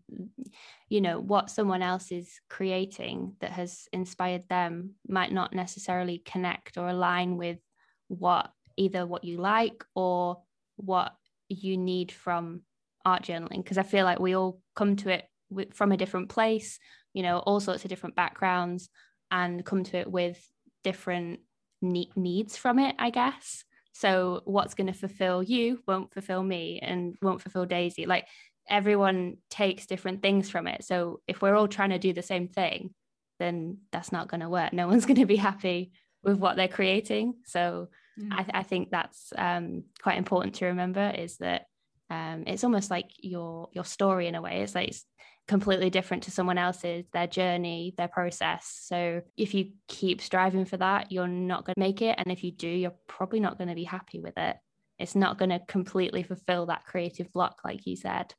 you 0.89 1.01
know, 1.01 1.19
what 1.19 1.51
someone 1.51 1.83
else 1.83 2.13
is 2.13 2.41
creating 2.49 3.35
that 3.41 3.51
has 3.51 3.89
inspired 3.93 4.49
them 4.49 4.93
might 5.09 5.33
not 5.33 5.53
necessarily 5.53 6.23
connect 6.25 6.79
or 6.79 6.89
align 6.89 7.37
with 7.37 7.59
what 8.07 8.53
either 8.77 9.07
what 9.07 9.25
you 9.25 9.39
like 9.39 9.85
or 9.97 10.41
what 10.77 11.17
you 11.49 11.77
need 11.77 12.13
from 12.13 12.63
art 13.05 13.23
journaling 13.23 13.63
because 13.63 13.79
I 13.79 13.83
feel 13.83 14.05
like 14.05 14.19
we 14.19 14.35
all 14.35 14.61
come 14.75 14.97
to 14.97 15.11
it 15.11 15.25
with, 15.51 15.75
from 15.75 15.93
a 15.93 15.97
different 15.97 16.29
place, 16.29 16.79
you 17.15 17.23
know, 17.23 17.39
all 17.39 17.61
sorts 17.61 17.85
of 17.85 17.91
different 17.91 18.17
backgrounds, 18.17 18.89
and 19.31 19.65
come 19.65 19.85
to 19.85 19.97
it 19.99 20.11
with 20.11 20.39
different 20.85 21.41
ne- 21.83 22.11
needs 22.17 22.57
from 22.57 22.79
it, 22.79 22.95
I 22.99 23.11
guess. 23.11 23.65
So 23.93 24.43
what's 24.45 24.75
going 24.75 24.89
to 24.89 24.93
fulfill 24.93 25.43
you 25.43 25.81
won't 25.87 26.13
fulfill 26.13 26.43
me 26.43 26.81
and 26.83 27.17
won't 27.23 27.41
fulfill 27.41 27.65
Daisy. 27.65 28.07
Like 28.07 28.27
everyone 28.69 29.39
takes 29.51 29.87
different 29.87 30.23
things 30.23 30.51
from 30.51 30.67
it. 30.67 30.85
So 30.85 31.21
if 31.27 31.41
we're 31.41 31.55
all 31.55 31.69
trying 31.69 31.91
to 31.91 31.99
do 31.99 32.13
the 32.13 32.23
same 32.23 32.49
thing, 32.49 32.95
then 33.39 33.79
that's 33.93 34.13
not 34.13 34.29
going 34.29 34.41
to 34.41 34.49
work. 34.49 34.73
No 34.73 34.87
one's 34.87 35.07
going 35.07 35.21
to 35.21 35.27
be 35.27 35.37
happy 35.37 35.93
with 36.23 36.39
what 36.39 36.57
they're 36.57 36.69
creating. 36.69 37.35
So 37.47 37.89
mm. 38.19 38.33
I, 38.33 38.43
th- 38.43 38.55
I, 38.55 38.63
think 38.63 38.91
that's 38.91 39.33
um, 39.37 39.85
quite 40.03 40.19
important 40.19 40.57
to 40.57 40.67
remember 40.67 41.13
is 41.17 41.37
that 41.39 41.67
um, 42.11 42.45
it's 42.47 42.65
almost 42.65 42.91
like 42.91 43.11
your 43.19 43.69
your 43.73 43.85
story 43.85 44.27
in 44.29 44.35
a 44.35 44.43
way. 44.43 44.63
It's 44.63 44.75
like 44.75 44.89
it's 44.89 45.05
completely 45.49 45.91
different 45.91 46.25
to 46.25 46.31
someone 46.31 46.59
else's, 46.59 47.07
their 47.13 47.27
journey, 47.27 47.95
their 47.97 48.09
process. 48.09 48.81
So 48.83 49.23
if 49.37 49.55
you 49.55 49.73
keep 49.89 50.21
striving 50.21 50.65
for 50.65 50.77
that, 50.77 51.13
you're 51.13 51.29
not 51.29 51.65
going 51.65 51.75
to 51.75 51.81
make 51.81 52.03
it. 52.03 52.17
And 52.19 52.33
if 52.33 52.43
you 52.43 52.51
do, 52.51 52.69
you're 52.69 52.95
probably 53.07 53.41
not 53.41 53.59
going 53.59 53.69
to 53.69 53.75
be 53.75 53.85
happy 53.85 54.21
with 54.21 54.37
it. 54.37 54.57
It's 54.99 55.15
not 55.15 55.39
going 55.39 55.51
to 55.51 55.61
completely 55.69 56.23
fulfill 56.23 56.67
that 56.67 56.87
creative 56.87 57.33
block, 57.33 57.61
like 57.65 57.87
you 57.87 57.97
said, 57.97 58.35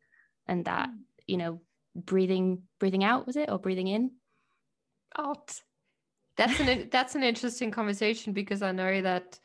and 0.47 0.65
that 0.65 0.89
mm. 0.89 0.97
you 1.27 1.37
know 1.37 1.61
breathing 1.95 2.63
breathing 2.79 3.03
out 3.03 3.25
was 3.25 3.35
it 3.35 3.49
or 3.49 3.57
breathing 3.57 3.87
in 3.87 4.11
out 5.17 5.59
that's 6.35 6.59
an 6.59 6.87
that's 6.91 7.15
an 7.15 7.23
interesting 7.23 7.71
conversation 7.71 8.33
because 8.33 8.61
I 8.61 8.71
know 8.71 9.01
that 9.01 9.39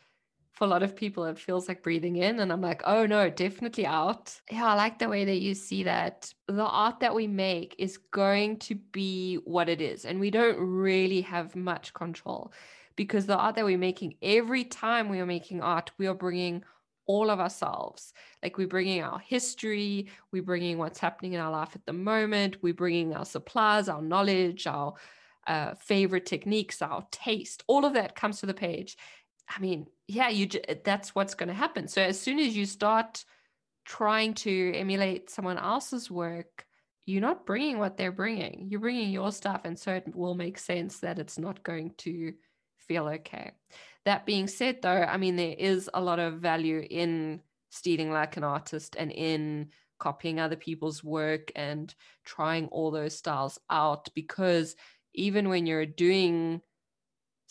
for 0.52 0.64
a 0.64 0.68
lot 0.68 0.82
of 0.82 0.94
people 0.94 1.24
it 1.24 1.38
feels 1.38 1.66
like 1.66 1.82
breathing 1.82 2.16
in 2.16 2.40
and 2.40 2.52
I'm 2.52 2.60
like, 2.60 2.82
"Oh 2.84 3.06
no, 3.06 3.30
definitely 3.30 3.86
out." 3.86 4.40
Yeah, 4.50 4.66
I 4.66 4.74
like 4.74 4.98
the 4.98 5.08
way 5.08 5.24
that 5.24 5.40
you 5.40 5.54
see 5.54 5.82
that 5.84 6.32
the 6.46 6.66
art 6.66 7.00
that 7.00 7.14
we 7.14 7.26
make 7.26 7.74
is 7.78 7.98
going 8.10 8.58
to 8.58 8.74
be 8.74 9.36
what 9.44 9.68
it 9.68 9.80
is 9.80 10.04
and 10.04 10.20
we 10.20 10.30
don't 10.30 10.58
really 10.58 11.22
have 11.22 11.56
much 11.56 11.94
control 11.94 12.52
because 12.96 13.26
the 13.26 13.36
art 13.36 13.56
that 13.56 13.64
we're 13.64 13.78
making 13.78 14.14
every 14.22 14.64
time 14.64 15.08
we 15.08 15.20
are 15.20 15.26
making 15.26 15.62
art, 15.62 15.90
we 15.98 16.06
are 16.06 16.14
bringing 16.14 16.62
all 17.06 17.30
of 17.30 17.40
ourselves. 17.40 18.12
Like 18.42 18.58
we're 18.58 18.66
bringing 18.66 19.02
our 19.02 19.18
history, 19.18 20.08
we're 20.30 20.42
bringing 20.42 20.78
what's 20.78 20.98
happening 20.98 21.32
in 21.32 21.40
our 21.40 21.50
life 21.50 21.74
at 21.74 21.84
the 21.86 21.92
moment, 21.92 22.62
we're 22.62 22.74
bringing 22.74 23.14
our 23.14 23.24
supplies, 23.24 23.88
our 23.88 24.02
knowledge, 24.02 24.66
our 24.66 24.94
uh, 25.46 25.74
favorite 25.74 26.26
techniques, 26.26 26.82
our 26.82 27.04
taste, 27.10 27.64
all 27.66 27.84
of 27.84 27.94
that 27.94 28.14
comes 28.14 28.40
to 28.40 28.46
the 28.46 28.54
page. 28.54 28.96
I 29.48 29.60
mean, 29.60 29.86
yeah, 30.08 30.28
you 30.28 30.48
that's 30.84 31.14
what's 31.14 31.34
going 31.34 31.48
to 31.48 31.54
happen. 31.54 31.88
So 31.88 32.02
as 32.02 32.20
soon 32.20 32.38
as 32.38 32.56
you 32.56 32.66
start 32.66 33.24
trying 33.84 34.34
to 34.34 34.72
emulate 34.74 35.30
someone 35.30 35.58
else's 35.58 36.10
work, 36.10 36.64
you're 37.04 37.20
not 37.20 37.46
bringing 37.46 37.78
what 37.78 37.96
they're 37.96 38.12
bringing. 38.12 38.66
You're 38.68 38.80
bringing 38.80 39.10
your 39.10 39.32
stuff, 39.32 39.62
and 39.64 39.78
so 39.78 39.92
it 39.92 40.14
will 40.14 40.34
make 40.34 40.58
sense 40.58 41.00
that 41.00 41.18
it's 41.18 41.38
not 41.38 41.62
going 41.62 41.92
to 41.98 42.32
feel 42.78 43.08
okay. 43.08 43.52
That 44.04 44.26
being 44.26 44.46
said, 44.46 44.82
though, 44.82 45.02
I 45.02 45.16
mean, 45.16 45.36
there 45.36 45.54
is 45.58 45.90
a 45.92 46.00
lot 46.00 46.18
of 46.18 46.40
value 46.40 46.84
in 46.88 47.40
stealing 47.70 48.10
like 48.10 48.36
an 48.36 48.44
artist 48.44 48.96
and 48.98 49.10
in 49.10 49.68
copying 49.98 50.40
other 50.40 50.56
people's 50.56 51.02
work 51.04 51.52
and 51.54 51.94
trying 52.24 52.66
all 52.68 52.90
those 52.90 53.16
styles 53.16 53.58
out 53.70 54.08
because 54.14 54.74
even 55.14 55.48
when 55.48 55.64
you're 55.64 55.86
doing 55.86 56.60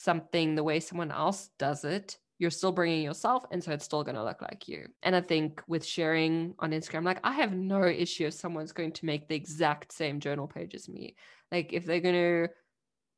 something 0.01 0.55
the 0.55 0.63
way 0.63 0.79
someone 0.79 1.11
else 1.11 1.49
does 1.59 1.83
it, 1.83 2.17
you're 2.39 2.49
still 2.49 2.71
bringing 2.71 3.03
yourself 3.03 3.45
and 3.51 3.63
so 3.63 3.71
it's 3.71 3.85
still 3.85 4.03
going 4.03 4.15
to 4.15 4.23
look 4.23 4.41
like 4.41 4.67
you. 4.67 4.87
And 5.03 5.15
i 5.15 5.21
think 5.21 5.61
with 5.67 5.85
sharing 5.85 6.55
on 6.57 6.71
instagram 6.71 7.05
like 7.05 7.19
i 7.23 7.33
have 7.33 7.53
no 7.53 7.83
issue 7.85 8.25
if 8.25 8.33
someone's 8.33 8.71
going 8.71 8.93
to 8.93 9.05
make 9.05 9.27
the 9.27 9.35
exact 9.35 9.93
same 9.93 10.19
journal 10.19 10.47
page 10.47 10.73
as 10.73 10.89
me. 10.89 11.15
Like 11.51 11.71
if 11.71 11.85
they're 11.85 11.99
going 11.99 12.15
to 12.15 12.53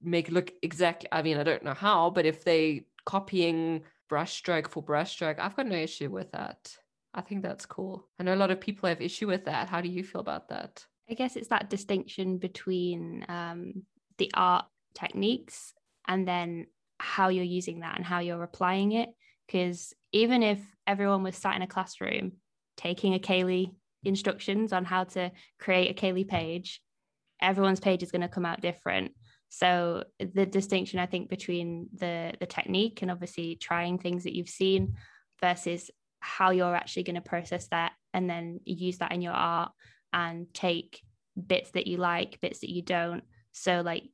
make 0.02 0.30
look 0.30 0.52
exact 0.62 1.06
i 1.14 1.22
mean 1.22 1.38
i 1.38 1.44
don't 1.44 1.64
know 1.64 1.74
how 1.74 2.10
but 2.10 2.26
if 2.26 2.44
they 2.44 2.86
copying 3.06 3.84
brushstroke 4.12 4.68
for 4.68 4.84
brushstroke 4.84 5.40
i've 5.40 5.56
got 5.56 5.68
no 5.68 5.78
issue 5.78 6.10
with 6.10 6.30
that. 6.34 6.76
I 7.16 7.22
think 7.22 7.44
that's 7.44 7.66
cool. 7.66 8.08
I 8.20 8.24
know 8.24 8.34
a 8.34 8.44
lot 8.44 8.50
of 8.50 8.60
people 8.60 8.90
have 8.90 9.00
issue 9.00 9.28
with 9.28 9.46
that. 9.46 9.70
How 9.70 9.82
do 9.82 9.88
you 9.88 10.04
feel 10.04 10.22
about 10.22 10.50
that? 10.50 10.84
I 11.08 11.14
guess 11.14 11.36
it's 11.36 11.50
that 11.50 11.70
distinction 11.70 12.40
between 12.40 13.24
um, 13.30 13.84
the 14.18 14.32
art 14.34 14.66
techniques 14.96 15.74
and 16.08 16.28
then 16.28 16.68
how 17.04 17.30
you're 17.30 17.43
using 17.43 17.82
that 17.82 17.97
and 17.97 18.06
how 18.06 18.20
you're 18.20 18.43
applying 18.43 18.93
it. 18.93 19.10
Because 19.45 19.93
even 20.12 20.41
if 20.41 20.60
everyone 20.88 21.24
was 21.24 21.36
sat 21.36 21.56
in 21.56 21.62
a 21.62 21.68
classroom 21.68 22.34
taking 22.78 23.14
a 23.14 23.20
Kaylee 23.20 23.74
instructions 24.04 24.74
on 24.74 24.86
how 24.86 25.04
to 25.04 25.32
create 25.60 25.91
a 25.91 25.93
Kaylee 25.93 26.28
page 26.28 26.82
everyone's 27.43 27.80
page 27.80 28.01
is 28.01 28.12
going 28.12 28.22
to 28.22 28.28
come 28.28 28.45
out 28.45 28.62
different. 28.62 29.12
So 29.49 30.06
the 30.18 30.47
distinction 30.47 30.97
I 30.97 31.06
think 31.06 31.30
between 31.30 31.89
the 31.93 32.34
the 32.39 32.47
technique 32.47 33.01
and 33.01 33.12
obviously 33.12 33.56
trying 33.56 33.99
things 33.99 34.24
that 34.24 34.36
you've 34.36 34.49
seen 34.49 34.95
versus 35.39 35.91
how 36.22 36.51
you're 36.51 36.76
actually 36.76 37.04
going 37.04 37.16
to 37.16 37.22
process 37.22 37.68
that 37.68 37.91
and 38.14 38.28
then 38.30 38.62
use 38.66 38.97
that 38.99 39.12
in 39.12 39.22
your 39.22 39.34
art 39.34 39.72
and 40.14 40.51
take 40.54 41.01
bits 41.47 41.72
that 41.72 41.86
you 41.86 41.97
like, 41.97 42.39
bits 42.41 42.60
that 42.60 42.72
you 42.72 42.82
don't. 42.82 43.24
So 43.51 43.82
like 43.82 44.06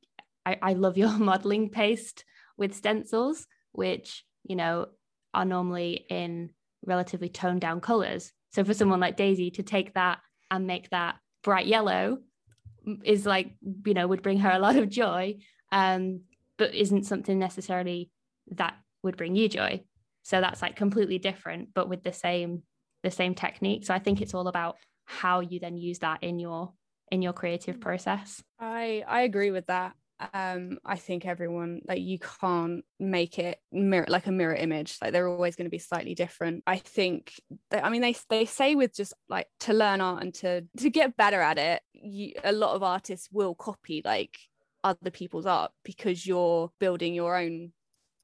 I, 0.45 0.57
I 0.61 0.73
love 0.73 0.97
your 0.97 1.17
modeling 1.17 1.69
paste 1.69 2.25
with 2.59 2.75
stencils, 2.75 3.47
which, 3.71 4.23
you 4.43 4.55
know, 4.55 4.87
are 5.33 5.45
normally 5.45 6.05
in 6.09 6.51
relatively 6.85 7.29
toned 7.29 7.61
down 7.61 7.81
colors. 7.81 8.31
So 8.51 8.63
for 8.63 8.73
someone 8.73 8.99
like 8.99 9.17
Daisy 9.17 9.51
to 9.51 9.63
take 9.63 9.93
that 9.93 10.19
and 10.51 10.67
make 10.67 10.89
that 10.89 11.15
bright 11.43 11.67
yellow 11.67 12.19
is 13.03 13.25
like 13.25 13.51
you 13.85 13.93
know 13.93 14.07
would 14.07 14.23
bring 14.23 14.39
her 14.39 14.51
a 14.51 14.59
lot 14.59 14.75
of 14.75 14.89
joy 14.89 15.35
um 15.71 16.21
but 16.57 16.73
isn't 16.73 17.03
something 17.03 17.37
necessarily 17.37 18.09
that 18.51 18.75
would 19.03 19.15
bring 19.15 19.35
you 19.35 19.47
joy. 19.47 19.81
So 20.23 20.41
that's 20.41 20.61
like 20.61 20.75
completely 20.75 21.19
different 21.19 21.69
but 21.73 21.87
with 21.87 22.03
the 22.03 22.13
same 22.13 22.63
the 23.03 23.11
same 23.11 23.35
technique. 23.35 23.85
So 23.85 23.93
i 23.93 23.99
think 23.99 24.21
it's 24.21 24.33
all 24.33 24.47
about 24.47 24.77
how 25.05 25.39
you 25.39 25.59
then 25.59 25.77
use 25.77 25.99
that 25.99 26.23
in 26.23 26.39
your 26.39 26.73
in 27.11 27.21
your 27.21 27.33
creative 27.33 27.79
process. 27.79 28.43
I 28.59 29.03
i 29.07 29.21
agree 29.21 29.51
with 29.51 29.67
that 29.67 29.93
um 30.33 30.77
i 30.85 30.95
think 30.95 31.25
everyone 31.25 31.81
like 31.87 32.01
you 32.01 32.19
can't 32.41 32.83
make 32.99 33.39
it 33.39 33.59
mirror 33.71 34.05
like 34.09 34.27
a 34.27 34.31
mirror 34.31 34.55
image 34.55 34.97
like 35.01 35.13
they're 35.13 35.27
always 35.27 35.55
going 35.55 35.65
to 35.65 35.69
be 35.71 35.79
slightly 35.79 36.13
different. 36.13 36.63
I 36.67 36.77
think 36.77 37.33
that, 37.71 37.85
i 37.85 37.89
mean 37.89 38.01
they 38.01 38.15
they 38.29 38.45
say 38.45 38.75
with 38.75 38.95
just 38.95 39.13
like 39.29 39.47
to 39.61 39.73
learn 39.73 40.01
art 40.01 40.23
and 40.23 40.33
to 40.35 40.65
to 40.77 40.89
get 40.89 41.17
better 41.17 41.41
at 41.41 41.57
it 41.57 41.81
you, 41.93 42.33
a 42.43 42.51
lot 42.51 42.75
of 42.75 42.83
artists 42.83 43.29
will 43.31 43.55
copy 43.55 44.01
like 44.03 44.37
other 44.83 45.11
people's 45.11 45.45
art 45.45 45.71
because 45.83 46.25
you're 46.25 46.71
building 46.79 47.13
your 47.13 47.37
own 47.37 47.71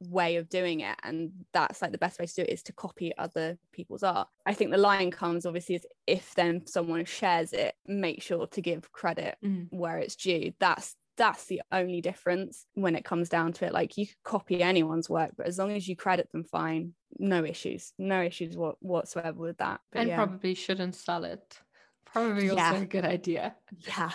way 0.02 0.36
of 0.36 0.50
doing 0.50 0.82
it 0.82 0.96
and 1.04 1.32
that's 1.54 1.82
like 1.82 1.92
the 1.92 1.98
best 1.98 2.20
way 2.20 2.26
to 2.26 2.34
do 2.34 2.42
it 2.42 2.50
is 2.50 2.64
to 2.64 2.74
copy 2.74 3.16
other 3.18 3.58
people's 3.72 4.04
art. 4.04 4.28
I 4.46 4.54
think 4.54 4.72
the 4.72 4.78
line 4.78 5.12
comes 5.12 5.46
obviously 5.46 5.76
is 5.76 5.88
if 6.06 6.34
then 6.36 6.68
someone 6.68 7.06
shares 7.06 7.54
it 7.54 7.76
make 7.88 8.22
sure 8.22 8.48
to 8.48 8.62
give 8.62 8.92
credit 8.92 9.38
mm. 9.44 9.68
where 9.72 9.98
it's 9.98 10.16
due. 10.16 10.54
That's 10.60 10.96
that's 11.18 11.46
the 11.46 11.62
only 11.72 12.02
difference 12.02 12.66
when 12.74 12.96
it 12.96 13.06
comes 13.06 13.30
down 13.30 13.54
to 13.54 13.66
it. 13.66 13.74
Like 13.74 13.98
you 13.98 14.08
could 14.08 14.24
copy 14.24 14.62
anyone's 14.62 15.10
work 15.10 15.32
but 15.38 15.48
as 15.48 15.58
long 15.58 15.72
as 15.72 15.88
you 15.88 15.96
credit 15.96 16.32
them 16.32 16.44
fine. 16.44 16.94
No 17.18 17.46
issues. 17.46 17.94
No 17.98 18.22
issues 18.22 18.58
what, 18.58 18.76
whatsoever 18.82 19.40
with 19.40 19.58
that. 19.58 19.80
But 19.92 20.02
and 20.02 20.10
yeah. 20.10 20.16
probably 20.18 20.54
shouldn't 20.54 20.96
sell 20.96 21.24
it. 21.24 21.60
Probably 22.06 22.50
also 22.50 22.62
yeah. 22.62 22.76
a 22.76 22.86
good 22.86 23.06
idea. 23.06 23.56
Yeah 23.88 24.12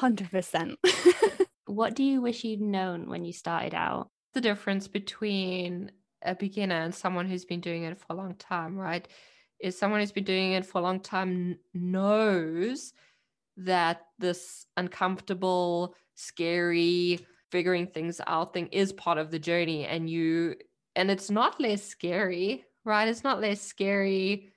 100% 0.00 0.76
what 1.66 1.94
do 1.94 2.02
you 2.02 2.20
wish 2.20 2.44
you'd 2.44 2.60
known 2.60 3.08
when 3.08 3.24
you 3.24 3.32
started 3.32 3.74
out? 3.74 4.10
The 4.34 4.40
difference 4.40 4.88
between 4.88 5.90
a 6.22 6.34
beginner 6.34 6.76
and 6.76 6.94
someone 6.94 7.26
who's 7.26 7.44
been 7.44 7.60
doing 7.60 7.84
it 7.84 7.98
for 7.98 8.06
a 8.10 8.14
long 8.14 8.34
time 8.34 8.76
right 8.76 9.06
is 9.60 9.78
someone 9.78 10.00
who's 10.00 10.12
been 10.12 10.24
doing 10.24 10.52
it 10.52 10.66
for 10.66 10.78
a 10.78 10.82
long 10.82 11.00
time 11.00 11.58
knows 11.74 12.92
that 13.58 14.02
this 14.18 14.66
uncomfortable 14.76 15.94
scary 16.14 17.26
figuring 17.50 17.86
things 17.86 18.20
out 18.26 18.52
thing 18.52 18.66
is 18.68 18.92
part 18.92 19.18
of 19.18 19.30
the 19.30 19.38
journey 19.38 19.86
and 19.86 20.08
you 20.10 20.54
and 20.96 21.10
it's 21.10 21.30
not 21.30 21.60
less 21.60 21.84
scary 21.84 22.64
right? 22.88 23.06
It's 23.06 23.22
not 23.22 23.40
less 23.40 23.60
scary 23.60 24.50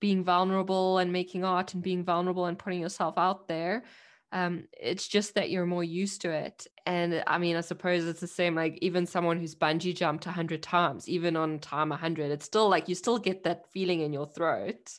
being 0.00 0.24
vulnerable 0.24 0.98
and 0.98 1.12
making 1.12 1.44
art 1.44 1.72
and 1.74 1.82
being 1.82 2.04
vulnerable 2.04 2.46
and 2.46 2.58
putting 2.58 2.80
yourself 2.80 3.16
out 3.16 3.48
there. 3.48 3.84
Um, 4.32 4.64
it's 4.72 5.08
just 5.08 5.34
that 5.34 5.50
you're 5.50 5.66
more 5.66 5.84
used 5.84 6.22
to 6.22 6.30
it. 6.30 6.66
And 6.86 7.22
i 7.26 7.38
mean 7.38 7.56
i 7.56 7.60
suppose 7.60 8.04
it's 8.04 8.20
the 8.20 8.26
same 8.26 8.54
like 8.54 8.78
even 8.82 9.06
someone 9.06 9.38
who's 9.38 9.54
bungee 9.54 9.94
jumped 9.94 10.26
a 10.26 10.30
100 10.30 10.62
times 10.62 11.08
even 11.08 11.36
on 11.36 11.60
time 11.60 11.92
a 11.92 11.94
100 11.94 12.32
it's 12.32 12.46
still 12.46 12.68
like 12.68 12.88
you 12.88 12.94
still 12.96 13.18
get 13.18 13.44
that 13.44 13.70
feeling 13.72 14.00
in 14.00 14.12
your 14.12 14.26
throat. 14.26 14.98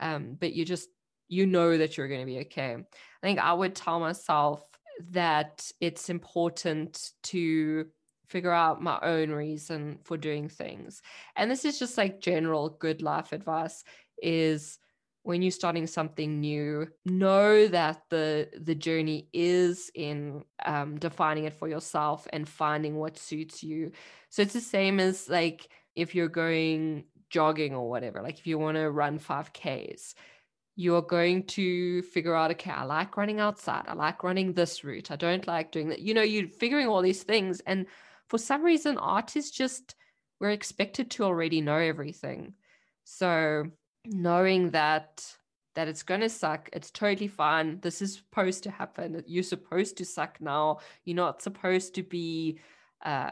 Um, 0.00 0.36
but 0.38 0.52
you 0.52 0.64
just 0.64 0.88
you 1.28 1.46
know 1.46 1.76
that 1.76 1.96
you're 1.96 2.08
going 2.08 2.20
to 2.20 2.26
be 2.26 2.40
okay 2.40 2.74
i 2.74 3.26
think 3.26 3.38
i 3.38 3.52
would 3.52 3.74
tell 3.74 4.00
myself 4.00 4.62
that 5.10 5.70
it's 5.80 6.08
important 6.08 7.10
to 7.22 7.86
figure 8.28 8.52
out 8.52 8.82
my 8.82 8.98
own 9.02 9.30
reason 9.30 9.98
for 10.04 10.16
doing 10.16 10.48
things. 10.48 11.00
And 11.36 11.50
this 11.50 11.64
is 11.64 11.78
just 11.78 11.96
like 11.96 12.20
general 12.20 12.70
good 12.70 13.02
life 13.02 13.32
advice 13.32 13.84
is 14.20 14.78
when 15.22 15.42
you're 15.42 15.50
starting 15.50 15.86
something 15.86 16.40
new, 16.40 16.86
know 17.04 17.66
that 17.68 18.02
the 18.10 18.48
the 18.60 18.76
journey 18.76 19.28
is 19.32 19.90
in 19.94 20.44
um, 20.64 20.98
defining 20.98 21.44
it 21.44 21.52
for 21.52 21.68
yourself 21.68 22.28
and 22.32 22.48
finding 22.48 22.96
what 22.96 23.18
suits 23.18 23.62
you. 23.62 23.90
So 24.28 24.42
it's 24.42 24.52
the 24.52 24.60
same 24.60 25.00
as 25.00 25.28
like 25.28 25.68
if 25.96 26.14
you're 26.14 26.28
going 26.28 27.04
jogging 27.28 27.74
or 27.74 27.90
whatever, 27.90 28.22
like 28.22 28.38
if 28.38 28.46
you 28.46 28.56
want 28.56 28.76
to 28.76 28.88
run 28.88 29.18
5Ks, 29.18 30.14
you're 30.76 31.02
going 31.02 31.42
to 31.42 32.02
figure 32.02 32.34
out 32.34 32.50
okay 32.50 32.70
i 32.70 32.84
like 32.84 33.16
running 33.16 33.40
outside 33.40 33.84
i 33.88 33.94
like 33.94 34.22
running 34.22 34.52
this 34.52 34.84
route 34.84 35.10
i 35.10 35.16
don't 35.16 35.46
like 35.46 35.72
doing 35.72 35.88
that. 35.88 36.00
You 36.00 36.14
know 36.14 36.22
you're 36.22 36.48
figuring 36.48 36.86
all 36.86 37.02
these 37.02 37.22
things 37.22 37.60
and 37.66 37.86
for 38.28 38.38
some 38.38 38.62
reason 38.62 38.98
artists 38.98 39.50
just 39.50 39.94
we're 40.40 40.50
expected 40.50 41.10
to 41.12 41.24
already 41.24 41.60
know 41.60 41.76
everything. 41.76 42.54
So 43.04 43.64
knowing 44.04 44.70
that 44.70 45.24
that 45.74 45.88
it's 45.88 46.02
going 46.02 46.20
to 46.20 46.28
suck 46.28 46.68
it's 46.72 46.90
totally 46.90 47.28
fine. 47.28 47.80
This 47.80 48.02
is 48.02 48.14
supposed 48.14 48.62
to 48.64 48.70
happen. 48.70 49.22
You're 49.26 49.42
supposed 49.42 49.96
to 49.98 50.04
suck 50.04 50.40
now. 50.40 50.78
You're 51.04 51.16
not 51.16 51.42
supposed 51.42 51.94
to 51.94 52.02
be 52.02 52.58
uh, 53.04 53.30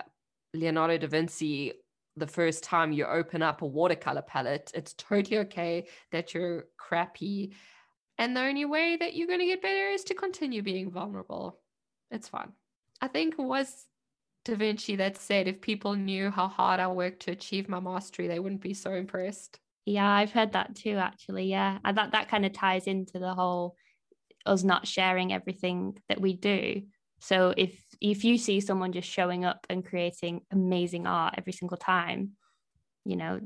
leonardo 0.53 0.99
da 0.99 1.07
vinci 1.09 1.72
the 2.16 2.26
first 2.26 2.64
time 2.64 2.92
you 2.92 3.06
open 3.06 3.42
up 3.42 3.62
a 3.62 3.66
watercolor 3.66 4.22
palette. 4.22 4.70
It's 4.74 4.94
totally 4.94 5.38
okay 5.38 5.88
that 6.12 6.34
you're 6.34 6.66
crappy. 6.76 7.54
And 8.18 8.36
the 8.36 8.42
only 8.42 8.64
way 8.64 8.96
that 8.96 9.14
you're 9.14 9.26
going 9.26 9.40
to 9.40 9.46
get 9.46 9.62
better 9.62 9.88
is 9.88 10.04
to 10.04 10.14
continue 10.14 10.62
being 10.62 10.90
vulnerable. 10.90 11.58
It's 12.10 12.28
fine. 12.28 12.52
I 13.00 13.08
think 13.08 13.34
was 13.38 13.86
Da 14.44 14.54
Vinci 14.54 14.96
that 14.96 15.16
said 15.16 15.48
if 15.48 15.60
people 15.60 15.94
knew 15.94 16.30
how 16.30 16.48
hard 16.48 16.78
I 16.78 16.86
worked 16.88 17.22
to 17.22 17.32
achieve 17.32 17.68
my 17.68 17.80
mastery, 17.80 18.28
they 18.28 18.38
wouldn't 18.38 18.60
be 18.60 18.74
so 18.74 18.92
impressed. 18.92 19.58
Yeah, 19.84 20.08
I've 20.08 20.32
heard 20.32 20.52
that 20.52 20.76
too, 20.76 20.96
actually. 20.96 21.46
Yeah. 21.46 21.78
And 21.84 21.96
that, 21.98 22.12
that 22.12 22.28
kind 22.28 22.46
of 22.46 22.52
ties 22.52 22.86
into 22.86 23.18
the 23.18 23.34
whole 23.34 23.76
us 24.46 24.62
not 24.62 24.86
sharing 24.86 25.32
everything 25.32 25.98
that 26.08 26.20
we 26.20 26.34
do. 26.34 26.82
So 27.20 27.54
if 27.56 27.82
if 28.11 28.22
you 28.22 28.36
see 28.36 28.61
someone 28.61 28.92
just 28.92 29.09
showing 29.09 29.46
up 29.46 29.66
and 29.70 29.84
creating 29.84 30.42
amazing 30.52 31.07
art 31.07 31.34
every 31.38 31.55
single 31.55 31.78
time, 31.78 32.32
you 33.07 33.16
know, 33.16 33.40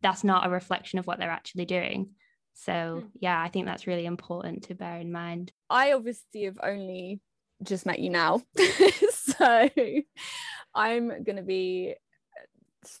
that's 0.00 0.22
not 0.22 0.46
a 0.46 0.50
reflection 0.50 1.00
of 1.00 1.06
what 1.08 1.18
they're 1.18 1.28
actually 1.30 1.64
doing. 1.64 2.10
So, 2.54 2.72
Mm. 2.72 3.10
yeah, 3.20 3.42
I 3.42 3.48
think 3.48 3.66
that's 3.66 3.88
really 3.88 4.06
important 4.06 4.64
to 4.64 4.76
bear 4.76 4.98
in 4.98 5.10
mind. 5.10 5.52
I 5.68 5.92
obviously 5.92 6.44
have 6.44 6.60
only 6.62 7.20
just 7.64 7.84
met 7.84 7.98
you 7.98 8.10
now. 8.10 8.42
so 9.10 9.68
I'm 10.72 11.08
going 11.24 11.36
to 11.36 11.42
be 11.42 11.94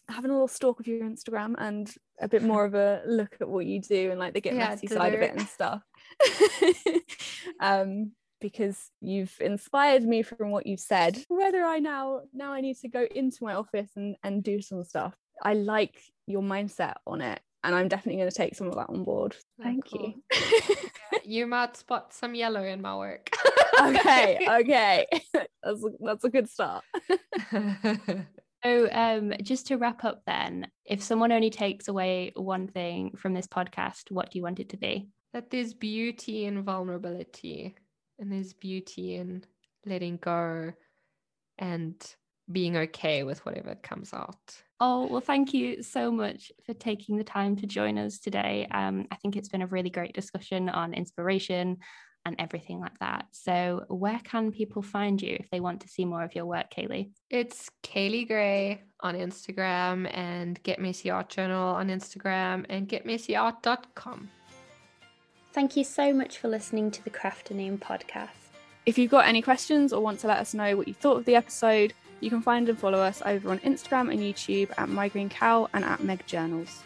having 0.08 0.30
a 0.30 0.34
little 0.34 0.48
stalk 0.48 0.80
of 0.80 0.88
your 0.88 1.08
Instagram 1.08 1.54
and 1.56 1.88
a 2.20 2.28
bit 2.28 2.42
more 2.42 2.64
of 2.64 2.74
a 2.74 3.02
look 3.06 3.36
at 3.40 3.48
what 3.48 3.64
you 3.64 3.80
do 3.80 4.10
and 4.10 4.18
like 4.18 4.34
the 4.34 4.40
get 4.40 4.54
Yeah, 4.56 4.70
messy 4.70 4.88
side 4.88 5.14
of 5.14 5.22
it 5.22 5.36
and 5.36 5.46
stuff. 5.48 5.82
um, 7.60 8.12
because 8.40 8.90
you've 9.00 9.34
inspired 9.40 10.02
me 10.02 10.22
from 10.22 10.50
what 10.50 10.66
you've 10.66 10.80
said. 10.80 11.22
Whether 11.28 11.62
I 11.62 11.78
now 11.78 12.22
now 12.32 12.52
I 12.52 12.60
need 12.60 12.76
to 12.78 12.88
go 12.88 13.06
into 13.14 13.44
my 13.44 13.54
office 13.54 13.90
and, 13.96 14.16
and 14.22 14.42
do 14.42 14.60
some 14.60 14.84
stuff. 14.84 15.14
I 15.42 15.54
like 15.54 16.00
your 16.26 16.42
mindset 16.42 16.94
on 17.06 17.20
it. 17.20 17.40
And 17.62 17.74
I'm 17.74 17.88
definitely 17.88 18.20
going 18.20 18.30
to 18.30 18.36
take 18.36 18.54
some 18.54 18.68
of 18.68 18.76
that 18.76 18.88
on 18.88 19.04
board. 19.04 19.36
Oh, 19.60 19.64
Thank 19.64 19.90
cool. 19.90 20.14
you. 20.32 20.76
You 21.24 21.46
might 21.46 21.76
spot 21.76 22.14
some 22.14 22.34
yellow 22.34 22.64
in 22.64 22.80
my 22.80 22.96
work. 22.96 23.28
okay, 23.80 24.48
okay. 24.48 25.06
that's 25.34 25.84
a, 25.84 25.88
that's 26.00 26.24
a 26.24 26.30
good 26.30 26.48
start. 26.48 26.84
So, 28.62 28.90
um, 28.92 29.32
just 29.40 29.68
to 29.68 29.78
wrap 29.78 30.04
up, 30.04 30.20
then, 30.26 30.68
if 30.84 31.02
someone 31.02 31.32
only 31.32 31.48
takes 31.48 31.88
away 31.88 32.32
one 32.36 32.68
thing 32.68 33.12
from 33.16 33.32
this 33.32 33.46
podcast, 33.46 34.10
what 34.10 34.30
do 34.30 34.38
you 34.38 34.42
want 34.42 34.60
it 34.60 34.68
to 34.68 34.76
be? 34.76 35.08
that 35.32 35.50
there's 35.50 35.74
beauty 35.74 36.44
in 36.44 36.62
vulnerability 36.62 37.76
and 38.20 38.30
there's 38.30 38.52
beauty 38.52 39.16
in 39.16 39.42
letting 39.86 40.18
go 40.18 40.72
and 41.58 41.94
being 42.52 42.76
okay 42.76 43.22
with 43.22 43.44
whatever 43.46 43.74
comes 43.76 44.12
out. 44.12 44.38
Oh, 44.80 45.06
well, 45.06 45.20
thank 45.20 45.52
you 45.52 45.82
so 45.82 46.10
much 46.10 46.50
for 46.64 46.74
taking 46.74 47.16
the 47.16 47.24
time 47.24 47.56
to 47.56 47.66
join 47.66 47.98
us 47.98 48.18
today. 48.18 48.66
Um, 48.70 49.06
I 49.10 49.16
think 49.16 49.36
it's 49.36 49.48
been 49.48 49.62
a 49.62 49.66
really 49.66 49.90
great 49.90 50.14
discussion 50.14 50.68
on 50.68 50.94
inspiration 50.94 51.78
and 52.26 52.36
everything 52.38 52.80
like 52.80 52.98
that. 53.00 53.26
So, 53.30 53.84
where 53.88 54.20
can 54.24 54.52
people 54.52 54.82
find 54.82 55.20
you 55.20 55.36
if 55.38 55.48
they 55.50 55.60
want 55.60 55.80
to 55.82 55.88
see 55.88 56.04
more 56.04 56.22
of 56.22 56.34
your 56.34 56.46
work, 56.46 56.66
Kaylee? 56.70 57.10
It's 57.30 57.70
Kaylee 57.82 58.26
Gray 58.26 58.82
on 59.00 59.14
Instagram 59.14 60.10
and 60.14 60.62
Get 60.62 60.80
Messy 60.80 61.10
Art 61.10 61.30
Journal 61.30 61.74
on 61.74 61.88
Instagram 61.88 62.66
and 62.68 62.88
getmessyart.com. 62.88 64.30
Thank 65.52 65.76
you 65.76 65.82
so 65.82 66.12
much 66.12 66.38
for 66.38 66.48
listening 66.48 66.92
to 66.92 67.02
the 67.02 67.10
Crafternoon 67.10 67.80
podcast. 67.80 68.28
If 68.86 68.96
you've 68.96 69.10
got 69.10 69.26
any 69.26 69.42
questions 69.42 69.92
or 69.92 70.00
want 70.00 70.20
to 70.20 70.28
let 70.28 70.38
us 70.38 70.54
know 70.54 70.76
what 70.76 70.86
you 70.86 70.94
thought 70.94 71.16
of 71.18 71.24
the 71.24 71.34
episode, 71.34 71.92
you 72.20 72.30
can 72.30 72.40
find 72.40 72.68
and 72.68 72.78
follow 72.78 72.98
us 72.98 73.20
over 73.26 73.50
on 73.50 73.58
Instagram 73.60 74.12
and 74.12 74.20
YouTube 74.20 74.70
at 74.78 74.88
My 74.88 75.08
Green 75.08 75.28
Cow 75.28 75.68
and 75.72 75.84
at 75.84 76.04
Meg 76.04 76.24
Journals. 76.26 76.82